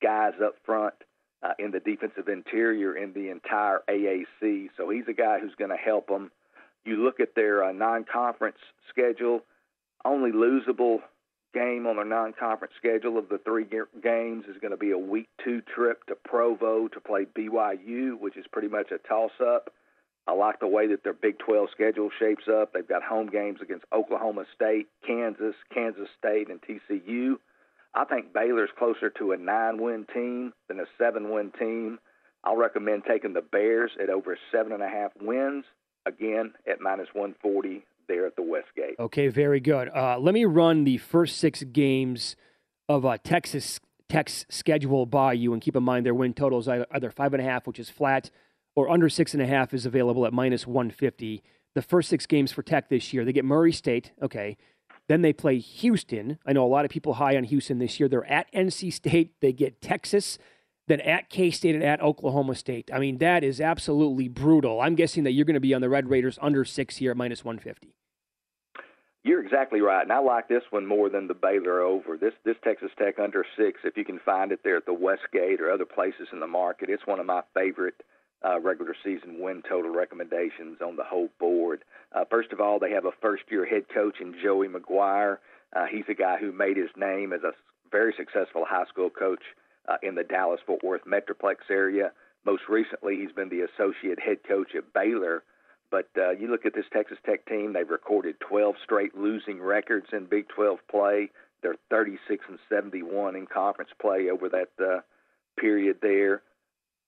guys 0.00 0.34
up 0.44 0.54
front 0.64 0.94
uh, 1.42 1.52
in 1.58 1.70
the 1.70 1.80
defensive 1.80 2.28
interior 2.28 2.96
in 2.96 3.12
the 3.12 3.30
entire 3.30 3.82
AAC. 3.88 4.68
So 4.76 4.88
he's 4.90 5.08
a 5.08 5.12
guy 5.12 5.40
who's 5.40 5.54
going 5.56 5.70
to 5.70 5.76
help 5.76 6.08
them. 6.08 6.30
You 6.84 7.04
look 7.04 7.20
at 7.20 7.34
their 7.34 7.64
uh, 7.64 7.72
non-conference 7.72 8.58
schedule. 8.88 9.40
Only 10.04 10.30
losable 10.30 11.00
game 11.54 11.86
on 11.86 11.96
their 11.96 12.04
non-conference 12.04 12.74
schedule 12.76 13.18
of 13.18 13.28
the 13.28 13.38
three 13.38 13.64
games 14.02 14.44
is 14.48 14.56
going 14.60 14.70
to 14.70 14.76
be 14.76 14.90
a 14.90 14.98
week 14.98 15.28
two 15.44 15.60
trip 15.74 16.04
to 16.06 16.14
Provo 16.14 16.88
to 16.88 17.00
play 17.00 17.26
BYU, 17.26 18.18
which 18.18 18.36
is 18.36 18.46
pretty 18.52 18.68
much 18.68 18.90
a 18.90 18.98
toss-up. 18.98 19.72
I 20.26 20.32
like 20.32 20.60
the 20.60 20.66
way 20.66 20.86
that 20.88 21.04
their 21.04 21.14
Big 21.14 21.38
12 21.38 21.68
schedule 21.72 22.10
shapes 22.18 22.44
up. 22.48 22.72
They've 22.72 22.86
got 22.86 23.02
home 23.02 23.28
games 23.28 23.60
against 23.62 23.86
Oklahoma 23.92 24.44
State, 24.54 24.88
Kansas, 25.06 25.54
Kansas 25.72 26.08
State, 26.18 26.48
and 26.50 26.60
TCU. 26.60 27.36
I 27.94 28.04
think 28.04 28.34
Baylor's 28.34 28.70
closer 28.78 29.08
to 29.18 29.32
a 29.32 29.38
nine 29.38 29.80
win 29.80 30.06
team 30.12 30.52
than 30.68 30.80
a 30.80 30.84
seven 30.98 31.30
win 31.30 31.50
team. 31.58 31.98
I'll 32.44 32.56
recommend 32.56 33.04
taking 33.08 33.32
the 33.32 33.40
Bears 33.40 33.90
at 34.00 34.10
over 34.10 34.38
seven 34.52 34.72
and 34.72 34.82
a 34.82 34.88
half 34.88 35.12
wins, 35.20 35.64
again 36.06 36.52
at 36.70 36.80
minus 36.80 37.08
140 37.12 37.84
there 38.08 38.26
at 38.26 38.36
the 38.36 38.42
Westgate. 38.42 38.96
Okay, 38.98 39.28
very 39.28 39.60
good. 39.60 39.88
Uh, 39.94 40.18
let 40.18 40.34
me 40.34 40.44
run 40.44 40.84
the 40.84 40.98
first 40.98 41.38
six 41.38 41.62
games 41.62 42.36
of 42.88 43.04
uh, 43.04 43.18
Texas 43.22 43.80
Tech's 44.08 44.46
schedule 44.48 45.04
by 45.04 45.34
you, 45.34 45.52
and 45.52 45.60
keep 45.60 45.76
in 45.76 45.82
mind 45.82 46.06
their 46.06 46.14
win 46.14 46.32
totals 46.32 46.66
are 46.66 46.86
either 46.92 47.10
five 47.10 47.34
and 47.34 47.42
a 47.42 47.44
half, 47.44 47.66
which 47.66 47.78
is 47.78 47.90
flat, 47.90 48.30
or 48.74 48.88
under 48.88 49.08
six 49.08 49.34
and 49.34 49.42
a 49.42 49.46
half 49.46 49.74
is 49.74 49.84
available 49.84 50.24
at 50.24 50.32
minus 50.32 50.66
150. 50.66 51.42
The 51.74 51.82
first 51.82 52.08
six 52.08 52.26
games 52.26 52.50
for 52.50 52.62
Tech 52.62 52.88
this 52.88 53.12
year, 53.12 53.24
they 53.24 53.32
get 53.32 53.44
Murray 53.44 53.72
State. 53.72 54.12
Okay. 54.22 54.56
Then 55.08 55.22
they 55.22 55.32
play 55.32 55.58
Houston. 55.58 56.38
I 56.46 56.52
know 56.52 56.64
a 56.64 56.68
lot 56.68 56.84
of 56.84 56.90
people 56.90 57.14
high 57.14 57.36
on 57.36 57.44
Houston 57.44 57.78
this 57.78 57.98
year. 57.98 58.08
They're 58.08 58.30
at 58.30 58.52
NC 58.52 58.92
State. 58.92 59.34
They 59.40 59.52
get 59.52 59.80
Texas, 59.80 60.38
then 60.86 61.00
at 61.00 61.28
K 61.28 61.50
State 61.50 61.74
and 61.74 61.84
at 61.84 62.00
Oklahoma 62.02 62.54
State. 62.54 62.90
I 62.92 62.98
mean, 62.98 63.18
that 63.18 63.44
is 63.44 63.60
absolutely 63.60 64.28
brutal. 64.28 64.80
I'm 64.80 64.94
guessing 64.94 65.24
that 65.24 65.32
you're 65.32 65.44
going 65.44 65.54
to 65.54 65.60
be 65.60 65.74
on 65.74 65.80
the 65.80 65.88
Red 65.88 66.08
Raiders 66.08 66.38
under 66.40 66.64
six 66.64 66.96
here 66.96 67.10
at 67.10 67.16
minus 67.16 67.44
150. 67.44 67.94
You're 69.28 69.44
exactly 69.44 69.82
right, 69.82 70.00
and 70.00 70.10
I 70.10 70.20
like 70.20 70.48
this 70.48 70.62
one 70.70 70.86
more 70.86 71.10
than 71.10 71.26
the 71.26 71.34
Baylor 71.34 71.82
over. 71.82 72.16
This 72.16 72.32
this 72.46 72.56
Texas 72.64 72.90
Tech 72.98 73.18
under 73.18 73.44
six, 73.58 73.80
if 73.84 73.94
you 73.94 74.02
can 74.02 74.18
find 74.20 74.52
it 74.52 74.60
there 74.64 74.78
at 74.78 74.86
the 74.86 74.94
Westgate 74.94 75.60
or 75.60 75.70
other 75.70 75.84
places 75.84 76.28
in 76.32 76.40
the 76.40 76.46
market, 76.46 76.88
it's 76.88 77.06
one 77.06 77.20
of 77.20 77.26
my 77.26 77.42
favorite 77.52 78.02
uh, 78.42 78.58
regular 78.58 78.96
season 79.04 79.38
win 79.38 79.62
total 79.68 79.90
recommendations 79.90 80.78
on 80.80 80.96
the 80.96 81.04
whole 81.04 81.28
board. 81.38 81.84
Uh, 82.10 82.24
first 82.30 82.52
of 82.52 82.60
all, 82.62 82.78
they 82.78 82.92
have 82.92 83.04
a 83.04 83.12
first 83.20 83.42
year 83.50 83.66
head 83.66 83.82
coach 83.92 84.18
in 84.18 84.34
Joey 84.42 84.66
McGuire. 84.66 85.36
Uh, 85.76 85.84
he's 85.84 86.08
a 86.08 86.14
guy 86.14 86.38
who 86.38 86.50
made 86.50 86.78
his 86.78 86.88
name 86.96 87.34
as 87.34 87.42
a 87.42 87.52
very 87.92 88.14
successful 88.16 88.64
high 88.66 88.86
school 88.86 89.10
coach 89.10 89.42
uh, 89.90 89.98
in 90.02 90.14
the 90.14 90.24
Dallas 90.24 90.60
Fort 90.64 90.82
Worth 90.82 91.04
Metroplex 91.04 91.68
area. 91.68 92.12
Most 92.46 92.62
recently, 92.66 93.16
he's 93.16 93.32
been 93.32 93.50
the 93.50 93.68
associate 93.68 94.20
head 94.20 94.38
coach 94.48 94.68
at 94.74 94.94
Baylor. 94.94 95.42
But 95.90 96.08
uh, 96.16 96.30
you 96.30 96.50
look 96.50 96.66
at 96.66 96.74
this 96.74 96.84
Texas 96.92 97.18
Tech 97.24 97.46
team, 97.46 97.72
they've 97.72 97.88
recorded 97.88 98.36
12 98.40 98.74
straight 98.84 99.16
losing 99.16 99.60
records 99.60 100.06
in 100.12 100.26
Big 100.26 100.48
12 100.48 100.78
play. 100.90 101.30
They're 101.62 101.76
36 101.90 102.44
and 102.48 102.58
71 102.68 103.36
in 103.36 103.46
conference 103.46 103.90
play 104.00 104.28
over 104.30 104.48
that 104.50 104.70
uh, 104.80 105.00
period 105.58 105.98
there. 106.02 106.42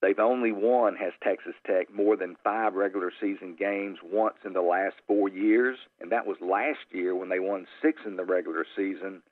They've 0.02 0.18
only 0.18 0.50
won, 0.50 0.96
has 0.96 1.12
Texas 1.22 1.54
Tech, 1.66 1.92
more 1.92 2.16
than 2.16 2.36
five 2.42 2.72
regular 2.72 3.12
season 3.20 3.54
games 3.58 3.98
once 4.02 4.36
in 4.46 4.54
the 4.54 4.62
last 4.62 4.96
four 5.06 5.28
years, 5.28 5.76
and 6.00 6.10
that 6.10 6.26
was 6.26 6.38
last 6.40 6.78
year 6.90 7.14
when 7.14 7.28
they 7.28 7.38
won 7.38 7.66
six 7.82 8.00
in 8.06 8.16
the 8.16 8.24
regular 8.24 8.64
season. 8.74 9.22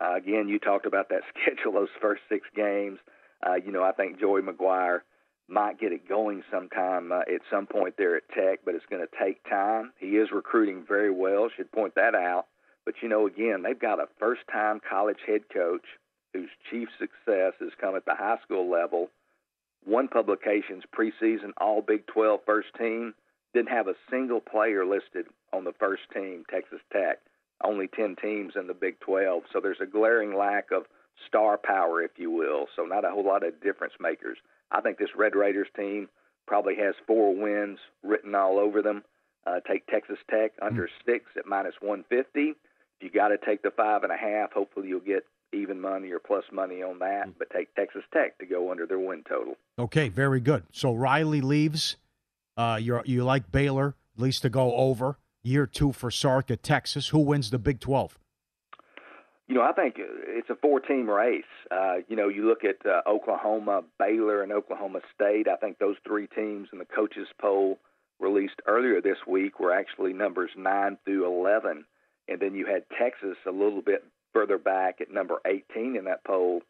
Uh, 0.00 0.16
again, 0.16 0.48
you 0.48 0.58
talked 0.58 0.86
about 0.86 1.08
that 1.10 1.22
schedule, 1.30 1.72
those 1.72 1.88
first 2.00 2.22
six 2.28 2.48
games. 2.54 2.98
Uh, 3.46 3.54
you 3.54 3.70
know, 3.70 3.84
I 3.84 3.92
think 3.92 4.18
Joey 4.18 4.42
McGuire 4.42 5.02
might 5.48 5.80
get 5.80 5.92
it 5.92 6.08
going 6.08 6.42
sometime 6.50 7.12
uh, 7.12 7.20
at 7.20 7.40
some 7.50 7.66
point 7.66 7.94
there 7.96 8.16
at 8.16 8.28
Tech, 8.28 8.60
but 8.64 8.74
it's 8.74 8.86
going 8.90 9.04
to 9.06 9.24
take 9.24 9.42
time. 9.48 9.92
He 9.98 10.16
is 10.16 10.30
recruiting 10.32 10.84
very 10.86 11.10
well, 11.10 11.48
should 11.56 11.72
point 11.72 11.94
that 11.94 12.14
out. 12.14 12.46
But, 12.84 12.94
you 13.02 13.08
know, 13.08 13.26
again, 13.26 13.62
they've 13.62 13.78
got 13.78 14.00
a 14.00 14.08
first 14.18 14.42
time 14.50 14.80
college 14.88 15.18
head 15.26 15.42
coach 15.52 15.84
whose 16.32 16.50
chief 16.70 16.88
success 16.98 17.54
has 17.60 17.70
come 17.80 17.96
at 17.96 18.04
the 18.04 18.14
high 18.14 18.38
school 18.44 18.70
level 18.70 19.10
one 19.84 20.08
publication's 20.08 20.84
preseason 20.94 21.52
All 21.58 21.80
Big 21.80 22.06
12 22.08 22.40
first 22.44 22.68
team 22.76 23.14
didn't 23.54 23.70
have 23.70 23.88
a 23.88 23.94
single 24.10 24.40
player 24.40 24.84
listed 24.84 25.26
on 25.52 25.64
the 25.64 25.72
first 25.72 26.02
team, 26.12 26.44
Texas 26.50 26.80
Tech. 26.92 27.20
Only 27.64 27.88
10 27.88 28.16
teams 28.20 28.54
in 28.54 28.66
the 28.66 28.74
Big 28.74 29.00
12. 29.00 29.44
So 29.52 29.60
there's 29.60 29.80
a 29.80 29.86
glaring 29.86 30.36
lack 30.36 30.70
of 30.70 30.84
star 31.26 31.58
power, 31.58 32.02
if 32.02 32.12
you 32.18 32.30
will. 32.30 32.66
So 32.76 32.84
not 32.84 33.04
a 33.04 33.10
whole 33.10 33.24
lot 33.24 33.44
of 33.44 33.60
difference 33.62 33.94
makers. 33.98 34.38
I 34.70 34.80
think 34.80 34.98
this 34.98 35.10
Red 35.16 35.34
Raiders 35.34 35.68
team 35.76 36.08
probably 36.46 36.76
has 36.76 36.94
four 37.06 37.34
wins 37.34 37.78
written 38.02 38.34
all 38.34 38.58
over 38.58 38.82
them. 38.82 39.02
Uh, 39.46 39.60
take 39.66 39.86
Texas 39.86 40.18
Tech 40.30 40.52
under 40.60 40.84
mm-hmm. 40.84 41.10
six 41.10 41.24
at 41.36 41.46
minus 41.46 41.74
150. 41.80 42.54
You 43.00 43.10
got 43.10 43.28
to 43.28 43.38
take 43.38 43.62
the 43.62 43.70
five 43.70 44.02
and 44.02 44.12
a 44.12 44.16
half. 44.16 44.52
Hopefully, 44.52 44.88
you'll 44.88 45.00
get 45.00 45.24
even 45.52 45.80
money 45.80 46.10
or 46.10 46.18
plus 46.18 46.44
money 46.52 46.82
on 46.82 46.98
that. 46.98 47.22
Mm-hmm. 47.22 47.38
But 47.38 47.50
take 47.50 47.74
Texas 47.74 48.02
Tech 48.12 48.38
to 48.38 48.46
go 48.46 48.70
under 48.70 48.86
their 48.86 48.98
win 48.98 49.22
total. 49.28 49.54
Okay, 49.78 50.08
very 50.08 50.40
good. 50.40 50.64
So 50.72 50.92
Riley 50.92 51.40
leaves. 51.40 51.96
Uh, 52.56 52.78
you 52.80 53.00
you 53.04 53.22
like 53.22 53.52
Baylor 53.52 53.94
at 54.16 54.22
least 54.22 54.42
to 54.42 54.50
go 54.50 54.74
over 54.74 55.16
year 55.42 55.66
two 55.66 55.92
for 55.92 56.10
Sark 56.10 56.50
at 56.50 56.62
Texas. 56.62 57.08
Who 57.08 57.20
wins 57.20 57.50
the 57.50 57.58
Big 57.58 57.80
Twelve? 57.80 58.18
You 59.48 59.54
know, 59.54 59.62
I 59.62 59.72
think 59.72 59.94
it's 59.98 60.50
a 60.50 60.56
four-team 60.56 61.08
race. 61.08 61.42
Uh, 61.70 61.96
you 62.06 62.16
know, 62.16 62.28
you 62.28 62.46
look 62.46 62.64
at 62.64 62.84
uh, 62.86 63.00
Oklahoma, 63.08 63.82
Baylor, 63.98 64.42
and 64.42 64.52
Oklahoma 64.52 65.00
State. 65.14 65.48
I 65.48 65.56
think 65.56 65.78
those 65.78 65.96
three 66.06 66.26
teams 66.26 66.68
in 66.70 66.78
the 66.78 66.84
coaches' 66.84 67.28
poll 67.40 67.78
released 68.20 68.60
earlier 68.66 69.00
this 69.00 69.16
week 69.26 69.58
were 69.58 69.72
actually 69.72 70.12
numbers 70.12 70.50
nine 70.56 70.98
through 71.04 71.26
eleven, 71.26 71.86
and 72.28 72.40
then 72.40 72.54
you 72.54 72.66
had 72.66 72.84
Texas 72.98 73.38
a 73.46 73.50
little 73.50 73.80
bit 73.80 74.04
further 74.34 74.58
back 74.58 75.00
at 75.00 75.10
number 75.10 75.40
18 75.46 75.96
in 75.96 76.04
that 76.04 76.24
poll, 76.24 76.62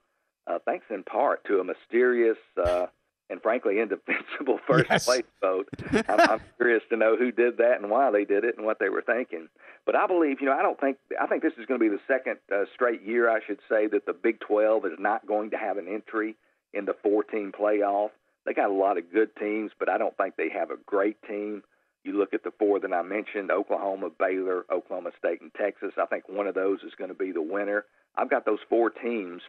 uh, 0.47 0.59
thanks 0.65 0.87
in 0.91 1.03
part 1.03 1.45
to 1.45 1.59
a 1.59 1.65
mysterious 1.65 2.39
uh, 2.65 2.87
and 3.31 3.43
frankly 3.43 3.79
indefensible 3.81 4.59
first 4.67 4.87
yes. 4.91 5.05
place 5.05 5.25
vote. 5.41 5.69
I'm, 6.09 6.21
I'm 6.21 6.41
curious 6.57 6.83
to 6.91 6.97
know 6.97 7.17
who 7.17 7.31
did 7.31 7.59
that 7.59 7.81
and 7.81 7.91
why 7.91 8.11
they 8.11 8.25
did 8.25 8.45
it 8.45 8.57
and 8.57 8.67
what 8.67 8.79
they 8.79 8.89
were 8.89 9.03
thinking. 9.03 9.49
But 9.87 9.97
I 9.97 10.07
believe, 10.07 10.41
you 10.41 10.47
know, 10.47 10.57
I 10.59 10.63
don't 10.63 10.81
think 10.81 10.99
I 11.21 11.27
think 11.27 11.43
this 11.43 11.53
is 11.59 11.67
going 11.67 11.81
to 11.81 11.85
be 11.85 11.95
the 11.95 12.03
second 12.07 12.39
uh, 12.53 12.65
straight 12.75 13.03
year, 13.03 13.31
I 13.31 13.41
should 13.47 13.61
say, 13.69 13.87
that 13.89 14.07
the 14.07 14.13
Big 14.13 14.41
12 14.41 14.87
is 14.87 14.99
not 14.99 15.27
going 15.27 15.51
to 15.51 15.59
have 15.59 15.77
an 15.77 15.89
entry 15.89 16.37
in 16.73 16.85
the 16.85 16.95
14 17.03 17.53
playoff. 17.59 18.11
They 18.45 18.55
got 18.55 18.71
a 18.71 18.75
lot 18.75 18.99
of 18.99 19.13
good 19.13 19.35
teams, 19.37 19.73
but 19.79 19.89
I 19.89 19.99
don't 19.99 20.17
think 20.17 20.37
they 20.37 20.49
have 20.51 20.71
a 20.71 20.77
great 20.87 21.17
team. 21.23 21.63
You 22.05 22.19
look 22.19 22.33
at 22.33 22.45
the 22.45 22.53
four 22.59 22.81
that 22.81 22.93
I 22.93 23.03
mentioned 23.03 23.51
Oklahoma, 23.51 24.11
Baylor, 24.19 24.65
Oklahoma 24.73 25.11
State, 25.19 25.43
and 25.43 25.53
Texas. 25.55 25.93
I 25.99 26.07
think 26.07 26.29
one 26.29 26.47
of 26.47 26.55
those 26.55 26.79
is 26.83 26.95
going 26.97 27.09
to 27.09 27.15
be 27.15 27.33
the 27.33 27.43
winner. 27.43 27.85
I've 28.17 28.31
got 28.31 28.47
those 28.47 28.61
four 28.69 28.89
teams 28.89 29.43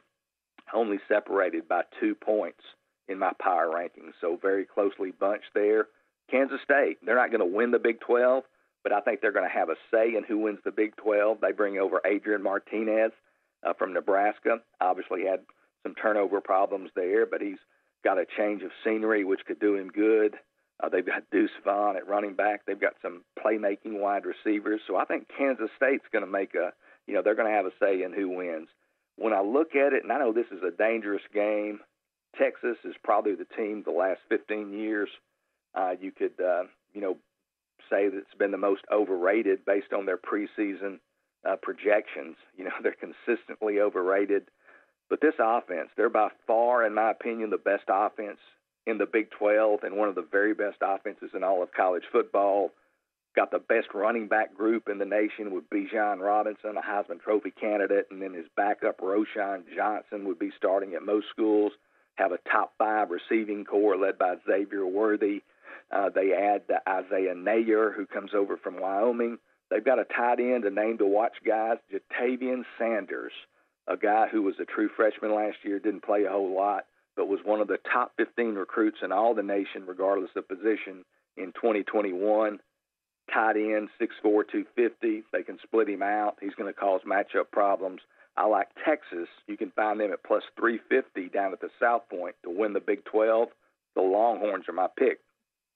only 0.73 0.97
separated 1.07 1.67
by 1.67 1.83
two 1.99 2.15
points 2.15 2.61
in 3.09 3.19
my 3.19 3.31
power 3.41 3.67
rankings, 3.67 4.13
so 4.21 4.37
very 4.41 4.65
closely 4.65 5.11
bunched 5.11 5.51
there. 5.53 5.87
Kansas 6.29 6.59
State, 6.63 6.97
they're 7.03 7.15
not 7.15 7.31
going 7.31 7.39
to 7.39 7.57
win 7.57 7.71
the 7.71 7.79
Big 7.79 7.99
12, 8.01 8.43
but 8.83 8.93
I 8.93 9.01
think 9.01 9.19
they're 9.19 9.31
going 9.31 9.49
to 9.49 9.53
have 9.53 9.69
a 9.69 9.75
say 9.91 10.15
in 10.15 10.23
who 10.23 10.37
wins 10.37 10.59
the 10.63 10.71
Big 10.71 10.95
12. 10.97 11.39
They 11.41 11.51
bring 11.51 11.77
over 11.77 12.01
Adrian 12.05 12.43
Martinez 12.43 13.11
uh, 13.65 13.73
from 13.73 13.93
Nebraska. 13.93 14.59
Obviously, 14.79 15.25
had 15.25 15.41
some 15.83 15.95
turnover 15.95 16.39
problems 16.39 16.91
there, 16.95 17.25
but 17.25 17.41
he's 17.41 17.57
got 18.03 18.19
a 18.19 18.25
change 18.37 18.61
of 18.63 18.71
scenery, 18.83 19.23
which 19.23 19.45
could 19.45 19.59
do 19.59 19.75
him 19.75 19.89
good. 19.89 20.35
Uh, 20.81 20.87
they've 20.87 21.05
got 21.05 21.29
Deuce 21.31 21.49
Vaughn 21.65 21.97
at 21.97 22.07
running 22.07 22.35
back. 22.35 22.65
They've 22.65 22.79
got 22.79 22.93
some 23.01 23.23
playmaking 23.37 23.99
wide 23.99 24.23
receivers. 24.25 24.81
So 24.87 24.95
I 24.95 25.05
think 25.05 25.27
Kansas 25.35 25.69
State's 25.75 26.05
going 26.11 26.23
to 26.23 26.31
make 26.31 26.55
a, 26.55 26.71
you 27.05 27.13
know, 27.13 27.21
they're 27.21 27.35
going 27.35 27.51
to 27.51 27.57
have 27.57 27.65
a 27.65 27.71
say 27.81 28.03
in 28.03 28.13
who 28.13 28.29
wins. 28.29 28.69
When 29.17 29.33
I 29.33 29.41
look 29.41 29.75
at 29.75 29.91
it, 29.91 30.03
and 30.03 30.11
I 30.13 30.19
know 30.19 30.31
this 30.31 30.47
is 30.51 30.63
a 30.63 30.71
dangerous 30.71 31.23
game, 31.33 31.81
Texas 32.37 32.77
is 32.83 32.95
probably 33.03 33.35
the 33.35 33.47
team 33.57 33.83
the 33.83 33.91
last 33.91 34.19
15 34.29 34.73
years. 34.73 35.09
Uh, 35.75 35.95
you 35.99 36.11
could, 36.11 36.39
uh, 36.39 36.63
you 36.93 37.01
know, 37.01 37.17
say 37.89 38.09
that 38.09 38.17
it's 38.17 38.37
been 38.37 38.51
the 38.51 38.57
most 38.57 38.83
overrated 38.91 39.65
based 39.65 39.93
on 39.93 40.05
their 40.05 40.17
preseason 40.17 40.99
uh, 41.47 41.55
projections. 41.61 42.35
You 42.57 42.65
know, 42.65 42.71
they're 42.83 42.93
consistently 42.93 43.79
overrated. 43.79 44.43
But 45.09 45.21
this 45.21 45.35
offense, 45.39 45.89
they're 45.95 46.09
by 46.09 46.27
far, 46.45 46.85
in 46.85 46.93
my 46.93 47.11
opinion, 47.11 47.49
the 47.49 47.57
best 47.57 47.85
offense 47.87 48.39
in 48.85 48.97
the 48.97 49.05
Big 49.05 49.31
12 49.31 49.83
and 49.83 49.95
one 49.95 50.09
of 50.09 50.15
the 50.15 50.27
very 50.29 50.53
best 50.53 50.77
offenses 50.81 51.31
in 51.33 51.43
all 51.43 51.63
of 51.63 51.71
college 51.71 52.03
football. 52.11 52.71
Got 53.35 53.51
the 53.51 53.59
best 53.59 53.87
running 53.93 54.27
back 54.27 54.55
group 54.55 54.89
in 54.89 54.97
the 54.97 55.05
nation 55.05 55.51
with 55.51 55.69
Bijan 55.69 56.19
Robinson, 56.19 56.75
a 56.77 56.81
Heisman 56.81 57.21
Trophy 57.21 57.51
candidate, 57.51 58.07
and 58.11 58.21
then 58.21 58.33
his 58.33 58.47
backup 58.57 58.99
Roschon 58.99 59.63
Johnson 59.73 60.27
would 60.27 60.39
be 60.39 60.51
starting 60.57 60.95
at 60.95 61.03
most 61.03 61.27
schools. 61.29 61.71
Have 62.19 62.31
a 62.31 62.49
top 62.51 62.73
five 62.77 63.07
receiving 63.09 63.65
corps 63.65 63.97
led 63.97 64.17
by 64.17 64.35
Xavier 64.45 64.85
Worthy. 64.85 65.41
Uh, 65.91 66.09
they 66.09 66.33
add 66.33 66.63
the 66.67 66.81
Isaiah 66.87 67.33
Neyor, 67.33 67.95
who 67.95 68.05
comes 68.05 68.31
over 68.35 68.57
from 68.57 68.79
Wyoming. 68.79 69.39
They've 69.71 69.83
got 69.83 69.99
a 69.99 70.03
tight 70.03 70.39
end, 70.39 70.65
a 70.65 70.69
name 70.69 70.99
to 70.99 71.05
watch, 71.05 71.37
guys, 71.45 71.77
Ja'Tavion 71.91 72.63
Sanders, 72.77 73.31
a 73.87 73.97
guy 73.97 74.27
who 74.31 74.43
was 74.43 74.55
a 74.59 74.65
true 74.65 74.89
freshman 74.95 75.33
last 75.33 75.57
year, 75.63 75.79
didn't 75.79 76.03
play 76.03 76.25
a 76.25 76.31
whole 76.31 76.55
lot 76.55 76.85
but 77.19 77.27
was 77.27 77.41
one 77.43 77.59
of 77.59 77.67
the 77.67 77.77
top 77.91 78.13
15 78.15 78.55
recruits 78.55 78.99
in 79.03 79.11
all 79.11 79.35
the 79.35 79.43
nation, 79.43 79.83
regardless 79.85 80.31
of 80.37 80.47
position, 80.47 81.03
in 81.35 81.51
2021. 81.51 82.59
Tight 83.33 83.57
end, 83.57 83.89
6'4", 83.99 84.07
250. 84.23 85.23
They 85.33 85.43
can 85.43 85.59
split 85.61 85.89
him 85.89 86.01
out. 86.01 86.37
He's 86.39 86.55
going 86.55 86.73
to 86.73 86.79
cause 86.79 87.01
matchup 87.05 87.51
problems. 87.51 87.99
I 88.39 88.45
like 88.45 88.69
Texas. 88.85 89.27
You 89.47 89.57
can 89.57 89.69
find 89.71 89.99
them 89.99 90.13
at 90.13 90.23
plus 90.23 90.43
350 90.57 91.27
down 91.27 91.51
at 91.51 91.59
the 91.59 91.69
South 91.77 92.03
Point 92.09 92.35
to 92.43 92.49
win 92.49 92.71
the 92.71 92.79
Big 92.79 93.03
12. 93.03 93.49
The 93.95 94.01
Longhorns 94.01 94.69
are 94.69 94.73
my 94.73 94.87
pick 94.97 95.19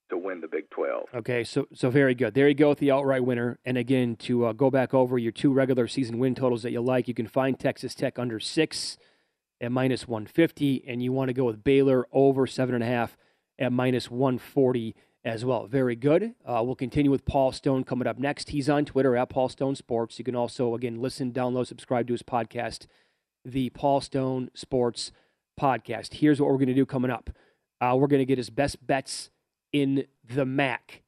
to 0.10 0.18
win 0.18 0.40
the 0.40 0.48
Big 0.48 0.70
12. 0.70 1.10
Okay, 1.14 1.44
so 1.44 1.68
so 1.74 1.90
very 1.90 2.16
good. 2.16 2.34
There 2.34 2.48
you 2.48 2.56
go 2.56 2.70
with 2.70 2.80
the 2.80 2.90
outright 2.90 3.26
winner. 3.26 3.60
And 3.66 3.78
again, 3.78 4.16
to 4.18 4.46
uh, 4.46 4.54
go 4.54 4.72
back 4.72 4.94
over 4.94 5.18
your 5.18 5.34
two 5.34 5.52
regular 5.52 5.90
season 5.90 6.20
win 6.20 6.36
totals 6.36 6.64
that 6.64 6.72
you 6.72 6.80
like, 6.80 7.10
you 7.10 7.14
can 7.14 7.28
find 7.28 7.60
Texas 7.60 7.94
Tech 7.94 8.18
under 8.18 8.40
six 8.40 8.98
at 9.60 9.72
minus 9.72 10.08
150, 10.08 10.86
and 10.88 11.04
you 11.04 11.12
want 11.12 11.28
to 11.28 11.34
go 11.34 11.44
with 11.44 11.66
Baylor 11.66 12.08
over 12.14 12.48
7.5 12.48 13.10
at 13.60 13.74
minus 13.74 14.10
140 14.10 14.96
as 15.26 15.46
well. 15.46 15.68
Very 15.68 15.96
good. 15.96 16.36
Uh, 16.46 16.62
we'll 16.66 16.76
continue 16.76 17.12
with 17.12 17.26
Paul 17.26 17.52
Stone 17.52 17.86
coming 17.86 18.08
up 18.08 18.20
next. 18.20 18.50
He's 18.50 18.70
on 18.70 18.86
Twitter 18.86 19.16
at 19.16 19.30
Paul 19.30 19.50
Stone 19.50 19.76
Sports. 19.76 20.20
You 20.20 20.26
can 20.26 20.36
also, 20.36 20.76
again, 20.76 21.02
listen, 21.02 21.32
download, 21.32 21.68
subscribe 21.68 22.08
to 22.08 22.14
his 22.14 22.24
podcast, 22.24 22.88
the 23.46 23.70
Paul 23.70 24.02
Stone 24.02 24.52
Sports 24.54 25.12
Podcast. 25.60 26.16
Here's 26.16 26.42
what 26.42 26.50
we're 26.50 26.58
going 26.58 26.68
to 26.68 26.74
do 26.74 26.86
coming 26.86 27.12
up 27.12 27.30
uh, 27.82 27.96
we're 27.96 28.08
going 28.08 28.22
to 28.22 28.26
get 28.26 28.38
his 28.38 28.50
best 28.50 28.86
bets 28.86 29.30
in 29.72 30.06
the 30.24 30.46
MAC. 30.46 31.02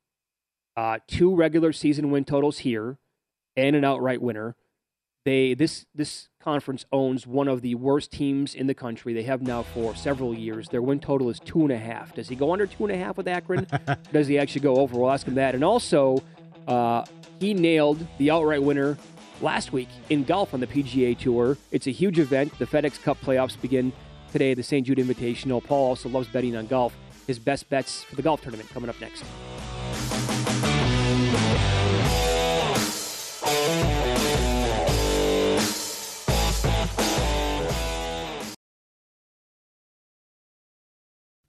Uh, 0.75 0.99
two 1.07 1.33
regular 1.33 1.71
season 1.71 2.11
win 2.11 2.25
totals 2.25 2.59
here 2.59 2.97
and 3.55 3.75
an 3.75 3.85
outright 3.85 4.21
winner. 4.21 4.55
They 5.25 5.55
this 5.55 5.87
this 5.95 6.29
conference 6.39 6.85
owns 6.91 7.25
one 7.25 7.47
of 7.47 7.63
the 7.63 7.73
worst 7.73 8.11
teams 8.11 8.53
in 8.53 8.67
the 8.67 8.75
country. 8.75 9.11
They 9.11 9.23
have 9.23 9.41
now 9.41 9.63
for 9.63 9.95
several 9.95 10.35
years. 10.35 10.69
Their 10.69 10.83
win 10.83 10.99
total 10.99 11.31
is 11.31 11.39
two 11.39 11.61
and 11.61 11.71
a 11.71 11.77
half. 11.79 12.13
Does 12.13 12.29
he 12.29 12.35
go 12.35 12.53
under 12.53 12.67
two 12.67 12.85
and 12.85 12.93
a 12.93 12.97
half 12.97 13.17
with 13.17 13.27
Akron? 13.27 13.65
Does 14.13 14.27
he 14.27 14.37
actually 14.37 14.61
go 14.61 14.75
over? 14.75 14.99
We'll 14.99 15.11
ask 15.11 15.25
him 15.25 15.33
that. 15.35 15.55
And 15.55 15.63
also, 15.63 16.23
uh, 16.67 17.05
he 17.39 17.55
nailed 17.55 18.05
the 18.19 18.29
outright 18.29 18.61
winner 18.61 18.99
last 19.41 19.73
week 19.73 19.89
in 20.11 20.23
golf 20.23 20.53
on 20.53 20.59
the 20.59 20.67
PGA 20.67 21.17
Tour. 21.17 21.57
It's 21.71 21.87
a 21.87 21.91
huge 21.91 22.19
event. 22.19 22.57
The 22.59 22.67
FedEx 22.67 23.01
Cup 23.01 23.19
playoffs 23.19 23.59
begin 23.59 23.91
today 24.31 24.51
at 24.51 24.57
the 24.57 24.63
St. 24.63 24.85
Jude 24.85 24.99
Invitational. 24.99 25.63
Paul 25.63 25.87
also 25.87 26.07
loves 26.07 26.27
betting 26.27 26.55
on 26.55 26.67
golf. 26.67 26.95
His 27.25 27.39
best 27.39 27.67
bets 27.69 28.03
for 28.03 28.15
the 28.15 28.21
golf 28.21 28.41
tournament 28.41 28.69
coming 28.69 28.91
up 28.91 29.01
next. 29.01 29.23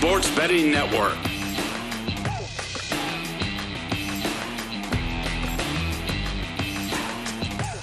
Sports 0.00 0.34
Betting 0.34 0.70
Network. 0.70 1.18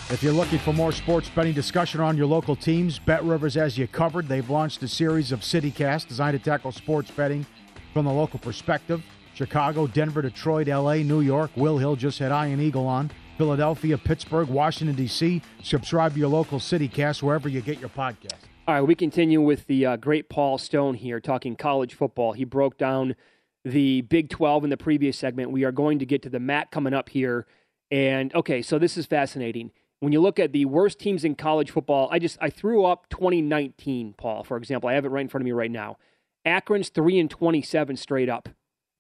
If 0.10 0.24
you're 0.24 0.34
looking 0.34 0.58
for 0.58 0.74
more 0.74 0.92
sports 0.92 1.30
betting 1.30 1.54
discussion 1.54 2.02
on 2.02 2.18
your 2.18 2.26
local 2.26 2.56
teams, 2.56 2.98
Bet 2.98 3.24
Rivers 3.24 3.54
has 3.54 3.78
you 3.78 3.88
covered. 3.88 4.28
They've 4.28 4.50
launched 4.50 4.82
a 4.82 4.88
series 4.88 5.32
of 5.32 5.42
CityCast 5.42 6.08
designed 6.08 6.36
to 6.36 6.44
tackle 6.44 6.72
sports 6.72 7.12
betting 7.12 7.46
from 7.94 8.06
the 8.06 8.12
local 8.12 8.40
perspective. 8.40 9.04
Chicago, 9.36 9.86
Denver, 9.86 10.24
Detroit, 10.24 10.68
LA, 10.68 10.96
New 10.96 11.22
York. 11.22 11.52
Will 11.56 11.78
Hill 11.78 11.96
just 11.96 12.18
had 12.18 12.32
Iron 12.32 12.60
Eagle 12.60 12.88
on. 12.88 13.12
Philadelphia, 13.38 13.96
Pittsburgh, 13.96 14.48
Washington, 14.48 14.96
D.C. 14.96 15.44
Subscribe 15.62 16.14
to 16.14 16.20
your 16.20 16.30
local 16.30 16.58
CityCast 16.58 17.22
wherever 17.22 17.48
you 17.48 17.62
get 17.62 17.80
your 17.80 17.90
podcast. 17.90 18.48
All 18.68 18.74
right, 18.74 18.82
we 18.82 18.96
continue 18.96 19.40
with 19.40 19.66
the 19.68 19.86
uh, 19.86 19.96
great 19.96 20.28
Paul 20.28 20.58
Stone 20.58 20.96
here 20.96 21.22
talking 21.22 21.56
college 21.56 21.94
football. 21.94 22.34
He 22.34 22.44
broke 22.44 22.78
down 22.78 23.16
the 23.64 24.02
Big 24.02 24.30
12 24.30 24.66
in 24.66 24.70
the 24.70 24.76
previous 24.76 25.18
segment. 25.18 25.52
We 25.52 25.64
are 25.64 25.72
going 25.72 26.00
to 26.00 26.06
get 26.06 26.22
to 26.24 26.30
the 26.30 26.42
MAC 26.42 26.70
coming 26.70 26.94
up 26.94 27.08
here. 27.08 27.48
And 27.92 28.36
okay, 28.36 28.62
so 28.62 28.78
this 28.78 28.98
is 28.98 29.06
fascinating. 29.06 29.72
When 30.02 30.12
you 30.12 30.20
look 30.20 30.38
at 30.38 30.52
the 30.52 30.66
worst 30.66 31.00
teams 31.00 31.24
in 31.24 31.36
college 31.36 31.72
football, 31.72 32.10
I 32.12 32.20
just 32.20 32.38
I 32.42 32.50
threw 32.50 32.84
up 32.84 33.08
2019, 33.08 34.16
Paul, 34.18 34.44
for 34.44 34.58
example. 34.58 34.90
I 34.90 34.96
have 34.96 35.06
it 35.06 35.12
right 35.12 35.22
in 35.22 35.30
front 35.30 35.44
of 35.44 35.46
me 35.46 35.54
right 35.54 35.72
now. 35.72 35.96
Akron's 36.44 36.90
3 36.90 37.20
and 37.20 37.30
27 37.30 37.96
straight 37.96 38.28
up. 38.28 38.50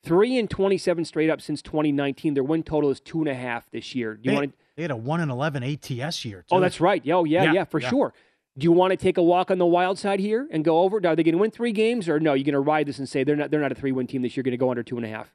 3 0.05 0.37
and 0.37 0.49
27 0.49 1.03
straight 1.03 1.29
up 1.29 1.41
since 1.41 1.61
2019. 1.61 2.35
Their 2.35 2.43
win 2.43 2.63
total 2.63 2.89
is 2.89 3.01
two 3.01 3.19
and 3.19 3.27
a 3.27 3.35
half 3.35 3.69
this 3.71 3.93
year. 3.93 4.15
Do 4.15 4.21
you 4.23 4.31
they, 4.31 4.35
want 4.35 4.51
to 4.53 4.57
they 4.77 4.83
had 4.83 4.91
a 4.91 4.95
1 4.95 5.19
and 5.19 5.29
11 5.29 5.63
ATS 5.63 6.23
year, 6.23 6.43
too. 6.43 6.55
Oh, 6.55 6.61
that's 6.61 6.79
right. 6.79 7.03
Oh, 7.09 7.25
yeah, 7.25 7.43
yeah, 7.43 7.51
Yeah, 7.51 7.63
for 7.65 7.81
yeah. 7.81 7.89
sure. 7.89 8.13
Do 8.57 8.63
you 8.63 8.71
want 8.71 8.91
to 8.91 8.97
take 8.97 9.17
a 9.17 9.23
walk 9.23 9.51
on 9.51 9.59
the 9.59 9.67
wild 9.67 9.99
side 9.99 10.19
here 10.19 10.47
and 10.51 10.65
go 10.65 10.79
over? 10.79 10.97
Are 10.97 11.15
they 11.15 11.23
going 11.23 11.33
to 11.33 11.37
win 11.37 11.51
three 11.51 11.71
games, 11.71 12.09
or 12.09 12.19
no? 12.19 12.33
You're 12.33 12.43
going 12.43 12.53
to 12.53 12.59
ride 12.59 12.87
this 12.87 12.97
and 12.97 13.07
say 13.07 13.23
they're 13.23 13.35
not 13.35 13.51
they're 13.51 13.61
not 13.61 13.71
a 13.71 13.75
three 13.75 13.91
win 13.91 14.07
team 14.07 14.23
this 14.23 14.35
year. 14.35 14.43
Going 14.43 14.51
to 14.51 14.57
go 14.57 14.71
under 14.71 14.81
two 14.83 14.97
and 14.97 15.05
a 15.05 15.09
half. 15.09 15.31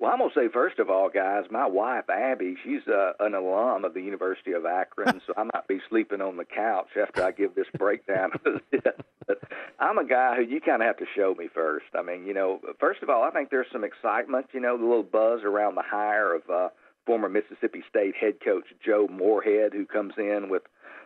Well, 0.00 0.12
I'm 0.12 0.18
gonna 0.18 0.30
say 0.32 0.48
first 0.52 0.78
of 0.78 0.90
all, 0.90 1.10
guys, 1.10 1.44
my 1.50 1.66
wife 1.66 2.08
Abby, 2.08 2.54
she's 2.62 2.86
uh, 2.86 3.14
an 3.18 3.34
alum 3.34 3.84
of 3.84 3.94
the 3.94 4.00
University 4.00 4.52
of 4.52 4.64
Akron, 4.64 5.20
so 5.26 5.32
I 5.36 5.42
might 5.42 5.66
be 5.66 5.80
sleeping 5.88 6.20
on 6.20 6.36
the 6.36 6.44
couch 6.44 6.90
after 7.00 7.24
I 7.24 7.32
give 7.32 7.56
this 7.56 7.66
breakdown 7.76 8.30
of 8.46 8.60
this. 8.70 8.82
But 9.26 9.42
I'm 9.80 9.98
a 9.98 10.06
guy 10.06 10.36
who 10.36 10.42
you 10.42 10.60
kind 10.60 10.82
of 10.82 10.86
have 10.86 10.98
to 10.98 11.06
show 11.16 11.34
me 11.36 11.48
first. 11.52 11.86
I 11.98 12.02
mean, 12.02 12.26
you 12.26 12.34
know, 12.34 12.60
first 12.78 13.02
of 13.02 13.10
all, 13.10 13.24
I 13.24 13.30
think 13.30 13.50
there's 13.50 13.66
some 13.72 13.82
excitement. 13.82 14.46
You 14.52 14.60
know, 14.60 14.78
the 14.78 14.84
little 14.84 15.02
buzz 15.02 15.40
around 15.42 15.74
the 15.74 15.82
hire 15.84 16.32
of 16.32 16.48
uh, 16.48 16.68
former 17.04 17.28
Mississippi 17.28 17.82
State 17.90 18.14
head 18.14 18.34
coach 18.44 18.66
Joe 18.84 19.08
Moorhead, 19.10 19.72
who 19.72 19.84
comes 19.84 20.14
in 20.16 20.48
with 20.48 20.62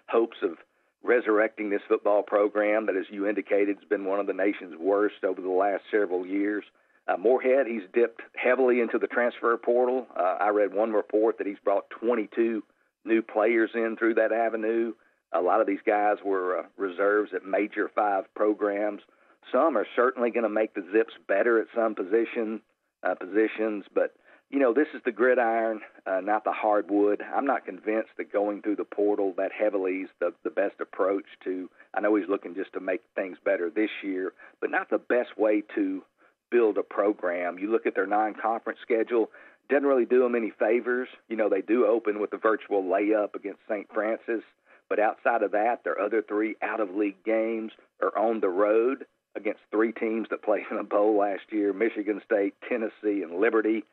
hopes 0.06 0.36
of 0.42 0.58
resurrecting 1.02 1.70
this 1.70 1.82
football 1.88 2.22
program 2.22 2.86
that, 2.86 2.96
as 2.96 3.06
you 3.10 3.26
indicated, 3.26 3.76
has 3.76 3.88
been 3.88 4.04
one 4.04 4.20
of 4.20 4.26
the 4.26 4.32
nation's 4.32 4.76
worst 4.78 5.24
over 5.24 5.40
the 5.40 5.48
last 5.48 5.82
several 5.90 6.26
years. 6.26 6.64
Uh, 7.08 7.16
Moorhead, 7.16 7.66
he's 7.66 7.82
dipped 7.92 8.22
heavily 8.36 8.80
into 8.80 8.98
the 8.98 9.08
transfer 9.08 9.56
portal. 9.56 10.06
Uh, 10.16 10.36
I 10.40 10.48
read 10.48 10.72
one 10.72 10.92
report 10.92 11.38
that 11.38 11.46
he's 11.46 11.58
brought 11.64 11.90
22 11.90 12.62
new 13.04 13.22
players 13.22 13.70
in 13.74 13.96
through 13.96 14.14
that 14.14 14.32
avenue. 14.32 14.92
A 15.32 15.40
lot 15.40 15.60
of 15.60 15.66
these 15.66 15.80
guys 15.84 16.18
were 16.24 16.60
uh, 16.60 16.62
reserves 16.76 17.32
at 17.34 17.44
major 17.44 17.90
five 17.94 18.32
programs. 18.34 19.02
Some 19.50 19.76
are 19.76 19.86
certainly 19.96 20.30
going 20.30 20.44
to 20.44 20.48
make 20.48 20.74
the 20.74 20.86
Zips 20.92 21.14
better 21.26 21.60
at 21.60 21.66
some 21.74 21.94
position 21.94 22.60
uh, 23.02 23.14
positions, 23.14 23.84
but 23.92 24.14
you 24.52 24.58
know 24.58 24.74
this 24.74 24.88
is 24.94 25.00
the 25.04 25.10
gridiron, 25.10 25.80
uh, 26.06 26.20
not 26.20 26.44
the 26.44 26.52
hardwood. 26.52 27.22
I'm 27.34 27.46
not 27.46 27.64
convinced 27.64 28.10
that 28.18 28.32
going 28.32 28.60
through 28.60 28.76
the 28.76 28.84
portal 28.84 29.32
that 29.38 29.50
heavily 29.50 30.02
is 30.02 30.10
the 30.20 30.34
the 30.44 30.50
best 30.50 30.74
approach 30.80 31.24
to. 31.44 31.70
I 31.94 32.00
know 32.00 32.14
he's 32.14 32.28
looking 32.28 32.54
just 32.54 32.74
to 32.74 32.80
make 32.80 33.00
things 33.16 33.38
better 33.44 33.70
this 33.70 33.90
year, 34.04 34.32
but 34.60 34.70
not 34.70 34.90
the 34.90 34.98
best 34.98 35.38
way 35.38 35.62
to 35.74 36.02
build 36.50 36.76
a 36.76 36.82
program. 36.82 37.58
You 37.58 37.72
look 37.72 37.86
at 37.86 37.94
their 37.94 38.06
non-conference 38.06 38.78
schedule, 38.82 39.30
doesn't 39.70 39.86
really 39.88 40.04
do 40.04 40.20
them 40.20 40.34
any 40.34 40.52
favors. 40.58 41.08
You 41.28 41.36
know, 41.36 41.48
they 41.48 41.62
do 41.62 41.86
open 41.86 42.20
with 42.20 42.34
a 42.34 42.38
virtual 42.38 42.82
layup 42.82 43.34
against 43.34 43.60
St. 43.68 43.88
Francis, 43.92 44.42
but 44.90 45.00
outside 45.00 45.42
of 45.42 45.52
that, 45.52 45.82
their 45.82 45.98
other 45.98 46.20
three 46.20 46.56
out-of-league 46.60 47.24
games 47.24 47.72
are 48.02 48.16
on 48.18 48.40
the 48.40 48.50
road 48.50 49.06
against 49.34 49.60
three 49.70 49.92
teams 49.92 50.28
that 50.28 50.42
played 50.42 50.64
in 50.70 50.76
a 50.76 50.84
bowl 50.84 51.16
last 51.18 51.44
year: 51.50 51.72
Michigan 51.72 52.20
State, 52.22 52.54
Tennessee, 52.68 53.22
and 53.22 53.40
Liberty. 53.40 53.84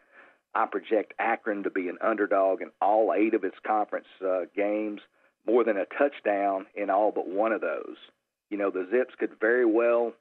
I 0.54 0.66
project 0.66 1.14
Akron 1.20 1.64
to 1.64 1.70
be 1.70 1.90
an 1.90 1.98
underdog 2.02 2.62
in 2.62 2.72
all 2.82 3.14
eight 3.16 3.34
of 3.34 3.44
its 3.44 3.58
conference 3.66 4.08
uh, 4.26 4.42
games, 4.56 5.02
more 5.46 5.64
than 5.64 5.78
a 5.78 5.86
touchdown 5.86 6.66
in 6.76 6.90
all 6.90 7.12
but 7.12 7.28
one 7.28 7.52
of 7.52 7.62
those. 7.62 7.98
You 8.50 8.58
know, 8.58 8.72
the 8.72 8.88
Zips 8.92 9.14
could 9.20 9.40
very 9.40 9.66
well 9.66 10.14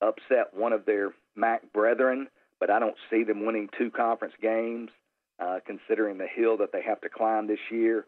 upset 0.00 0.54
one 0.54 0.72
of 0.72 0.86
their 0.86 1.12
MAC 1.34 1.72
brethren, 1.72 2.28
but 2.58 2.70
I 2.70 2.78
don't 2.78 2.96
see 3.10 3.22
them 3.22 3.44
winning 3.44 3.68
two 3.76 3.90
conference 3.90 4.34
games, 4.40 4.90
uh, 5.38 5.58
considering 5.66 6.18
the 6.18 6.26
hill 6.26 6.56
that 6.58 6.72
they 6.72 6.82
have 6.82 7.00
to 7.02 7.08
climb 7.08 7.46
this 7.46 7.58
year. 7.70 8.06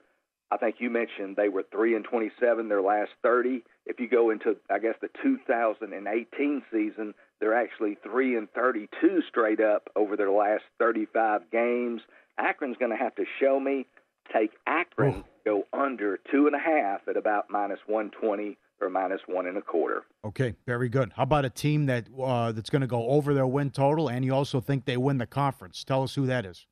I 0.51 0.57
think 0.57 0.77
you 0.79 0.89
mentioned 0.89 1.37
they 1.37 1.51
were 1.51 1.65
three 1.71 1.95
and 1.95 2.05
twenty-seven 2.05 2.69
their 2.69 2.81
last 2.81 3.11
thirty. 3.23 3.63
If 3.85 4.01
you 4.01 4.09
go 4.09 4.31
into, 4.31 4.57
I 4.71 4.79
guess, 4.79 4.95
the 5.01 5.11
2018 5.23 6.63
season, 6.73 7.15
they're 7.41 7.55
actually 7.55 7.97
three 8.03 8.37
and 8.37 8.51
thirty-two 8.53 9.23
straight 9.29 9.61
up 9.61 9.89
over 9.97 10.17
their 10.17 10.31
last 10.31 10.65
thirty-five 10.79 11.51
games. 11.51 12.01
Akron's 12.39 12.77
going 12.79 12.91
to 12.91 12.97
have 12.97 13.15
to 13.17 13.25
show 13.41 13.59
me. 13.59 13.87
Take 14.33 14.51
Akron, 14.67 15.25
go 15.45 15.65
under 15.73 16.19
two 16.31 16.47
and 16.47 16.55
a 16.55 16.59
half 16.59 17.01
at 17.09 17.17
about 17.17 17.51
minus 17.51 17.81
one 17.87 18.11
twenty 18.11 18.59
or 18.81 18.91
minus 18.91 19.21
one 19.27 19.47
and 19.47 19.57
a 19.57 19.63
quarter. 19.63 20.03
Okay, 20.25 20.55
very 20.67 20.89
good. 20.89 21.13
How 21.17 21.23
about 21.23 21.45
a 21.45 21.51
team 21.51 21.87
that 21.87 22.07
uh, 22.23 22.53
that's 22.53 22.71
going 22.71 22.83
to 22.83 22.87
go 22.87 23.09
over 23.09 23.33
their 23.33 23.47
win 23.47 23.71
total, 23.71 24.09
and 24.09 24.25
you 24.25 24.35
also 24.35 24.61
think 24.61 24.85
they 24.85 24.97
win 24.97 25.19
the 25.19 25.27
conference? 25.27 25.83
Tell 25.83 26.03
us 26.03 26.15
who 26.15 26.27
that 26.27 26.45
is. 26.45 26.67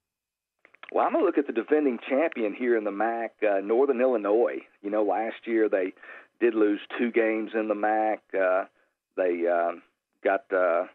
Well, 0.93 1.05
I'm 1.05 1.13
going 1.13 1.25
to 1.25 1.27
look 1.27 1.39
at 1.39 1.47
the 1.47 1.53
defending 1.53 1.99
champion 2.09 2.55
here 2.55 2.77
in 2.77 2.85
the 2.85 2.93
MAC, 2.93 3.33
uh, 3.43 3.61
Northern 3.61 4.01
Illinois. 4.01 4.59
You 4.83 4.91
know, 4.91 5.03
last 5.03 5.47
year 5.47 5.69
they 5.69 5.95
did 6.39 6.55
lose 6.55 6.81
two 6.97 7.11
games 7.11 7.53
in 7.55 7.67
the 7.69 7.75
MAC. 7.75 8.23
Uh, 8.33 8.65
they 9.17 9.47
uh, 9.49 9.73
got 10.27 10.45
uh, 10.53 10.87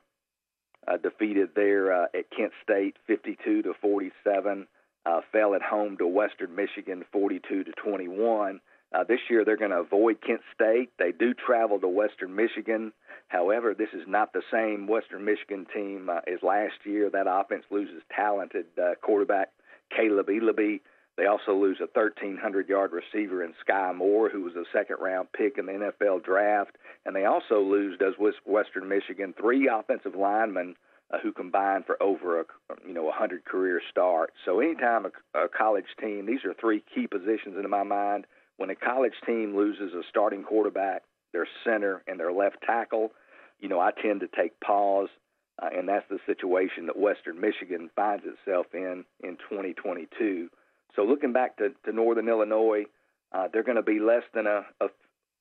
uh, 0.88 0.98
defeated 0.98 1.50
there 1.56 1.94
uh, 1.94 2.06
at 2.14 2.30
Kent 2.36 2.52
State, 2.64 2.98
52 3.08 3.64
to 3.64 3.74
47. 3.82 4.68
Uh, 5.04 5.22
fell 5.32 5.56
at 5.56 5.62
home 5.62 5.98
to 5.98 6.06
Western 6.06 6.54
Michigan, 6.56 7.04
42 7.12 7.64
to 7.64 7.72
21. 7.72 8.60
Uh, 8.94 9.04
this 9.06 9.20
year 9.30 9.46
they're 9.46 9.58
going 9.58 9.72
to 9.72 9.78
avoid 9.78 10.18
Kent 10.22 10.42
State. 10.54 10.90
They 11.00 11.12
do 11.12 11.34
travel 11.34 11.80
to 11.80 11.88
Western 11.88 12.36
Michigan. 12.36 12.92
However, 13.30 13.74
this 13.74 13.88
is 13.94 14.04
not 14.06 14.34
the 14.34 14.44
same 14.52 14.86
Western 14.86 15.24
Michigan 15.24 15.66
team 15.74 16.10
uh, 16.10 16.20
as 16.28 16.44
last 16.44 16.74
year. 16.84 17.10
That 17.10 17.26
offense 17.28 17.64
loses 17.72 18.04
talented 18.14 18.66
uh, 18.78 18.96
quarterback 19.02 19.50
Caleb 19.96 20.28
Easley. 20.28 20.82
They 21.22 21.28
also 21.28 21.54
lose 21.54 21.78
a 21.80 21.88
1,300 21.94 22.68
yard 22.68 22.90
receiver 22.92 23.44
in 23.44 23.54
Skyy 23.64 23.96
Moore, 23.96 24.28
who 24.28 24.42
was 24.42 24.56
a 24.56 24.64
second 24.74 24.96
round 25.00 25.28
pick 25.32 25.60
in 25.60 25.68
the 25.68 25.74
NFL 25.74 26.24
draft. 26.24 26.78
And 27.06 27.16
they 27.16 27.26
also 27.26 27.62
lose, 27.62 28.00
does 28.00 28.16
Western 28.44 28.90
Michigan, 28.90 29.36
three 29.40 29.70
offensive 29.72 30.16
linemen 30.16 30.76
uh, 31.12 31.20
who 31.22 31.32
combined 31.32 31.86
for 31.86 32.02
over 32.02 32.40
a 32.40 32.46
you 32.88 32.96
know 32.96 33.04
100 33.04 33.46
career 33.46 33.80
starts. 33.92 34.34
So 34.46 34.62
anytime 34.62 35.06
a, 35.06 35.40
a 35.44 35.48
college 35.48 35.86
team, 36.00 36.26
these 36.26 36.44
are 36.44 36.56
three 36.60 36.84
key 36.96 37.06
positions 37.06 37.56
in 37.64 37.70
my 37.70 37.84
mind 37.84 38.26
when 38.58 38.72
a 38.72 38.76
college 38.76 39.14
team 39.24 39.56
loses 39.56 39.94
a 39.94 40.02
starting 40.10 40.42
quarterback, 40.42 41.04
their 41.34 41.48
center, 41.64 42.02
and 42.08 42.20
their 42.20 42.34
left 42.34 42.64
tackle, 42.66 43.12
you 43.60 43.70
know, 43.70 43.80
I 43.80 43.92
tend 43.92 44.22
to 44.22 44.28
take 44.28 44.60
pause, 44.60 45.10
uh, 45.62 45.70
and 45.72 45.88
that's 45.88 46.10
the 46.10 46.18
situation 46.26 46.88
that 46.88 46.98
Western 46.98 47.40
Michigan 47.40 47.92
finds 47.96 48.24
itself 48.26 48.66
in 48.74 49.06
in 49.24 49.38
2022. 49.52 50.50
So 50.96 51.04
looking 51.04 51.34
back 51.34 51.58
to, 51.58 51.70
to 51.86 51.92
Northern 51.92 52.28
Illinois, 52.28 52.86
uh, 53.32 53.48
they're 53.52 53.64
going 53.64 53.78
to 53.78 53.82
be 53.82 54.00
less 54.00 54.24
than 54.34 54.48
a, 54.48 54.66
a 54.82 54.88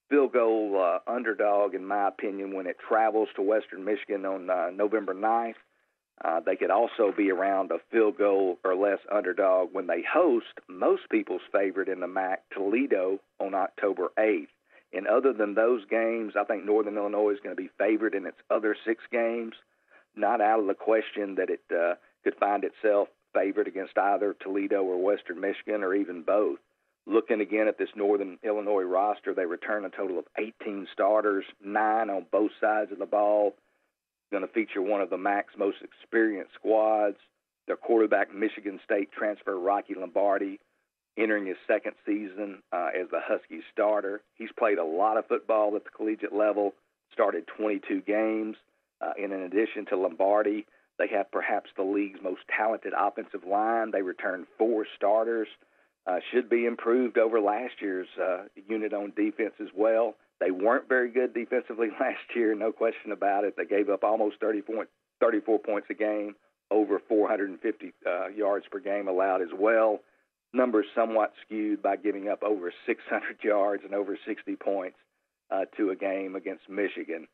field 0.09 0.33
goal 0.33 0.81
uh, 0.81 1.11
underdog, 1.11 1.75
in 1.75 1.85
my 1.85 2.09
opinion, 2.09 2.55
when 2.55 2.67
it 2.67 2.77
travels 2.87 3.29
to 3.37 3.43
Western 3.43 3.85
Michigan 3.85 4.25
on 4.27 4.51
uh, 4.51 4.71
November 4.75 5.15
9th. 5.15 5.55
Uh, 6.23 6.41
they 6.45 6.57
could 6.57 6.71
also 6.71 7.13
be 7.17 7.31
around 7.31 7.71
a 7.71 7.79
field 7.91 8.19
goal 8.19 8.59
or 8.63 8.75
less 8.75 8.99
underdog 9.11 9.71
when 9.73 9.87
they 9.87 10.03
host 10.03 10.47
most 10.69 11.03
people's 11.11 11.41
favorite 11.51 11.89
in 11.89 12.01
the 12.01 12.07
MAC, 12.07 12.43
Toledo, 12.53 13.19
on 13.39 13.55
October 13.55 14.09
8th. 14.19 14.49
And 14.93 15.07
other 15.07 15.33
than 15.33 15.55
those 15.55 15.83
games, 15.89 16.35
I 16.39 16.45
think 16.45 16.65
Northern 16.65 16.97
Illinois 16.97 17.31
is 17.31 17.39
going 17.43 17.57
to 17.57 17.63
be 17.63 17.71
favored 17.79 18.15
in 18.15 18.27
its 18.27 18.37
other 18.51 18.77
six 18.85 19.03
games. 19.11 19.55
Not 20.15 20.41
out 20.41 20.61
of 20.61 20.67
the 20.67 20.75
question 20.75 21.37
that 21.37 21.49
it 21.49 21.63
uh, 21.71 21.95
could 22.25 22.35
find 22.37 22.65
itself 22.65 23.09
favored 23.33 23.69
against 23.69 23.97
either 23.97 24.35
Toledo 24.41 24.83
or 24.83 25.03
Western 25.03 25.41
Michigan 25.41 25.83
or 25.83 25.95
even 25.95 26.23
both. 26.23 26.59
Looking 27.07 27.41
again 27.41 27.67
at 27.67 27.79
this 27.79 27.89
Northern 27.97 28.39
Illinois 28.43 28.83
roster, 28.83 29.35
they 29.35 29.47
return 29.47 29.85
a 29.85 29.91
total 29.91 30.19
of 30.19 30.27
18 30.39 30.87
starters, 30.93 31.45
nine 31.65 32.11
on 32.11 32.27
both 32.31 32.51
sides 32.61 32.93
of 32.93 32.99
the 32.99 33.07
ball 33.07 33.55
going 34.31 34.47
to 34.47 34.53
feature 34.53 34.83
one 34.83 35.01
of 35.01 35.11
the 35.11 35.19
MAC's 35.19 35.55
most 35.59 35.79
experienced 35.83 36.55
squads. 36.55 37.17
Their 37.67 37.77
quarterback, 37.77 38.35
Michigan 38.35 38.81
State 38.85 39.11
transfer 39.13 39.59
Rocky 39.59 39.95
Lombardi, 39.95 40.61
entering 41.17 41.47
his 41.47 41.57
second 41.67 41.93
season 42.07 42.63
uh, 42.73 42.89
as 42.99 43.09
the 43.11 43.21
Husky 43.23 43.61
starter. 43.73 44.23
He's 44.35 44.51
played 44.57 44.79
a 44.79 44.85
lot 44.85 45.17
of 45.17 45.27
football 45.27 45.77
at 45.77 45.85
the 45.85 45.91
collegiate 45.91 46.35
level, 46.35 46.75
started 47.13 47.47
22 47.59 48.03
games. 48.03 48.57
Uh, 49.01 49.13
and 49.21 49.33
in 49.33 49.41
addition 49.41 49.87
to 49.87 49.97
Lombardi, 49.97 50.67
they 51.01 51.09
have 51.17 51.33
perhaps 51.33 51.71
the 51.77 51.83
league's 51.83 52.21
most 52.23 52.43
talented 52.55 52.93
offensive 52.97 53.45
line. 53.49 53.91
They 53.91 54.03
return 54.03 54.47
four 54.59 54.87
starters. 54.97 55.49
Uh, 56.07 56.19
should 56.31 56.51
be 56.51 56.67
improved 56.67 57.17
over 57.17 57.41
last 57.41 57.75
year's 57.81 58.09
uh, 58.23 58.45
unit 58.69 58.93
on 58.93 59.13
defense 59.17 59.55
as 59.61 59.69
well. 59.75 60.15
They 60.41 60.51
weren't 60.51 60.89
very 60.89 61.11
good 61.11 61.33
defensively 61.33 61.89
last 62.01 62.21
year, 62.35 62.55
no 62.55 62.71
question 62.71 63.13
about 63.13 63.45
it. 63.45 63.55
They 63.57 63.65
gave 63.65 63.89
up 63.89 64.05
almost 64.05 64.37
30 64.41 64.63
point, 64.63 64.89
34 65.21 65.59
points 65.61 65.87
a 65.91 65.95
game, 65.95 66.35
over 66.71 67.01
450 67.09 67.93
uh, 68.07 68.29
yards 68.29 68.67
per 68.71 68.79
game 68.79 69.09
allowed 69.09 69.41
as 69.41 69.51
well. 69.59 70.01
Numbers 70.53 70.87
somewhat 70.95 71.33
skewed 71.45 71.83
by 71.83 71.97
giving 71.97 72.29
up 72.29 72.43
over 72.43 72.73
600 72.87 73.39
yards 73.43 73.85
and 73.85 73.95
over 73.95 74.19
60 74.27 74.57
points 74.57 74.97
uh, 75.51 75.65
to 75.79 75.91
a 75.91 75.97
game 75.97 76.37
against 76.37 76.69
Michigan. 76.69 77.27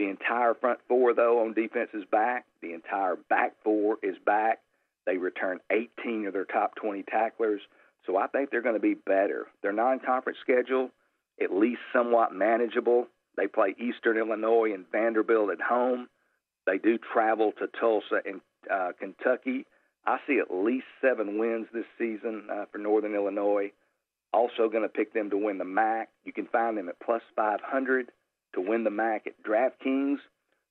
The 0.00 0.08
entire 0.08 0.54
front 0.54 0.78
four, 0.88 1.12
though, 1.12 1.40
on 1.44 1.52
defense 1.52 1.90
is 1.92 2.06
back. 2.10 2.46
The 2.62 2.72
entire 2.72 3.16
back 3.16 3.52
four 3.62 3.98
is 4.02 4.16
back. 4.24 4.60
They 5.04 5.18
return 5.18 5.58
18 5.70 6.24
of 6.26 6.32
their 6.32 6.46
top 6.46 6.74
20 6.76 7.02
tacklers. 7.02 7.60
So 8.06 8.16
I 8.16 8.26
think 8.28 8.48
they're 8.48 8.62
going 8.62 8.76
to 8.76 8.80
be 8.80 8.94
better. 8.94 9.48
Their 9.60 9.74
non 9.74 10.00
conference 10.00 10.38
schedule 10.40 10.88
at 11.38 11.52
least 11.52 11.82
somewhat 11.92 12.32
manageable. 12.32 13.08
They 13.36 13.46
play 13.46 13.74
Eastern 13.78 14.16
Illinois 14.16 14.72
and 14.72 14.90
Vanderbilt 14.90 15.50
at 15.50 15.60
home. 15.60 16.08
They 16.64 16.78
do 16.78 16.96
travel 16.96 17.52
to 17.58 17.66
Tulsa 17.78 18.22
and 18.24 18.40
uh, 18.72 18.92
Kentucky. 18.98 19.66
I 20.06 20.16
see 20.26 20.38
at 20.38 20.50
least 20.50 20.86
seven 21.02 21.38
wins 21.38 21.66
this 21.74 21.84
season 21.98 22.44
uh, 22.50 22.64
for 22.72 22.78
Northern 22.78 23.14
Illinois. 23.14 23.70
Also, 24.32 24.70
going 24.70 24.82
to 24.82 24.88
pick 24.88 25.12
them 25.12 25.28
to 25.28 25.36
win 25.36 25.58
the 25.58 25.66
MAC. 25.66 26.08
You 26.24 26.32
can 26.32 26.46
find 26.46 26.78
them 26.78 26.88
at 26.88 26.98
plus 27.00 27.20
500 27.36 28.10
to 28.54 28.60
win 28.60 28.84
the 28.84 28.90
MAC 28.90 29.26
at 29.26 29.42
DraftKings. 29.42 30.18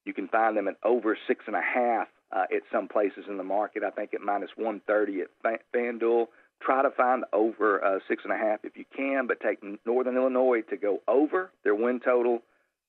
You 0.05 0.13
can 0.13 0.27
find 0.27 0.55
them 0.57 0.67
at 0.67 0.77
over 0.83 1.17
six 1.27 1.45
and 1.47 1.55
a 1.55 1.61
half 1.61 2.07
uh, 2.31 2.43
at 2.53 2.61
some 2.71 2.87
places 2.87 3.25
in 3.27 3.37
the 3.37 3.43
market. 3.43 3.83
I 3.83 3.89
think 3.91 4.13
at 4.13 4.21
minus 4.21 4.51
130 4.55 5.21
at 5.21 5.63
FanDuel. 5.73 6.27
Try 6.61 6.83
to 6.83 6.91
find 6.91 7.23
over 7.31 7.83
uh, 7.83 7.99
six 8.07 8.23
and 8.23 8.33
a 8.33 8.37
half 8.37 8.59
if 8.63 8.75
you 8.75 8.85
can, 8.95 9.27
but 9.27 9.39
take 9.39 9.59
Northern 9.85 10.17
Illinois 10.17 10.61
to 10.69 10.77
go 10.77 10.99
over 11.07 11.51
their 11.63 11.75
win 11.75 12.01
total 12.03 12.41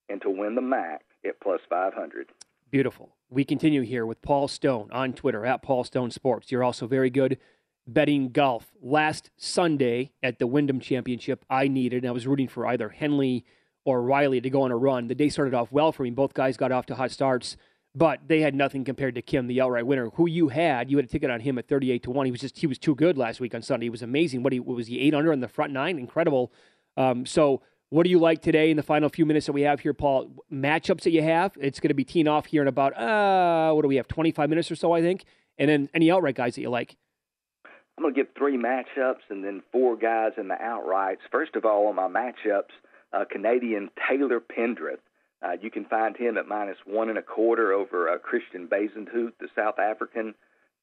and 0.08 0.20
to 0.22 0.30
win 0.30 0.56
the 0.56 0.60
MAC 0.60 1.02
at 1.24 1.40
plus 1.40 1.60
500. 1.68 2.28
Beautiful. 2.70 3.10
We 3.28 3.44
continue 3.44 3.82
here 3.82 4.06
with 4.06 4.22
Paul 4.22 4.48
Stone 4.48 4.90
on 4.92 5.12
Twitter 5.12 5.46
at 5.46 5.62
Paul 5.62 5.84
Stone 5.84 6.10
Sports. 6.10 6.50
You're 6.50 6.64
also 6.64 6.86
very 6.86 7.10
good 7.10 7.38
betting 7.86 8.30
golf. 8.30 8.72
Last 8.80 9.30
Sunday 9.36 10.12
at 10.22 10.38
the 10.38 10.46
Wyndham 10.46 10.80
Championship, 10.80 11.44
I 11.48 11.68
needed, 11.68 12.04
and 12.04 12.08
I 12.08 12.12
was 12.12 12.26
rooting 12.26 12.48
for 12.48 12.66
either 12.66 12.88
Henley 12.88 13.44
or 13.90 14.02
Riley 14.02 14.40
to 14.40 14.50
go 14.50 14.62
on 14.62 14.70
a 14.70 14.76
run. 14.76 15.08
The 15.08 15.14
day 15.14 15.28
started 15.28 15.54
off 15.54 15.70
well 15.70 15.92
for 15.92 16.02
me. 16.02 16.10
Both 16.10 16.34
guys 16.34 16.56
got 16.56 16.72
off 16.72 16.86
to 16.86 16.94
hot 16.94 17.10
starts, 17.10 17.56
but 17.94 18.20
they 18.26 18.40
had 18.40 18.54
nothing 18.54 18.84
compared 18.84 19.14
to 19.16 19.22
Kim, 19.22 19.46
the 19.46 19.60
outright 19.60 19.86
winner, 19.86 20.10
who 20.14 20.28
you 20.28 20.48
had. 20.48 20.90
You 20.90 20.96
had 20.96 21.06
a 21.06 21.08
ticket 21.08 21.30
on 21.30 21.40
him 21.40 21.58
at 21.58 21.68
38 21.68 22.02
to 22.04 22.10
1. 22.10 22.26
He 22.26 22.32
was 22.32 22.40
just, 22.40 22.58
he 22.58 22.66
was 22.66 22.78
too 22.78 22.94
good 22.94 23.18
last 23.18 23.40
week 23.40 23.54
on 23.54 23.62
Sunday. 23.62 23.86
He 23.86 23.90
was 23.90 24.02
amazing. 24.02 24.42
What, 24.42 24.52
he, 24.52 24.60
what 24.60 24.76
was 24.76 24.86
he, 24.86 25.00
eight 25.00 25.14
under 25.14 25.32
on 25.32 25.40
the 25.40 25.48
front 25.48 25.72
nine? 25.72 25.98
Incredible. 25.98 26.52
Um, 26.96 27.26
so, 27.26 27.62
what 27.90 28.04
do 28.04 28.10
you 28.10 28.20
like 28.20 28.40
today 28.40 28.70
in 28.70 28.76
the 28.76 28.84
final 28.84 29.08
few 29.08 29.26
minutes 29.26 29.46
that 29.46 29.52
we 29.52 29.62
have 29.62 29.80
here, 29.80 29.92
Paul? 29.92 30.30
Matchups 30.52 31.02
that 31.02 31.10
you 31.10 31.22
have. 31.22 31.52
It's 31.60 31.80
going 31.80 31.88
to 31.88 31.94
be 31.94 32.04
teeing 32.04 32.28
off 32.28 32.46
here 32.46 32.62
in 32.62 32.68
about, 32.68 32.96
uh, 32.96 33.72
what 33.72 33.82
do 33.82 33.88
we 33.88 33.96
have, 33.96 34.06
25 34.06 34.48
minutes 34.48 34.70
or 34.70 34.76
so, 34.76 34.92
I 34.92 35.00
think. 35.00 35.24
And 35.58 35.68
then 35.68 35.88
any 35.92 36.08
outright 36.08 36.36
guys 36.36 36.54
that 36.54 36.60
you 36.60 36.70
like. 36.70 36.96
I'm 38.00 38.04
going 38.04 38.14
to 38.14 38.18
give 38.18 38.32
three 38.38 38.56
matchups 38.56 39.28
and 39.28 39.44
then 39.44 39.62
four 39.72 39.96
guys 39.96 40.32
in 40.38 40.48
the 40.48 40.54
outrights. 40.54 41.18
First 41.30 41.56
of 41.56 41.66
all, 41.66 41.88
on 41.88 41.96
my 41.96 42.08
matchups, 42.08 42.70
uh, 43.12 43.24
Canadian 43.30 43.90
Taylor 44.08 44.40
Pendrith. 44.40 45.00
Uh, 45.42 45.56
you 45.60 45.70
can 45.70 45.84
find 45.86 46.16
him 46.16 46.36
at 46.36 46.46
minus 46.46 46.76
one 46.84 47.08
and 47.08 47.18
a 47.18 47.22
quarter 47.22 47.72
over 47.72 48.08
uh, 48.08 48.18
Christiaan 48.18 48.68
Bezuidenhout, 48.68 49.32
the 49.40 49.48
South 49.56 49.78
African. 49.78 50.34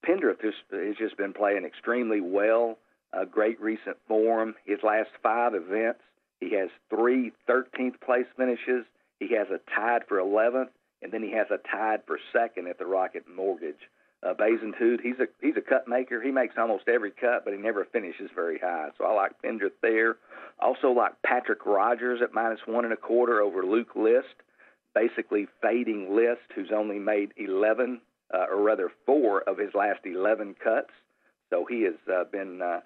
Pendrith 0.06 0.40
just, 0.40 0.58
has 0.70 0.96
just 0.96 1.16
been 1.16 1.32
playing 1.32 1.64
extremely 1.64 2.20
well. 2.20 2.78
Uh, 3.12 3.24
great 3.24 3.60
recent 3.60 3.96
form. 4.06 4.54
His 4.64 4.78
last 4.82 5.10
five 5.22 5.52
events, 5.54 6.00
he 6.40 6.54
has 6.54 6.68
three 6.90 7.32
13th 7.48 8.00
place 8.04 8.26
finishes. 8.36 8.84
He 9.18 9.34
has 9.34 9.48
a 9.50 9.60
tied 9.74 10.02
for 10.08 10.18
11th, 10.18 10.68
and 11.02 11.12
then 11.12 11.22
he 11.22 11.32
has 11.32 11.46
a 11.50 11.58
tied 11.68 12.00
for 12.06 12.18
second 12.32 12.68
at 12.68 12.78
the 12.78 12.86
Rocket 12.86 13.24
Mortgage. 13.34 13.88
Uh, 14.20 14.34
Bezuidenhout, 14.34 15.00
he's 15.00 15.18
a 15.20 15.26
he's 15.40 15.56
a 15.56 15.60
cut 15.60 15.86
maker. 15.86 16.20
He 16.20 16.32
makes 16.32 16.56
almost 16.58 16.88
every 16.88 17.12
cut, 17.12 17.44
but 17.44 17.54
he 17.54 17.60
never 17.60 17.84
finishes 17.84 18.30
very 18.34 18.58
high. 18.58 18.88
So 18.98 19.04
I 19.04 19.12
like 19.12 19.40
Pendrith 19.42 19.78
there. 19.80 20.16
Also 20.58 20.88
like 20.90 21.12
Patrick 21.24 21.64
Rodgers 21.64 22.20
at 22.22 22.34
minus 22.34 22.60
one 22.66 22.84
and 22.84 22.92
a 22.92 22.96
quarter 22.96 23.40
over 23.40 23.64
Luke 23.64 23.94
List. 23.94 24.34
Basically 24.94 25.46
fading 25.62 26.16
List, 26.16 26.50
who's 26.54 26.72
only 26.74 26.98
made 26.98 27.32
11, 27.36 28.00
uh, 28.34 28.46
or 28.50 28.60
rather 28.60 28.90
four 29.06 29.42
of 29.42 29.58
his 29.58 29.72
last 29.74 30.00
11 30.04 30.56
cuts. 30.62 30.90
So 31.50 31.64
he 31.68 31.82
has 31.82 31.94
uh, 32.12 32.24
been 32.24 32.60
uh, 32.60 32.80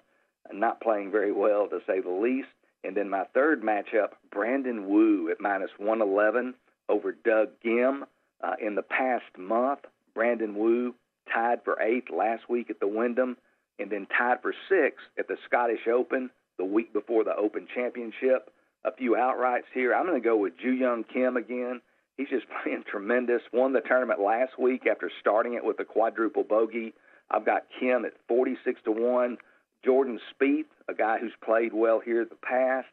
not 0.51 0.81
playing 0.81 1.11
very 1.11 1.31
well, 1.31 1.67
to 1.67 1.79
say 1.87 1.99
the 1.99 2.11
least. 2.11 2.49
And 2.83 2.95
then 2.95 3.09
my 3.09 3.23
third 3.33 3.63
matchup, 3.63 4.09
Brandon 4.31 4.87
Wu 4.87 5.31
at 5.31 5.39
minus 5.39 5.71
111 5.77 6.53
over 6.89 7.13
Doug 7.13 7.49
Ghim. 7.65 8.03
Uh, 8.43 8.55
in 8.61 8.75
the 8.75 8.83
past 8.83 9.37
month, 9.37 9.79
Brandon 10.13 10.55
Wu 10.55 10.93
tied 11.33 11.63
for 11.63 11.81
eighth 11.81 12.09
last 12.11 12.49
week 12.49 12.69
at 12.69 12.79
the 12.79 12.87
Wyndham, 12.87 13.37
and 13.79 13.89
then 13.89 14.07
tied 14.17 14.41
for 14.41 14.53
sixth 14.69 15.05
at 15.17 15.27
the 15.27 15.37
Scottish 15.47 15.87
Open 15.87 16.29
the 16.57 16.65
week 16.65 16.93
before 16.93 17.23
the 17.23 17.35
Open 17.35 17.67
Championship. 17.73 18.51
A 18.85 18.93
few 18.95 19.11
outrights 19.11 19.71
here. 19.73 19.93
I'm 19.93 20.05
going 20.05 20.21
to 20.21 20.25
go 20.25 20.37
with 20.37 20.53
Joohyung 20.57 21.05
Kim 21.11 21.37
again. 21.37 21.81
He's 22.17 22.29
just 22.29 22.45
playing 22.63 22.83
tremendous. 22.89 23.41
Won 23.51 23.73
the 23.73 23.81
tournament 23.81 24.19
last 24.19 24.59
week 24.59 24.85
after 24.89 25.09
starting 25.19 25.53
it 25.53 25.63
with 25.63 25.79
a 25.79 25.85
quadruple 25.85 26.43
bogey. 26.43 26.93
I've 27.31 27.45
got 27.45 27.63
Kim 27.79 28.05
at 28.05 28.13
46 28.27 28.81
to 28.85 28.91
1. 28.91 29.37
Jordan 29.83 30.19
Spieth, 30.31 30.65
a 30.87 30.93
guy 30.93 31.17
who's 31.19 31.33
played 31.43 31.73
well 31.73 31.99
here 31.99 32.21
in 32.21 32.29
the 32.29 32.35
past, 32.35 32.87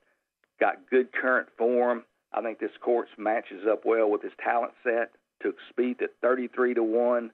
got 0.59 0.89
good 0.91 1.13
current 1.13 1.49
form. 1.57 2.05
I 2.33 2.43
think 2.43 2.59
this 2.59 2.71
course 2.81 3.09
matches 3.19 3.63
up 3.71 3.83
well 3.85 4.11
with 4.11 4.23
his 4.23 4.33
talent 4.43 4.73
set. 4.83 5.11
Took 5.43 5.57
Spieth 5.73 6.03
at 6.03 6.11
33 6.23 6.75
to 6.75 6.83
1. 6.83 7.31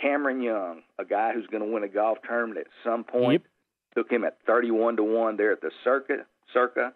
Cameron 0.00 0.42
Young, 0.42 0.82
a 0.98 1.04
guy 1.04 1.32
who's 1.32 1.46
going 1.46 1.62
to 1.62 1.72
win 1.72 1.84
a 1.84 1.88
golf 1.88 2.18
tournament 2.26 2.58
at 2.58 2.66
some 2.84 3.04
point, 3.04 3.42
yep. 3.96 4.04
took 4.04 4.10
him 4.10 4.24
at 4.24 4.38
31 4.46 4.96
to 4.96 5.04
1 5.04 5.36
there 5.36 5.52
at 5.52 5.60
the 5.60 5.70
circuit, 5.82 6.26
circa. 6.52 6.92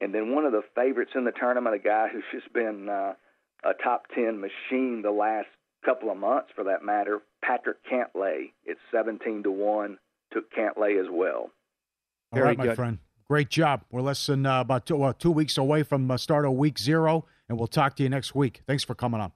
And 0.00 0.14
then 0.14 0.34
one 0.34 0.44
of 0.44 0.52
the 0.52 0.62
favorites 0.74 1.12
in 1.14 1.24
the 1.24 1.32
tournament, 1.32 1.74
a 1.74 1.78
guy 1.78 2.08
who's 2.08 2.24
just 2.32 2.52
been 2.52 2.88
uh, 2.88 3.14
a 3.64 3.74
top 3.82 4.06
10 4.14 4.40
machine 4.40 5.02
the 5.02 5.10
last 5.10 5.48
couple 5.84 6.10
of 6.10 6.16
months 6.16 6.50
for 6.54 6.64
that 6.64 6.84
matter, 6.84 7.20
Patrick 7.42 7.78
Cantlay 7.90 8.52
at 8.68 8.76
17 8.92 9.42
to 9.44 9.50
1, 9.50 9.98
took 10.32 10.52
Cantlay 10.52 11.00
as 11.00 11.06
well. 11.10 11.50
All 12.32 12.42
right, 12.42 12.58
my 12.58 12.74
friend. 12.74 12.98
Great 13.28 13.50
job. 13.50 13.82
We're 13.90 14.00
less 14.00 14.26
than 14.26 14.46
uh, 14.46 14.60
about 14.60 14.86
two, 14.86 15.02
uh, 15.02 15.12
two 15.18 15.30
weeks 15.30 15.58
away 15.58 15.82
from 15.82 16.10
uh, 16.10 16.16
start 16.16 16.46
of 16.46 16.52
week 16.52 16.78
zero, 16.78 17.26
and 17.48 17.58
we'll 17.58 17.66
talk 17.66 17.96
to 17.96 18.02
you 18.02 18.08
next 18.08 18.34
week. 18.34 18.62
Thanks 18.66 18.84
for 18.84 18.94
coming 18.94 19.20
on. 19.20 19.32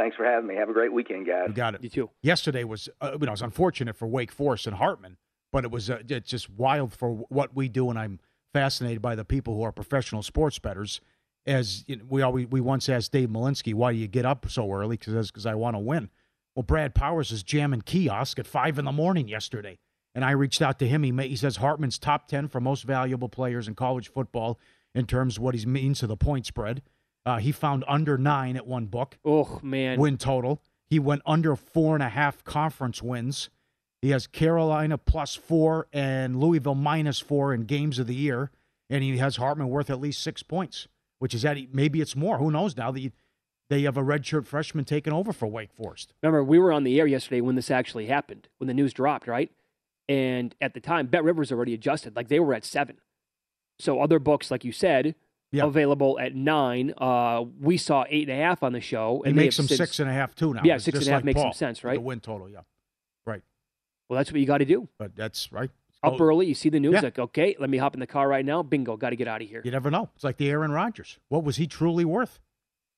Thanks 0.00 0.16
for 0.16 0.24
having 0.24 0.46
me. 0.46 0.54
Have 0.54 0.70
a 0.70 0.72
great 0.72 0.94
weekend, 0.94 1.26
guys. 1.26 1.44
You 1.48 1.52
got 1.52 1.74
it. 1.74 1.82
You 1.82 1.90
too. 1.90 2.10
Yesterday 2.22 2.64
was, 2.64 2.88
uh, 3.02 3.10
you 3.12 3.18
know, 3.18 3.26
it 3.26 3.30
was 3.32 3.42
unfortunate 3.42 3.94
for 3.94 4.08
Wake 4.08 4.32
Forest 4.32 4.66
and 4.66 4.76
Hartman, 4.76 5.18
but 5.52 5.62
it 5.62 5.70
was 5.70 5.90
uh, 5.90 5.98
it's 6.08 6.30
just 6.30 6.48
wild 6.48 6.94
for 6.94 7.10
what 7.28 7.54
we 7.54 7.68
do, 7.68 7.90
and 7.90 7.98
I'm 7.98 8.18
fascinated 8.54 9.02
by 9.02 9.14
the 9.14 9.26
people 9.26 9.54
who 9.54 9.62
are 9.62 9.72
professional 9.72 10.22
sports 10.22 10.58
bettors. 10.58 11.02
As 11.44 11.84
you 11.86 11.96
know, 11.96 12.04
we 12.08 12.22
always 12.22 12.46
we 12.46 12.62
once 12.62 12.88
asked 12.88 13.12
Dave 13.12 13.28
Malinsky, 13.28 13.74
"Why 13.74 13.92
do 13.92 13.98
you 13.98 14.08
get 14.08 14.24
up 14.24 14.48
so 14.48 14.72
early?" 14.72 14.96
Because 14.96 15.30
because 15.30 15.44
I 15.44 15.54
want 15.54 15.74
to 15.74 15.80
win. 15.80 16.08
Well, 16.54 16.62
Brad 16.62 16.94
Powers 16.94 17.30
is 17.30 17.42
jamming 17.42 17.82
kiosk 17.82 18.38
at 18.38 18.46
five 18.46 18.78
in 18.78 18.86
the 18.86 18.92
morning 18.92 19.28
yesterday, 19.28 19.78
and 20.14 20.24
I 20.24 20.30
reached 20.30 20.62
out 20.62 20.78
to 20.78 20.88
him. 20.88 21.02
He 21.02 21.12
he 21.28 21.36
says 21.36 21.56
Hartman's 21.56 21.98
top 21.98 22.26
ten 22.26 22.48
for 22.48 22.58
most 22.58 22.84
valuable 22.84 23.28
players 23.28 23.68
in 23.68 23.74
college 23.74 24.10
football 24.10 24.58
in 24.94 25.04
terms 25.04 25.36
of 25.36 25.42
what 25.42 25.54
he 25.54 25.66
means 25.66 25.98
to 26.00 26.06
the 26.06 26.16
point 26.16 26.46
spread. 26.46 26.80
Uh, 27.26 27.38
he 27.38 27.52
found 27.52 27.84
under 27.86 28.16
nine 28.16 28.56
at 28.56 28.66
one 28.66 28.86
book. 28.86 29.18
Oh 29.24 29.60
man, 29.62 29.98
win 30.00 30.16
total. 30.16 30.62
He 30.88 30.98
went 30.98 31.22
under 31.26 31.54
four 31.54 31.94
and 31.94 32.02
a 32.02 32.08
half 32.08 32.42
conference 32.44 33.02
wins. 33.02 33.50
He 34.02 34.10
has 34.10 34.26
Carolina 34.26 34.96
plus 34.96 35.34
four 35.34 35.86
and 35.92 36.40
Louisville 36.40 36.74
minus 36.74 37.20
four 37.20 37.52
in 37.52 37.62
games 37.62 37.98
of 37.98 38.06
the 38.06 38.14
year, 38.14 38.50
and 38.88 39.04
he 39.04 39.18
has 39.18 39.36
Hartman 39.36 39.68
worth 39.68 39.90
at 39.90 40.00
least 40.00 40.22
six 40.22 40.42
points, 40.42 40.88
which 41.18 41.34
is 41.34 41.42
that 41.42 41.58
maybe 41.72 42.00
it's 42.00 42.16
more. 42.16 42.38
Who 42.38 42.50
knows 42.50 42.76
now 42.76 42.90
that 42.90 43.12
they 43.68 43.82
have 43.82 43.96
a 43.98 44.02
redshirt 44.02 44.46
freshman 44.46 44.84
taking 44.84 45.12
over 45.12 45.32
for 45.32 45.46
Wake 45.46 45.72
Forest. 45.72 46.14
Remember, 46.22 46.42
we 46.42 46.58
were 46.58 46.72
on 46.72 46.84
the 46.84 46.98
air 46.98 47.06
yesterday 47.06 47.40
when 47.40 47.54
this 47.54 47.70
actually 47.70 48.06
happened, 48.06 48.48
when 48.58 48.66
the 48.66 48.74
news 48.74 48.92
dropped, 48.92 49.28
right? 49.28 49.52
And 50.08 50.56
at 50.60 50.74
the 50.74 50.80
time, 50.80 51.06
Bet 51.06 51.22
Rivers 51.22 51.52
already 51.52 51.74
adjusted, 51.74 52.16
like 52.16 52.28
they 52.28 52.40
were 52.40 52.54
at 52.54 52.64
seven. 52.64 52.96
So 53.78 54.00
other 54.00 54.18
books, 54.18 54.50
like 54.50 54.64
you 54.64 54.72
said, 54.72 55.14
yep. 55.52 55.66
available 55.66 56.18
at 56.18 56.34
nine. 56.34 56.94
Uh, 56.96 57.44
we 57.60 57.76
saw 57.76 58.04
eight 58.08 58.28
and 58.28 58.38
a 58.38 58.42
half 58.42 58.62
on 58.62 58.72
the 58.72 58.80
show. 58.80 59.22
And 59.24 59.32
it 59.32 59.40
makes 59.40 59.56
them 59.56 59.66
since, 59.66 59.78
six 59.78 59.98
and 59.98 60.08
a 60.08 60.12
half 60.12 60.34
too 60.34 60.54
now. 60.54 60.62
Yeah, 60.64 60.78
six 60.78 60.98
and 60.98 61.08
a 61.08 61.10
half 61.10 61.18
like 61.18 61.24
makes 61.24 61.40
Paul, 61.40 61.52
some 61.52 61.58
sense, 61.58 61.84
right? 61.84 61.94
The 61.94 62.00
win 62.00 62.20
total, 62.20 62.48
yeah. 62.48 62.60
Right. 63.26 63.42
Well, 64.08 64.16
that's 64.18 64.30
what 64.30 64.40
you 64.40 64.46
got 64.46 64.58
to 64.58 64.64
do. 64.64 64.88
But 64.98 65.14
that's 65.16 65.52
right. 65.52 65.70
Up 66.02 66.14
oh, 66.14 66.24
early, 66.24 66.46
you 66.46 66.54
see 66.54 66.70
the 66.70 66.80
news, 66.80 66.94
yeah. 66.94 67.00
like, 67.02 67.18
okay, 67.18 67.54
let 67.58 67.68
me 67.68 67.76
hop 67.76 67.92
in 67.92 68.00
the 68.00 68.06
car 68.06 68.26
right 68.26 68.44
now. 68.44 68.62
Bingo, 68.62 68.96
got 68.96 69.10
to 69.10 69.16
get 69.16 69.28
out 69.28 69.42
of 69.42 69.48
here. 69.48 69.60
You 69.64 69.70
never 69.70 69.90
know. 69.90 70.08
It's 70.14 70.24
like 70.24 70.38
the 70.38 70.48
Aaron 70.48 70.72
Rodgers. 70.72 71.18
What 71.28 71.44
was 71.44 71.56
he 71.56 71.66
truly 71.66 72.06
worth? 72.06 72.40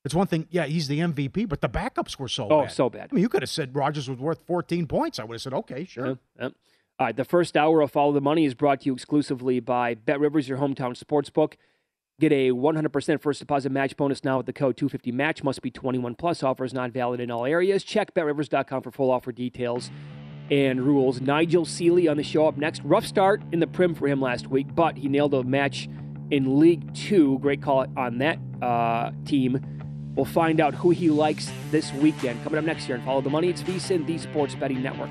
It's 0.05 0.15
one 0.15 0.27
thing, 0.27 0.47
yeah, 0.51 0.67
he's 0.67 0.89
the 0.89 0.99
MVP, 1.01 1.49
but 1.49 1.61
the 1.61 1.69
backups 1.69 2.19
were 2.19 2.29
so 2.29 2.49
oh, 2.49 2.63
bad. 2.63 2.73
so 2.73 2.91
bad. 2.91 3.09
I 3.11 3.15
mean, 3.15 3.23
you 3.23 3.29
could 3.29 3.43
have 3.43 3.51
said 3.51 3.75
Rodgers 3.75 4.09
was 4.09 4.19
worth 4.19 4.41
14 4.47 4.87
points. 4.87 5.19
I 5.19 5.25
would 5.25 5.35
have 5.35 5.43
said, 5.43 5.55
okay, 5.55 5.85
sure. 5.85 6.07
Yeah, 6.07 6.15
yeah. 6.39 6.49
All 6.99 7.07
right, 7.07 7.17
the 7.17 7.25
first 7.25 7.57
hour 7.57 7.81
of 7.81 7.91
Follow 7.91 8.13
the 8.13 8.21
Money 8.21 8.45
is 8.45 8.55
brought 8.55 8.81
to 8.83 8.87
you 8.87 8.95
exclusively 8.95 9.61
by 9.61 9.95
Bet 9.95 10.21
Rivers, 10.21 10.49
your 10.49 10.59
hometown 10.59 10.97
sports 10.97 11.31
book. 11.31 11.57
Get 12.21 12.33
a 12.33 12.51
100% 12.51 13.21
first 13.21 13.41
deposit 13.41 13.73
match 13.73 13.97
bonus 13.97 14.23
now 14.23 14.37
with 14.37 14.47
the 14.47 14.53
code 14.53 14.77
250match. 14.77 15.43
Must 15.43 15.61
be 15.63 15.71
21 15.71 16.15
plus. 16.15 16.43
Offers 16.43 16.73
not 16.73 16.93
valid 16.93 17.21
in 17.21 17.31
all 17.31 17.45
areas. 17.47 17.83
Check 17.83 18.15
betrivers.com 18.15 18.83
for 18.83 18.91
full 18.91 19.11
offer 19.11 19.33
details 19.33 19.91
and 20.51 20.83
rules. 20.83 21.21
Nigel 21.21 21.65
Seeley 21.65 22.09
on 22.09 22.17
the 22.17 22.23
show 22.23 22.47
up 22.47 22.57
next. 22.57 22.83
Rough 22.85 23.07
start 23.07 23.43
in 23.53 23.61
the 23.61 23.67
Prem 23.67 23.95
for 23.95 24.07
him 24.07 24.21
last 24.21 24.49
week, 24.49 24.75
but 24.75 24.97
he 24.97 25.09
nailed 25.09 25.35
a 25.35 25.43
match 25.43 25.89
in 26.31 26.61
League 26.61 26.95
Two. 26.95 27.39
Great 27.41 27.63
call 27.63 27.87
on 27.97 28.19
that 28.19 28.39
uh, 28.61 29.11
team. 29.25 29.61
We'll 30.15 30.27
find 30.27 30.61
out 30.61 30.75
who 30.75 30.91
he 30.91 31.09
likes 31.09 31.51
this 31.71 31.93
weekend. 31.95 32.43
Coming 32.45 32.59
up 32.59 32.65
next 32.65 32.87
year 32.87 32.97
and 32.97 33.05
follow 33.05 33.23
the 33.23 33.31
money. 33.31 33.49
It's 33.49 33.63
VSIN, 33.63 34.07
the 34.07 34.19
Sports 34.19 34.55
Betting 34.55 34.83
Network. 34.83 35.11